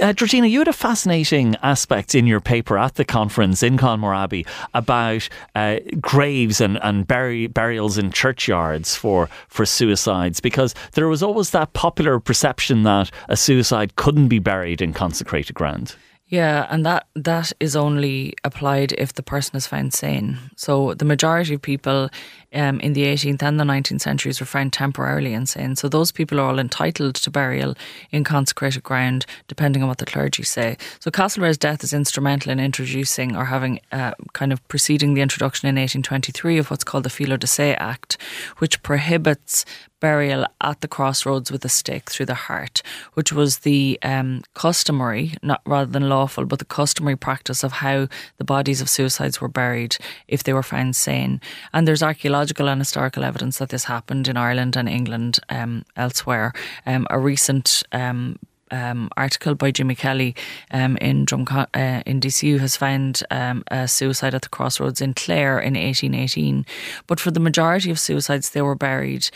uh, 0.02 0.12
Georgina, 0.12 0.46
you 0.46 0.58
had 0.58 0.68
a 0.68 0.72
fascinating 0.72 1.56
aspect 1.62 2.14
in 2.14 2.26
your 2.26 2.40
paper 2.40 2.78
at 2.78 2.94
the 2.94 3.04
conference 3.04 3.62
in 3.62 3.76
Kylemore 3.76 4.16
Abbey 4.16 4.46
about 4.74 5.28
uh, 5.54 5.78
graves 6.00 6.60
and, 6.60 6.78
and 6.82 7.06
burials 7.06 7.98
in 7.98 8.10
churchyards 8.10 8.96
for, 8.96 9.28
for 9.48 9.64
suicides 9.64 10.40
because 10.40 10.74
there 10.92 11.08
was 11.08 11.22
always 11.22 11.50
that 11.50 11.72
popular 11.72 12.20
perception 12.20 12.82
that 12.82 13.10
a 13.28 13.36
suicide 13.36 13.96
couldn't 13.96 14.28
be 14.28 14.38
buried 14.38 14.80
in 14.82 14.92
consecrated 14.92 15.54
ground. 15.54 15.94
Yeah, 16.28 16.66
and 16.70 16.84
that 16.84 17.06
that 17.14 17.52
is 17.60 17.76
only 17.76 18.34
applied 18.42 18.90
if 18.98 19.12
the 19.12 19.22
person 19.22 19.56
is 19.56 19.68
found 19.68 19.94
sane. 19.94 20.38
So 20.56 20.94
the 20.94 21.04
majority 21.04 21.54
of 21.54 21.62
people 21.62 22.10
um, 22.52 22.80
in 22.80 22.94
the 22.94 23.04
18th 23.04 23.42
and 23.42 23.60
the 23.60 23.64
19th 23.64 24.00
centuries 24.00 24.40
were 24.40 24.46
found 24.46 24.72
temporarily 24.72 25.34
insane. 25.34 25.76
So 25.76 25.88
those 25.88 26.10
people 26.10 26.40
are 26.40 26.48
all 26.48 26.58
entitled 26.58 27.14
to 27.16 27.30
burial 27.30 27.76
in 28.10 28.24
consecrated 28.24 28.82
ground, 28.82 29.24
depending 29.46 29.82
on 29.82 29.88
what 29.88 29.98
the 29.98 30.06
clergy 30.06 30.42
say. 30.42 30.76
So 30.98 31.12
Castlereagh's 31.12 31.58
death 31.58 31.84
is 31.84 31.92
instrumental 31.92 32.50
in 32.50 32.58
introducing 32.58 33.36
or 33.36 33.44
having 33.44 33.78
uh, 33.92 34.12
kind 34.32 34.52
of 34.52 34.66
preceding 34.66 35.14
the 35.14 35.22
introduction 35.22 35.68
in 35.68 35.76
1823 35.76 36.58
of 36.58 36.70
what's 36.72 36.82
called 36.82 37.04
the 37.04 37.10
Felo 37.10 37.38
de 37.38 37.46
Se 37.46 37.74
Act, 37.74 38.20
which 38.58 38.82
prohibits 38.82 39.64
burial 40.06 40.46
at 40.60 40.80
the 40.82 40.86
crossroads 40.86 41.50
with 41.50 41.64
a 41.64 41.68
stake 41.68 42.08
through 42.08 42.26
the 42.26 42.42
heart, 42.46 42.80
which 43.14 43.32
was 43.32 43.58
the 43.70 43.98
um, 44.04 44.40
customary, 44.54 45.34
not 45.42 45.60
rather 45.66 45.90
than 45.90 46.08
lawful, 46.08 46.44
but 46.46 46.60
the 46.60 46.64
customary 46.64 47.16
practice 47.16 47.64
of 47.64 47.72
how 47.72 48.06
the 48.38 48.44
bodies 48.44 48.80
of 48.80 48.88
suicides 48.88 49.40
were 49.40 49.48
buried 49.48 49.96
if 50.28 50.44
they 50.44 50.52
were 50.52 50.62
found 50.62 50.94
sane. 50.94 51.40
And 51.72 51.88
there's 51.88 52.04
archaeological 52.04 52.68
and 52.68 52.80
historical 52.80 53.24
evidence 53.24 53.58
that 53.58 53.70
this 53.70 53.86
happened 53.86 54.28
in 54.28 54.36
Ireland 54.36 54.76
and 54.76 54.88
England 54.88 55.40
um, 55.48 55.84
elsewhere. 55.96 56.52
Um, 56.86 57.08
a 57.10 57.18
recent 57.18 57.82
um, 57.90 58.38
um, 58.70 59.10
article 59.16 59.56
by 59.56 59.72
Jimmy 59.72 59.96
Kelly 59.96 60.36
um, 60.70 60.96
in 60.98 61.26
uh, 61.32 62.02
in 62.06 62.20
DCU 62.20 62.60
has 62.60 62.76
found 62.76 63.24
um, 63.32 63.64
a 63.72 63.88
suicide 63.88 64.34
at 64.34 64.42
the 64.42 64.48
crossroads 64.48 65.00
in 65.00 65.14
Clare 65.14 65.58
in 65.58 65.74
1818. 65.74 66.64
But 67.08 67.18
for 67.18 67.32
the 67.32 67.40
majority 67.40 67.90
of 67.90 67.98
suicides, 67.98 68.50
they 68.50 68.62
were 68.62 68.74
buried 68.76 69.30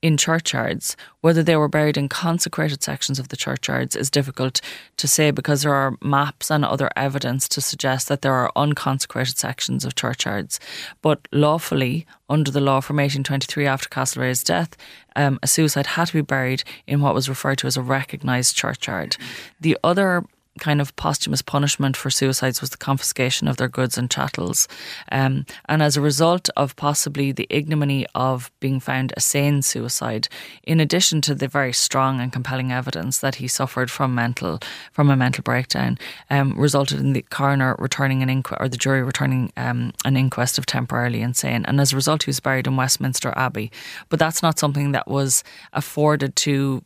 in 0.00 0.16
churchyards. 0.16 0.96
Whether 1.20 1.42
they 1.42 1.56
were 1.56 1.68
buried 1.68 1.96
in 1.96 2.08
consecrated 2.08 2.82
sections 2.82 3.18
of 3.18 3.28
the 3.28 3.36
churchyards 3.36 3.96
is 3.96 4.10
difficult 4.10 4.60
to 4.96 5.08
say 5.08 5.30
because 5.30 5.62
there 5.62 5.74
are 5.74 5.96
maps 6.00 6.50
and 6.50 6.64
other 6.64 6.90
evidence 6.94 7.48
to 7.48 7.60
suggest 7.60 8.08
that 8.08 8.22
there 8.22 8.34
are 8.34 8.52
unconsecrated 8.54 9.36
sections 9.36 9.84
of 9.84 9.94
churchyards. 9.94 10.60
But 11.02 11.26
lawfully, 11.32 12.06
under 12.28 12.50
the 12.50 12.60
law 12.60 12.80
from 12.80 12.96
1823 12.96 13.66
after 13.66 13.88
Castlereagh's 13.88 14.44
death, 14.44 14.76
um, 15.16 15.38
a 15.42 15.48
suicide 15.48 15.86
had 15.86 16.08
to 16.08 16.12
be 16.12 16.20
buried 16.20 16.62
in 16.86 17.00
what 17.00 17.14
was 17.14 17.28
referred 17.28 17.58
to 17.58 17.66
as 17.66 17.76
a 17.76 17.82
recognised 17.82 18.54
churchyard. 18.56 19.16
The 19.60 19.76
other 19.82 20.24
kind 20.58 20.80
of 20.80 20.94
posthumous 20.96 21.42
punishment 21.42 21.96
for 21.96 22.10
suicides 22.10 22.60
was 22.60 22.70
the 22.70 22.76
confiscation 22.76 23.48
of 23.48 23.56
their 23.56 23.68
goods 23.68 23.96
and 23.98 24.10
chattels. 24.10 24.68
Um, 25.10 25.46
and 25.68 25.82
as 25.82 25.96
a 25.96 26.00
result 26.00 26.48
of 26.56 26.76
possibly 26.76 27.32
the 27.32 27.46
ignominy 27.50 28.06
of 28.14 28.50
being 28.60 28.80
found 28.80 29.12
a 29.16 29.20
sane 29.20 29.62
suicide, 29.62 30.28
in 30.62 30.80
addition 30.80 31.20
to 31.22 31.34
the 31.34 31.48
very 31.48 31.72
strong 31.72 32.20
and 32.20 32.32
compelling 32.32 32.72
evidence 32.72 33.18
that 33.18 33.36
he 33.36 33.48
suffered 33.48 33.90
from 33.90 34.14
mental 34.14 34.60
from 34.92 35.10
a 35.10 35.16
mental 35.16 35.42
breakdown, 35.42 35.98
um, 36.30 36.58
resulted 36.58 37.00
in 37.00 37.12
the 37.12 37.22
coroner 37.22 37.76
returning 37.78 38.22
an 38.22 38.30
inquest 38.30 38.60
or 38.60 38.68
the 38.68 38.76
jury 38.76 39.02
returning 39.02 39.52
um, 39.56 39.92
an 40.04 40.16
inquest 40.16 40.58
of 40.58 40.66
temporarily 40.66 41.22
insane. 41.22 41.64
And 41.66 41.80
as 41.80 41.92
a 41.92 41.96
result, 41.96 42.24
he 42.24 42.30
was 42.30 42.40
buried 42.40 42.66
in 42.66 42.76
Westminster 42.76 43.32
Abbey. 43.36 43.70
But 44.08 44.18
that's 44.18 44.42
not 44.42 44.58
something 44.58 44.92
that 44.92 45.08
was 45.08 45.44
afforded 45.72 46.36
to 46.36 46.82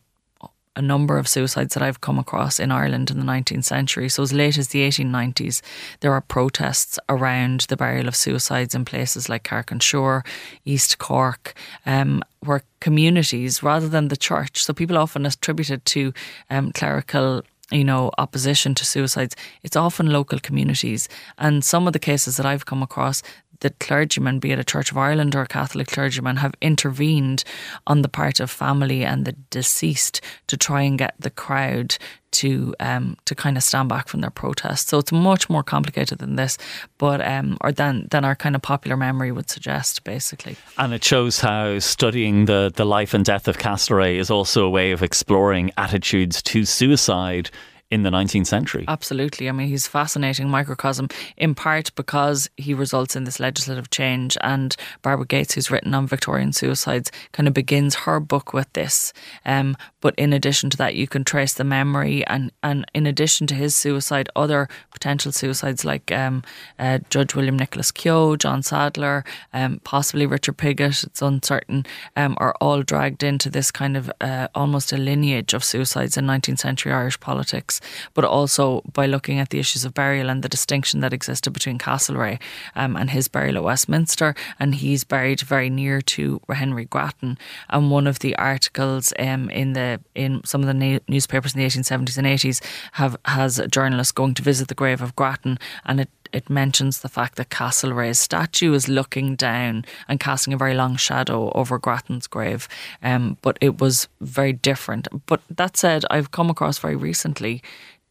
a 0.75 0.83
number 0.83 1.19
of 1.19 1.29
suicides 1.29 1.75
that 1.75 1.83
I've 1.83 2.01
come 2.01 2.19
across 2.19 2.59
in 2.59 2.73
Ireland 2.73 3.11
in 3.11 3.19
the 3.19 3.27
19th 3.27 3.65
century. 3.65 4.09
So, 4.09 4.23
as 4.23 4.33
late 4.33 4.59
as 4.59 4.69
the 4.69 4.87
1890s, 4.89 5.61
there 6.01 6.13
are 6.13 6.21
protests 6.21 6.99
around 7.09 7.61
the 7.69 7.77
burial 7.77 8.09
of 8.09 8.17
suicides 8.17 8.75
in 8.75 8.85
places 8.85 9.29
like 9.29 9.43
Carrick-on-Suir, 9.43 10.25
East 10.65 10.99
Cork, 10.99 11.55
um, 11.85 12.23
where 12.41 12.63
communities, 12.81 13.63
rather 13.63 13.89
than 13.89 14.09
the 14.09 14.17
church, 14.17 14.65
so 14.65 14.73
people 14.73 14.99
often 14.99 15.27
attribute 15.27 15.71
it 15.71 15.85
to 15.87 16.13
um, 16.51 16.73
clerical 16.73 17.43
you 17.73 17.85
know, 17.85 18.11
opposition 18.19 18.75
to 18.75 18.85
suicides, 18.85 19.35
it's 19.63 19.77
often 19.77 20.11
local 20.11 20.39
communities. 20.39 21.09
And 21.39 21.65
some 21.65 21.87
of 21.87 21.95
the 21.95 21.99
cases 21.99 22.37
that 22.37 22.47
I've 22.47 22.67
come 22.67 22.83
across, 22.83 23.23
the 23.63 23.71
clergyman, 23.71 24.41
be 24.41 24.51
it 24.51 24.59
a 24.59 24.65
Church 24.65 24.91
of 24.91 24.99
Ireland 24.99 25.35
or 25.35 25.43
a 25.43 25.47
Catholic 25.47 25.87
clergyman, 25.87 26.37
have 26.37 26.55
intervened 26.61 27.45
on 27.87 28.03
the 28.03 28.09
part 28.09 28.41
of 28.41 28.51
family 28.51 29.05
and 29.05 29.25
the 29.25 29.33
deceased 29.51 30.21
to 30.49 30.57
try 30.57 30.83
and 30.83 30.99
get 30.99 31.15
the 31.19 31.31
crowd 31.31 31.97
to 32.33 32.75
um, 32.81 33.17
to 33.27 33.35
kind 33.35 33.57
of 33.57 33.63
stand 33.63 33.89
back 33.89 34.09
from 34.09 34.21
their 34.21 34.31
protests. 34.31 34.89
So 34.89 34.99
it's 34.99 35.13
much 35.13 35.49
more 35.49 35.63
complicated 35.63 36.19
than 36.19 36.37
this, 36.37 36.59
but 36.99 37.21
um, 37.21 37.57
or 37.61 37.73
than 37.73 38.09
than 38.11 38.25
our 38.25 38.35
kind 38.35 38.57
of 38.57 38.63
popular 38.63 38.97
memory 38.97 39.33
would 39.33 39.49
suggest, 39.49 40.03
basically. 40.05 40.57
And 40.77 40.93
it 40.93 41.05
shows 41.05 41.41
how 41.41 41.79
studying 41.79 42.47
the 42.47 42.73
the 42.75 42.85
life 42.85 43.15
and 43.15 43.25
death 43.25 43.49
of 43.49 43.59
Castlereagh 43.59 44.19
is 44.19 44.31
also 44.31 44.65
a 44.65 44.71
way 44.71 44.93
of 44.93 45.03
exploring 45.03 45.71
attitudes 45.77 46.43
to 46.43 46.65
suicide 46.65 47.51
in 47.93 48.05
the 48.05 48.11
19th 48.11 48.47
century. 48.47 48.87
Absolutely. 48.89 49.51
I 49.51 49.53
mean, 49.53 49.69
he's 49.69 49.87
fascinating 49.87 50.49
microcosm, 50.49 51.09
in 51.37 51.55
part 51.55 51.95
because 51.95 52.49
he 52.57 52.73
results 52.73 53.15
in 53.15 53.25
this 53.25 53.39
legislative 53.39 53.91
change. 53.91 54.39
And 54.41 54.75
Barbara 55.03 55.27
Gates, 55.27 55.53
who's 55.53 55.71
written 55.71 55.93
on 55.93 56.07
Victorian 56.07 56.55
suicides, 56.55 57.13
kind 57.33 57.47
of 57.47 57.53
begins 57.53 57.95
her 58.07 58.19
book 58.19 58.55
with 58.55 58.73
this. 58.73 59.13
Um, 59.45 59.77
but 60.01 60.15
in 60.17 60.33
addition 60.33 60.71
to 60.71 60.77
that, 60.79 60.95
you 60.95 61.07
can 61.07 61.23
trace 61.23 61.53
the 61.53 61.65
memory, 61.65 62.27
and, 62.27 62.51
and 62.63 62.87
in 62.95 63.07
addition 63.07 63.47
to 63.49 63.55
his 63.55 63.77
suicide, 63.77 64.31
other 64.35 64.71
potential 64.91 65.31
suicides 65.31 65.85
like 65.85 66.11
um, 66.11 66.43
uh, 66.79 66.99
Judge 67.11 67.35
William 67.35 67.59
Nicholas 67.59 67.91
Keogh, 67.91 68.37
John 68.37 68.63
Sadleir, 68.63 69.23
um, 69.53 69.83
possibly 69.85 70.25
Richard 70.25 70.57
Pigott, 70.57 71.05
it's 71.05 71.21
uncertain, 71.21 71.85
um, 72.17 72.39
are 72.39 72.55
all 72.59 72.83
dragged 72.83 73.23
into 73.23 73.51
this 73.51 73.71
kind 73.71 73.99
of 73.99 74.11
uh, 74.23 74.49
almost 74.55 74.95
a 74.95 74.97
lineage 74.97 75.53
of 75.53 75.63
suicides 75.63 76.17
in 76.17 76.25
19th 76.25 76.61
century 76.61 76.91
Irish 76.91 77.21
politics 77.21 77.82
but 78.15 78.25
also 78.25 78.83
by 78.93 79.07
looking 79.07 79.39
at 79.39 79.51
the 79.51 79.59
issues 79.59 79.85
of 79.85 79.95
burial 79.95 80.29
and 80.29 80.43
the 80.43 80.49
distinction 80.49 81.01
that 81.01 81.13
existed 81.13 81.53
between 81.53 81.79
Castlereagh 81.79 82.41
um, 82.75 82.97
and 82.97 83.11
his 83.11 83.29
burial 83.29 83.57
at 83.57 83.65
Westminster. 83.65 84.35
And 84.59 84.75
he's 84.75 85.05
buried 85.05 85.41
very 85.41 85.71
near 85.71 86.01
to 86.03 86.41
Henry 86.49 86.85
Grattan. 86.85 87.39
And 87.69 87.91
one 87.91 88.07
of 88.07 88.21
the 88.21 88.37
articles 88.37 89.13
um, 89.19 89.51
in 89.51 89.73
the 89.73 90.01
in 90.15 90.43
some 90.45 90.63
of 90.63 90.67
the 90.67 90.75
na- 90.75 90.99
newspapers 91.09 91.55
in 91.55 91.61
the 91.61 91.67
1870s 91.67 92.19
and 92.19 92.27
80s 92.27 92.65
have 92.93 93.17
has 93.25 93.59
a 93.59 93.69
journalist 93.69 94.15
going 94.15 94.35
to 94.35 94.43
visit 94.43 94.69
the 94.69 94.75
grave 94.75 95.03
of 95.03 95.17
Grattan, 95.17 95.59
and 95.85 96.01
it 96.01 96.09
it 96.33 96.51
mentions 96.51 97.01
the 97.01 97.09
fact 97.09 97.37
that 97.37 97.51
Castlereagh's 97.51 98.19
statue 98.19 98.73
is 98.73 98.89
looking 98.89 99.37
down 99.37 99.85
and 100.09 100.21
casting 100.21 100.53
a 100.53 100.57
very 100.57 100.75
long 100.75 100.97
shadow 100.97 101.51
over 101.53 101.79
Grattan's 101.79 102.27
grave. 102.27 102.69
Um, 103.03 103.37
but 103.43 103.59
it 103.61 103.81
was 103.81 104.09
very 104.21 104.53
different. 104.53 105.09
But 105.27 105.43
that 105.51 105.77
said, 105.77 106.05
I've 106.11 106.31
come 106.31 106.51
across 106.51 106.79
very 106.79 106.97
recently 106.97 107.63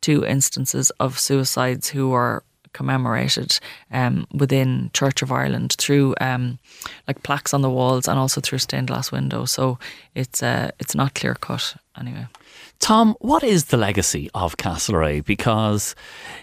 two 0.01 0.25
instances 0.25 0.91
of 0.99 1.19
suicides 1.19 1.89
who 1.89 2.11
are 2.13 2.43
commemorated 2.73 3.59
um, 3.91 4.25
within 4.33 4.89
Church 4.93 5.21
of 5.21 5.31
Ireland 5.31 5.75
through 5.77 6.15
um, 6.21 6.59
like 7.07 7.23
plaques 7.23 7.53
on 7.53 7.61
the 7.61 7.69
walls 7.69 8.07
and 8.07 8.17
also 8.17 8.41
through 8.41 8.59
stained 8.59 8.87
glass 8.87 9.11
windows. 9.11 9.51
So 9.51 9.77
it's 10.15 10.41
uh, 10.41 10.71
it's 10.79 10.95
not 10.95 11.15
clear 11.15 11.35
cut 11.35 11.75
anyway. 11.99 12.27
Tom, 12.81 13.15
what 13.19 13.43
is 13.43 13.65
the 13.65 13.77
legacy 13.77 14.27
of 14.33 14.57
Castlereagh? 14.57 15.23
Because 15.23 15.95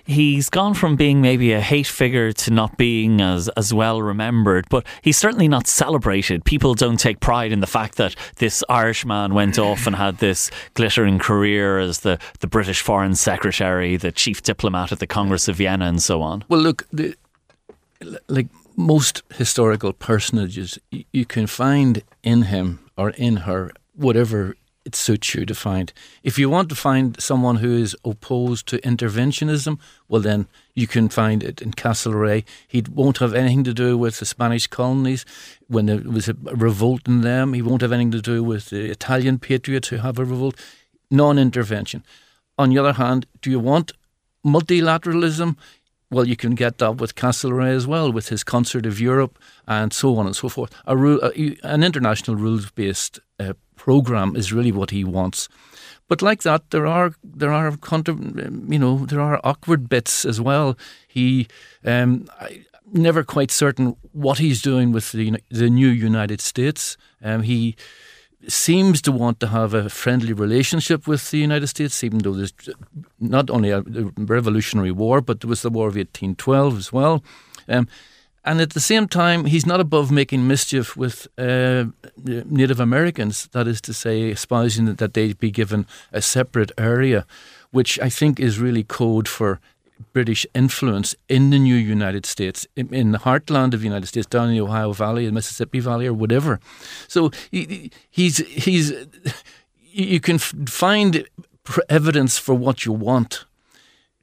he's 0.05 0.49
gone 0.49 0.73
from 0.73 0.95
being 0.95 1.21
maybe 1.21 1.53
a 1.53 1.61
hate 1.61 1.89
figure 1.89 2.33
to 2.33 2.53
not 2.53 2.79
being 2.79 3.21
as, 3.21 3.49
as 3.51 3.75
well 3.75 4.01
remembered, 4.01 4.65
but 4.71 4.87
he's 5.03 5.17
certainly 5.17 5.49
not 5.49 5.67
celebrated. 5.67 6.45
People 6.45 6.75
don't 6.75 6.99
take 6.99 7.19
pride 7.19 7.51
in 7.51 7.59
the 7.59 7.67
fact 7.67 7.97
that 7.97 8.15
this 8.37 8.63
Irishman 8.69 9.35
went 9.35 9.59
off 9.59 9.87
and 9.89 9.97
had 9.97 10.19
this 10.19 10.49
glittering 10.75 11.19
career 11.19 11.81
as 11.81 12.01
the, 12.01 12.21
the 12.39 12.47
British 12.47 12.83
Foreign 12.83 13.17
Secretary, 13.17 13.97
the 13.97 14.13
chief 14.13 14.41
diplomat 14.41 14.93
at 14.93 15.01
the 15.01 15.09
Congress 15.09 15.49
of 15.49 15.57
Vienna, 15.57 15.87
and 15.87 16.01
so 16.01 16.23
on. 16.23 16.45
Well, 16.49 16.61
look, 16.61 16.87
the, 16.93 17.17
like 18.29 18.47
most 18.77 19.25
historical 19.35 19.93
personages, 19.93 20.79
you 21.13 21.27
can 21.27 21.49
find 21.49 22.05
in 22.23 22.43
him 22.43 22.79
or 22.97 23.11
in 23.11 23.39
her 23.39 23.73
whatever 23.97 24.55
it 24.89 24.97
suits 24.97 25.35
you 25.35 25.45
to 25.45 25.55
find. 25.55 25.93
If 26.23 26.39
you 26.39 26.49
want 26.49 26.71
to 26.71 26.75
find 26.75 27.21
someone 27.21 27.57
who 27.57 27.77
is 27.77 27.95
opposed 28.07 28.67
to 28.69 28.79
interventionism, 28.79 29.79
well, 30.09 30.23
then 30.23 30.47
you 30.75 30.87
can 30.87 31.11
find 31.11 31.43
it 31.43 31.61
in 31.61 31.73
Castlereagh. 31.73 32.47
He 32.67 32.83
won't 32.91 33.19
have 33.19 33.35
anything 33.35 33.65
to 33.65 33.75
do 33.75 33.99
with 33.99 34.19
the 34.19 34.25
Spanish 34.25 34.67
colonies 34.67 35.27
when 35.67 35.87
there 35.87 36.01
was 36.01 36.27
a 36.31 36.35
revolt 36.35 37.07
in 37.07 37.21
them. 37.21 37.53
He 37.53 37.61
won't 37.61 37.83
have 37.83 37.93
anything 37.93 38.13
to 38.13 38.23
do 38.23 38.43
with 38.43 38.71
the 38.71 38.91
Italian 38.91 39.39
patriots 39.39 39.89
who 39.89 39.99
have 39.99 40.19
a 40.19 40.25
revolt. 40.25 40.57
Non 41.11 41.39
intervention. 41.39 42.03
On 42.57 42.71
the 42.71 42.79
other 42.79 42.95
hand, 42.95 43.27
do 43.43 43.51
you 43.51 43.61
want 43.61 43.93
multilateralism? 44.45 45.57
Well, 46.11 46.27
you 46.27 46.37
can 46.37 46.55
get 46.55 46.79
that 46.79 46.97
with 46.97 47.15
Castlereagh 47.15 47.77
as 47.77 47.87
well, 47.87 48.11
with 48.11 48.31
his 48.31 48.43
Concert 48.43 48.87
of 48.87 48.99
Europe 48.99 49.39
and 49.67 49.93
so 49.93 50.17
on 50.17 50.25
and 50.27 50.35
so 50.35 50.49
forth. 50.49 50.71
A 50.87 50.97
rule, 50.97 51.21
an 51.63 51.83
international 51.83 52.37
rules 52.39 52.71
based 52.71 53.21
program 53.89 54.37
is 54.37 54.53
really 54.53 54.73
what 54.73 54.91
he 54.91 55.03
wants. 55.03 55.49
But 56.09 56.21
like 56.21 56.43
that, 56.43 56.63
there 56.71 56.87
are 56.87 57.13
there 57.25 57.53
are 57.53 57.71
you 58.73 58.79
know 58.79 59.07
there 59.07 59.21
are 59.21 59.41
awkward 59.45 59.89
bits 59.89 60.25
as 60.27 60.39
well. 60.41 60.77
He 61.07 61.47
um, 61.85 62.29
I, 62.41 62.65
never 62.93 63.25
quite 63.25 63.51
certain 63.51 63.97
what 64.13 64.39
he's 64.39 64.63
doing 64.63 64.93
with 64.93 65.13
the 65.13 65.27
the 65.51 65.71
new 65.71 65.89
United 65.89 66.41
States. 66.41 66.97
Um, 67.23 67.43
he 67.43 67.77
seems 68.47 69.03
to 69.03 69.13
want 69.13 69.41
to 69.41 69.47
have 69.47 69.75
a 69.75 69.89
friendly 69.89 70.33
relationship 70.33 71.07
with 71.07 71.31
the 71.31 71.39
United 71.39 71.69
States, 71.69 72.05
even 72.05 72.19
though 72.19 72.37
there's 72.37 72.55
not 73.19 73.51
only 73.51 73.71
a 73.71 73.83
Revolutionary 74.37 74.93
War, 74.93 75.21
but 75.21 75.41
there 75.41 75.51
was 75.51 75.63
the 75.63 75.71
War 75.71 75.89
of 75.89 75.97
1812 75.97 76.79
as 76.79 76.93
well. 76.93 77.23
Um, 77.69 77.87
and 78.49 78.63
at 78.63 78.71
the 78.71 78.81
same 78.81 79.07
time, 79.07 79.45
he's 79.45 79.67
not 79.67 79.79
above 79.79 80.11
making 80.11 80.49
mischief 80.49 80.97
with 80.97 81.29
uh, 81.37 81.85
Native 82.25 82.81
Americans, 82.81 83.47
that 83.53 83.69
is 83.69 83.81
to 83.83 83.93
say, 83.93 84.31
espousing 84.31 84.95
that 84.95 85.13
they 85.13 85.35
be 85.35 85.51
given 85.51 85.87
a 86.13 86.23
separate 86.23 86.73
area, 86.79 87.27
which 87.73 88.01
I 88.01 88.09
think 88.09 88.41
is 88.41 88.59
really 88.59 88.85
code 88.85 89.29
for 89.29 89.61
British 90.15 90.47
influence 90.55 91.15
in 91.29 91.51
the 91.51 91.59
new 91.59 91.75
United 91.75 92.25
States, 92.25 92.67
in, 92.75 92.95
in, 92.95 93.13
the 93.13 93.19
heartland 93.19 93.75
of 93.75 93.81
the 93.81 93.87
United 93.87 94.07
States, 94.07 94.27
down 94.27 94.49
in 94.49 94.55
the 94.55 94.63
Ohio 94.63 94.93
Valley, 94.93 95.27
the 95.27 95.33
Mississippi 95.33 95.81
Valley, 95.81 96.07
or 96.07 96.15
whatever. 96.15 96.59
So 97.07 97.31
he, 97.51 97.91
he's 98.11 98.39
he's 98.39 98.95
you 99.93 100.21
can 100.21 100.39
find 100.39 101.29
evidence 101.91 102.39
for 102.39 102.55
what 102.55 102.87
you 102.87 102.93
want. 102.93 103.45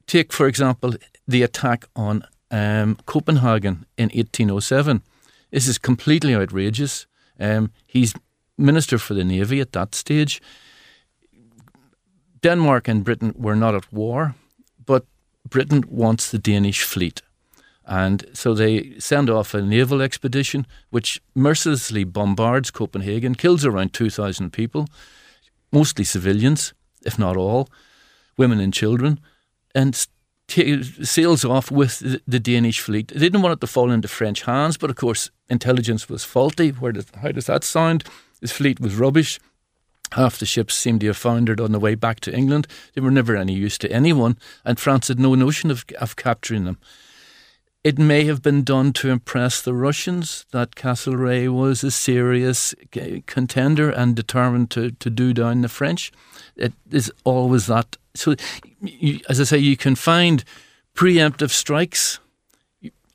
Take, 0.08 0.32
for 0.32 0.48
example, 0.48 0.94
the 1.28 1.44
attack 1.44 1.86
on 1.94 2.24
um, 2.50 2.96
Copenhagen 3.06 3.86
in 3.96 4.10
1807. 4.10 5.02
This 5.50 5.68
is 5.68 5.78
completely 5.78 6.34
outrageous. 6.34 7.06
Um, 7.38 7.72
he's 7.86 8.14
minister 8.58 8.98
for 8.98 9.14
the 9.14 9.24
navy 9.24 9.60
at 9.60 9.72
that 9.72 9.94
stage. 9.94 10.40
Denmark 12.42 12.88
and 12.88 13.04
Britain 13.04 13.34
were 13.36 13.56
not 13.56 13.74
at 13.74 13.92
war 13.92 14.34
but 14.86 15.04
Britain 15.48 15.84
wants 15.88 16.30
the 16.30 16.38
Danish 16.38 16.82
fleet. 16.82 17.20
And 17.84 18.24
so 18.32 18.54
they 18.54 18.98
send 18.98 19.30
off 19.30 19.54
a 19.54 19.62
naval 19.62 20.00
expedition 20.00 20.66
which 20.90 21.20
mercilessly 21.34 22.04
bombards 22.04 22.70
Copenhagen, 22.70 23.34
kills 23.34 23.64
around 23.64 23.92
2,000 23.92 24.52
people, 24.52 24.88
mostly 25.70 26.04
civilians, 26.04 26.72
if 27.04 27.18
not 27.18 27.36
all, 27.36 27.68
women 28.36 28.58
and 28.58 28.74
children, 28.74 29.20
and 29.74 30.06
t- 30.48 30.82
sails 31.04 31.44
off 31.44 31.70
with 31.70 32.20
the, 32.26 32.40
Danish 32.40 32.80
fleet. 32.80 33.08
They 33.08 33.20
didn't 33.20 33.42
want 33.42 33.54
it 33.54 33.60
to 33.60 33.66
fall 33.66 33.90
into 33.90 34.08
French 34.08 34.42
hands, 34.42 34.76
but 34.76 34.90
of 34.90 34.96
course, 34.96 35.30
intelligence 35.48 36.08
was 36.08 36.24
faulty. 36.24 36.70
Where 36.70 36.92
does, 36.92 37.06
how 37.20 37.32
does 37.32 37.46
that 37.46 37.64
sound? 37.64 38.04
His 38.40 38.52
fleet 38.52 38.80
was 38.80 38.94
rubbish. 38.94 39.40
Half 40.12 40.38
the 40.38 40.46
ships 40.46 40.74
seemed 40.74 41.00
to 41.00 41.08
have 41.08 41.16
foundered 41.16 41.60
on 41.60 41.72
the 41.72 41.80
way 41.80 41.96
back 41.96 42.20
to 42.20 42.34
England. 42.34 42.68
They 42.94 43.00
were 43.00 43.10
never 43.10 43.36
any 43.36 43.54
use 43.54 43.76
to 43.78 43.90
anyone, 43.90 44.38
and 44.64 44.78
France 44.78 45.08
had 45.08 45.18
no 45.18 45.34
notion 45.34 45.70
of, 45.70 45.84
of 46.00 46.14
capturing 46.14 46.64
them. 46.64 46.78
It 47.86 48.00
may 48.00 48.24
have 48.24 48.42
been 48.42 48.64
done 48.64 48.92
to 48.94 49.10
impress 49.10 49.62
the 49.62 49.72
Russians 49.72 50.44
that 50.50 50.74
Castlereagh 50.74 51.54
was 51.54 51.84
a 51.84 51.92
serious 51.92 52.74
contender 53.26 53.90
and 53.90 54.16
determined 54.16 54.72
to, 54.72 54.90
to 54.90 55.08
do 55.08 55.32
down 55.32 55.60
the 55.60 55.68
French. 55.68 56.10
It 56.56 56.72
is 56.90 57.12
always 57.22 57.66
that. 57.66 57.96
So, 58.16 58.34
you, 58.80 59.20
as 59.28 59.40
I 59.40 59.44
say, 59.44 59.58
you 59.58 59.76
can 59.76 59.94
find 59.94 60.42
preemptive 60.96 61.50
strikes. 61.50 62.18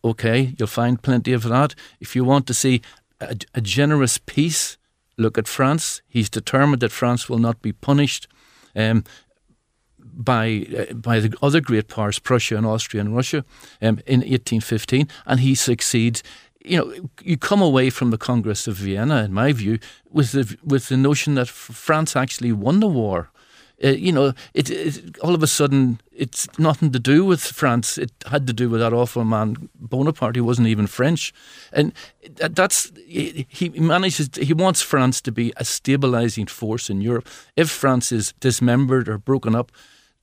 Okay, 0.06 0.56
you'll 0.58 0.70
find 0.70 1.02
plenty 1.02 1.34
of 1.34 1.44
that. 1.44 1.76
If 2.00 2.16
you 2.16 2.24
want 2.24 2.48
to 2.48 2.54
see 2.54 2.82
a, 3.20 3.36
a 3.54 3.60
generous 3.60 4.20
peace, 4.20 4.78
look 5.18 5.38
at 5.38 5.50
France. 5.50 6.02
He's 6.08 6.30
determined 6.30 6.82
that 6.82 6.94
France 6.94 7.28
will 7.28 7.40
not 7.40 7.62
be 7.62 7.74
punished 7.74 8.26
um, 8.74 9.04
by 10.14 10.66
uh, 10.78 10.94
by 10.94 11.20
the 11.20 11.36
other 11.42 11.62
great 11.62 11.88
powers, 11.88 12.20
Prussia 12.20 12.58
and 12.58 12.66
Austria 12.66 13.02
and 13.02 13.16
Russia, 13.16 13.44
um, 13.82 14.00
in 14.06 14.20
1815, 14.20 15.08
and 15.26 15.40
he 15.40 15.56
succeeds. 15.56 16.24
You 16.64 16.78
know, 16.78 17.10
you 17.24 17.38
come 17.38 17.62
away 17.62 17.90
from 17.90 18.12
the 18.12 18.20
Congress 18.20 18.68
of 18.68 18.76
Vienna, 18.76 19.24
in 19.24 19.34
my 19.34 19.52
view, 19.52 19.80
with 20.10 20.32
the 20.32 20.58
with 20.64 20.90
the 20.90 20.98
notion 20.98 21.36
that 21.36 21.48
France 21.48 22.16
actually 22.16 22.52
won 22.52 22.80
the 22.80 22.88
war. 22.88 23.32
Uh, 23.84 23.90
you 23.90 24.12
know, 24.12 24.34
it, 24.54 24.70
it, 24.70 25.18
all 25.20 25.34
of 25.34 25.42
a 25.42 25.48
sudden 25.48 26.00
it's 26.12 26.48
nothing 26.60 26.92
to 26.92 27.00
do 27.00 27.26
with 27.26 27.42
France. 27.42 27.98
It 27.98 28.12
had 28.28 28.46
to 28.48 28.54
do 28.54 28.70
with 28.70 28.80
that 28.80 28.94
awful 28.94 29.26
man 29.26 29.70
Bonaparte. 29.76 30.36
He 30.36 30.42
wasn't 30.42 30.68
even 30.68 30.88
French, 30.88 31.34
and 31.74 31.94
that's 32.22 32.92
he 33.08 33.70
manages. 33.76 34.30
He 34.40 34.54
wants 34.54 34.82
France 34.84 35.22
to 35.22 35.32
be 35.32 35.52
a 35.58 35.66
stabilizing 35.66 36.46
force 36.46 36.90
in 36.90 37.02
Europe. 37.02 37.28
If 37.56 37.70
France 37.70 38.12
is 38.12 38.34
dismembered 38.40 39.10
or 39.10 39.18
broken 39.18 39.56
up, 39.56 39.72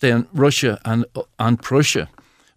then 0.01 0.27
Russia 0.33 0.81
and 0.85 1.05
and 1.39 1.63
Prussia 1.63 2.09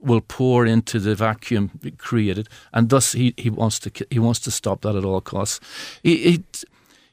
will 0.01 0.21
pour 0.21 0.65
into 0.65 0.99
the 0.99 1.15
vacuum 1.15 1.71
created, 1.97 2.49
and 2.73 2.89
thus 2.89 3.13
he, 3.13 3.33
he 3.37 3.49
wants 3.49 3.79
to 3.79 3.91
he 4.09 4.19
wants 4.19 4.39
to 4.41 4.51
stop 4.51 4.81
that 4.81 4.95
at 4.95 5.05
all 5.05 5.21
costs. 5.21 5.59
He, 6.03 6.43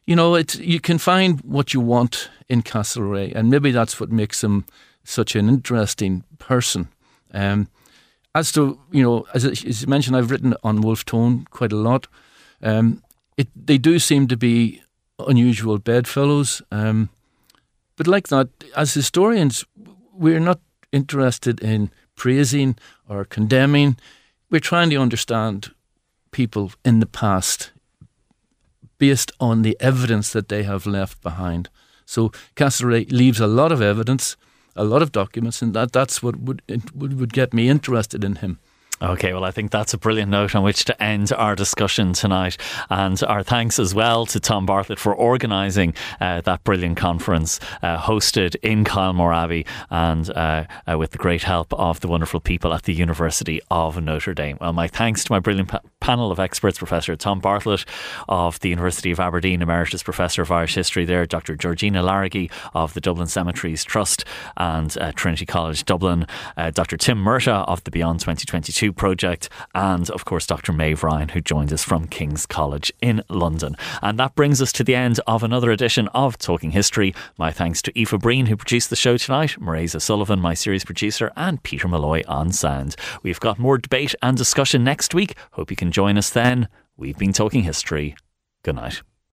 you 0.07 0.17
know, 0.17 0.35
it 0.35 0.59
you 0.59 0.81
can 0.81 0.99
find 0.99 1.41
what 1.43 1.75
you 1.75 1.81
want 1.81 2.31
in 2.49 2.63
Castlereagh, 2.63 3.35
and 3.35 3.51
maybe 3.51 3.71
that's 3.71 4.01
what 4.01 4.11
makes 4.11 4.43
him 4.43 4.65
such 5.05 5.37
an 5.37 5.49
interesting 5.49 6.25
person. 6.39 6.89
Um, 7.33 7.69
as 8.35 8.53
to 8.53 8.79
you 8.91 9.03
know, 9.03 9.27
as, 9.35 9.45
as, 9.45 9.87
mentioned, 9.87 10.17
I've 10.17 10.31
written 10.31 10.55
on 10.63 10.81
Wolfe 10.81 11.05
Tone 11.05 11.47
quite 11.51 11.73
a 11.73 11.77
lot. 11.77 12.07
Um, 12.63 13.03
it, 13.37 13.49
they 13.55 13.79
do 13.79 13.99
seem 13.99 14.27
to 14.29 14.37
be 14.37 14.83
unusual 15.19 15.79
bedfellows, 15.79 16.63
um, 16.73 17.09
but 17.97 18.07
like 18.07 18.29
that, 18.29 18.49
as 18.77 18.95
historians, 18.95 19.65
we're 20.19 20.41
not 20.41 20.61
interested 20.93 21.61
in 21.61 21.91
praising 22.17 22.77
or 23.09 23.25
condemning. 23.25 23.97
We're 24.51 24.61
trying 24.61 24.91
to 24.91 24.97
understand 24.97 25.73
people 26.31 26.73
in 26.85 27.01
the 27.01 27.07
past 27.07 27.73
based 28.99 29.31
on 29.39 29.63
the 29.63 29.77
evidence 29.81 30.33
that 30.33 30.49
they 30.49 30.65
have 30.65 30.87
left 30.87 31.23
behind. 31.23 31.69
So 32.05 32.31
Castlereagh 32.57 33.13
leaves 33.13 33.41
a 33.41 33.47
lot 33.47 33.71
of 33.71 33.81
evidence, 33.81 34.37
a 34.75 34.85
lot 34.85 35.03
of 35.03 35.13
documents, 35.13 35.63
and 35.63 35.73
that, 35.75 35.93
that's 35.93 36.23
what 36.23 36.37
would, 36.37 36.63
would, 36.95 37.21
would 37.21 37.33
get 37.33 37.55
me 37.55 37.69
interested 37.69 38.25
in 38.25 38.37
him. 38.37 38.59
Okay, 39.01 39.33
well, 39.33 39.45
I 39.45 39.53
think 39.53 39.71
that's 39.71 39.95
a 39.95 39.99
brilliant 39.99 40.29
note 40.29 40.57
on 40.57 40.65
which 40.65 40.85
to 40.87 41.03
end 41.03 41.33
our 41.33 41.55
discussion 41.55 42.15
tonight. 42.15 42.57
And 42.91 43.23
our 43.23 43.45
thanks 43.45 43.79
as 43.79 43.95
well 43.95 44.27
to 44.27 44.41
Tom 44.41 44.67
Bartlett 44.67 44.99
for 44.99 45.15
organising 45.15 45.95
uh, 46.21 46.41
that 46.41 46.65
brilliant 46.65 46.97
conference 46.97 47.61
uh, 47.81 47.99
hosted 47.99 48.57
in 48.57 48.83
Kylemore 48.85 49.37
Abbey 49.37 49.67
and 49.89 50.29
uh, 50.31 50.65
uh, 50.91 50.99
with 50.99 51.13
the 51.13 51.19
great 51.19 51.45
help 51.45 51.73
of 51.75 52.01
the 52.01 52.09
wonderful 52.09 52.41
people 52.41 52.75
at 52.75 52.85
the 52.85 52.93
University 52.93 53.61
of 53.71 54.03
Notre 54.03 54.35
Dame. 54.35 54.59
Well, 54.61 54.73
my 54.73 54.89
thanks 54.89 55.23
to 55.25 55.33
my 55.33 55.39
brilliant 55.39 55.69
pa- 55.69 55.81
panel 56.01 56.33
of 56.33 56.41
experts, 56.41 56.79
Professor 56.79 57.15
Tom 57.15 57.39
Bartlett 57.39 57.85
of 58.29 58.59
the 58.61 58.69
University 58.69 59.13
of 59.13 59.21
Aberdeen, 59.21 59.63
Emeritus 59.63 60.03
Professor 60.03 60.43
of 60.43 60.51
Irish 60.51 60.75
History 60.75 61.05
there, 61.05 61.25
Dr. 61.25 61.55
Georgina 61.55 62.03
Laragy 62.03 62.51
of 62.75 62.95
the 62.95 63.01
Dublin 63.01 63.29
Cemeteries 63.29 63.85
Trust 63.85 64.25
and 64.57 64.97
uh, 64.99 65.13
Trinity 65.13 65.47
College 65.47 65.85
Dublin, 65.85 66.27
uh, 66.57 66.71
Dr. 66.73 66.97
Tim 66.97 67.19
Murtagh 67.19 67.65
of 67.69 67.85
the 67.85 67.93
Beyond 67.93 68.19
2022 68.19 68.88
project, 68.93 69.49
and 69.75 70.09
of 70.11 70.25
course, 70.25 70.47
Dr. 70.47 70.73
Maeve 70.73 71.03
Ryan, 71.03 71.29
who 71.31 71.41
joined 71.41 71.73
us 71.73 71.85
from 71.85 72.07
King's 72.07 72.47
College 72.47 72.93
in 73.01 73.23
London. 73.29 73.77
And 74.03 74.19
that 74.19 74.35
brings 74.35 74.63
us 74.63 74.73
to 74.73 74.85
the 74.85 74.95
end 74.95 75.21
of 75.27 75.43
another 75.43 75.71
edition 75.71 76.09
of 76.09 76.39
Talking 76.39 76.71
History. 76.71 77.15
My 77.37 77.51
thanks 77.51 77.83
to 77.83 78.01
Aoife 78.01 78.21
Breen, 78.21 78.47
who 78.47 78.57
produced 78.57 78.91
the 78.91 78.97
show 78.97 79.17
tonight, 79.17 79.57
Marisa 79.61 80.01
Sullivan, 80.01 80.41
my 80.41 80.55
series 80.55 80.85
producer, 80.85 81.33
and 81.37 81.63
Peter 81.63 81.89
Malloy 81.89 82.23
on 82.27 82.53
sound. 82.53 82.97
We've 83.23 83.41
got 83.41 83.59
more 83.59 83.79
debate 83.79 84.15
and 84.23 84.37
discussion 84.37 84.85
next 84.85 85.15
week. 85.15 85.37
Hope 85.53 85.71
you 85.71 85.77
can 85.77 85.93
join 85.93 86.19
us 86.19 86.31
then. 86.31 86.69
We've 86.97 87.19
been 87.19 87.33
talking 87.33 87.63
history. 87.63 88.17
Good 88.63 88.77
night. 88.77 89.03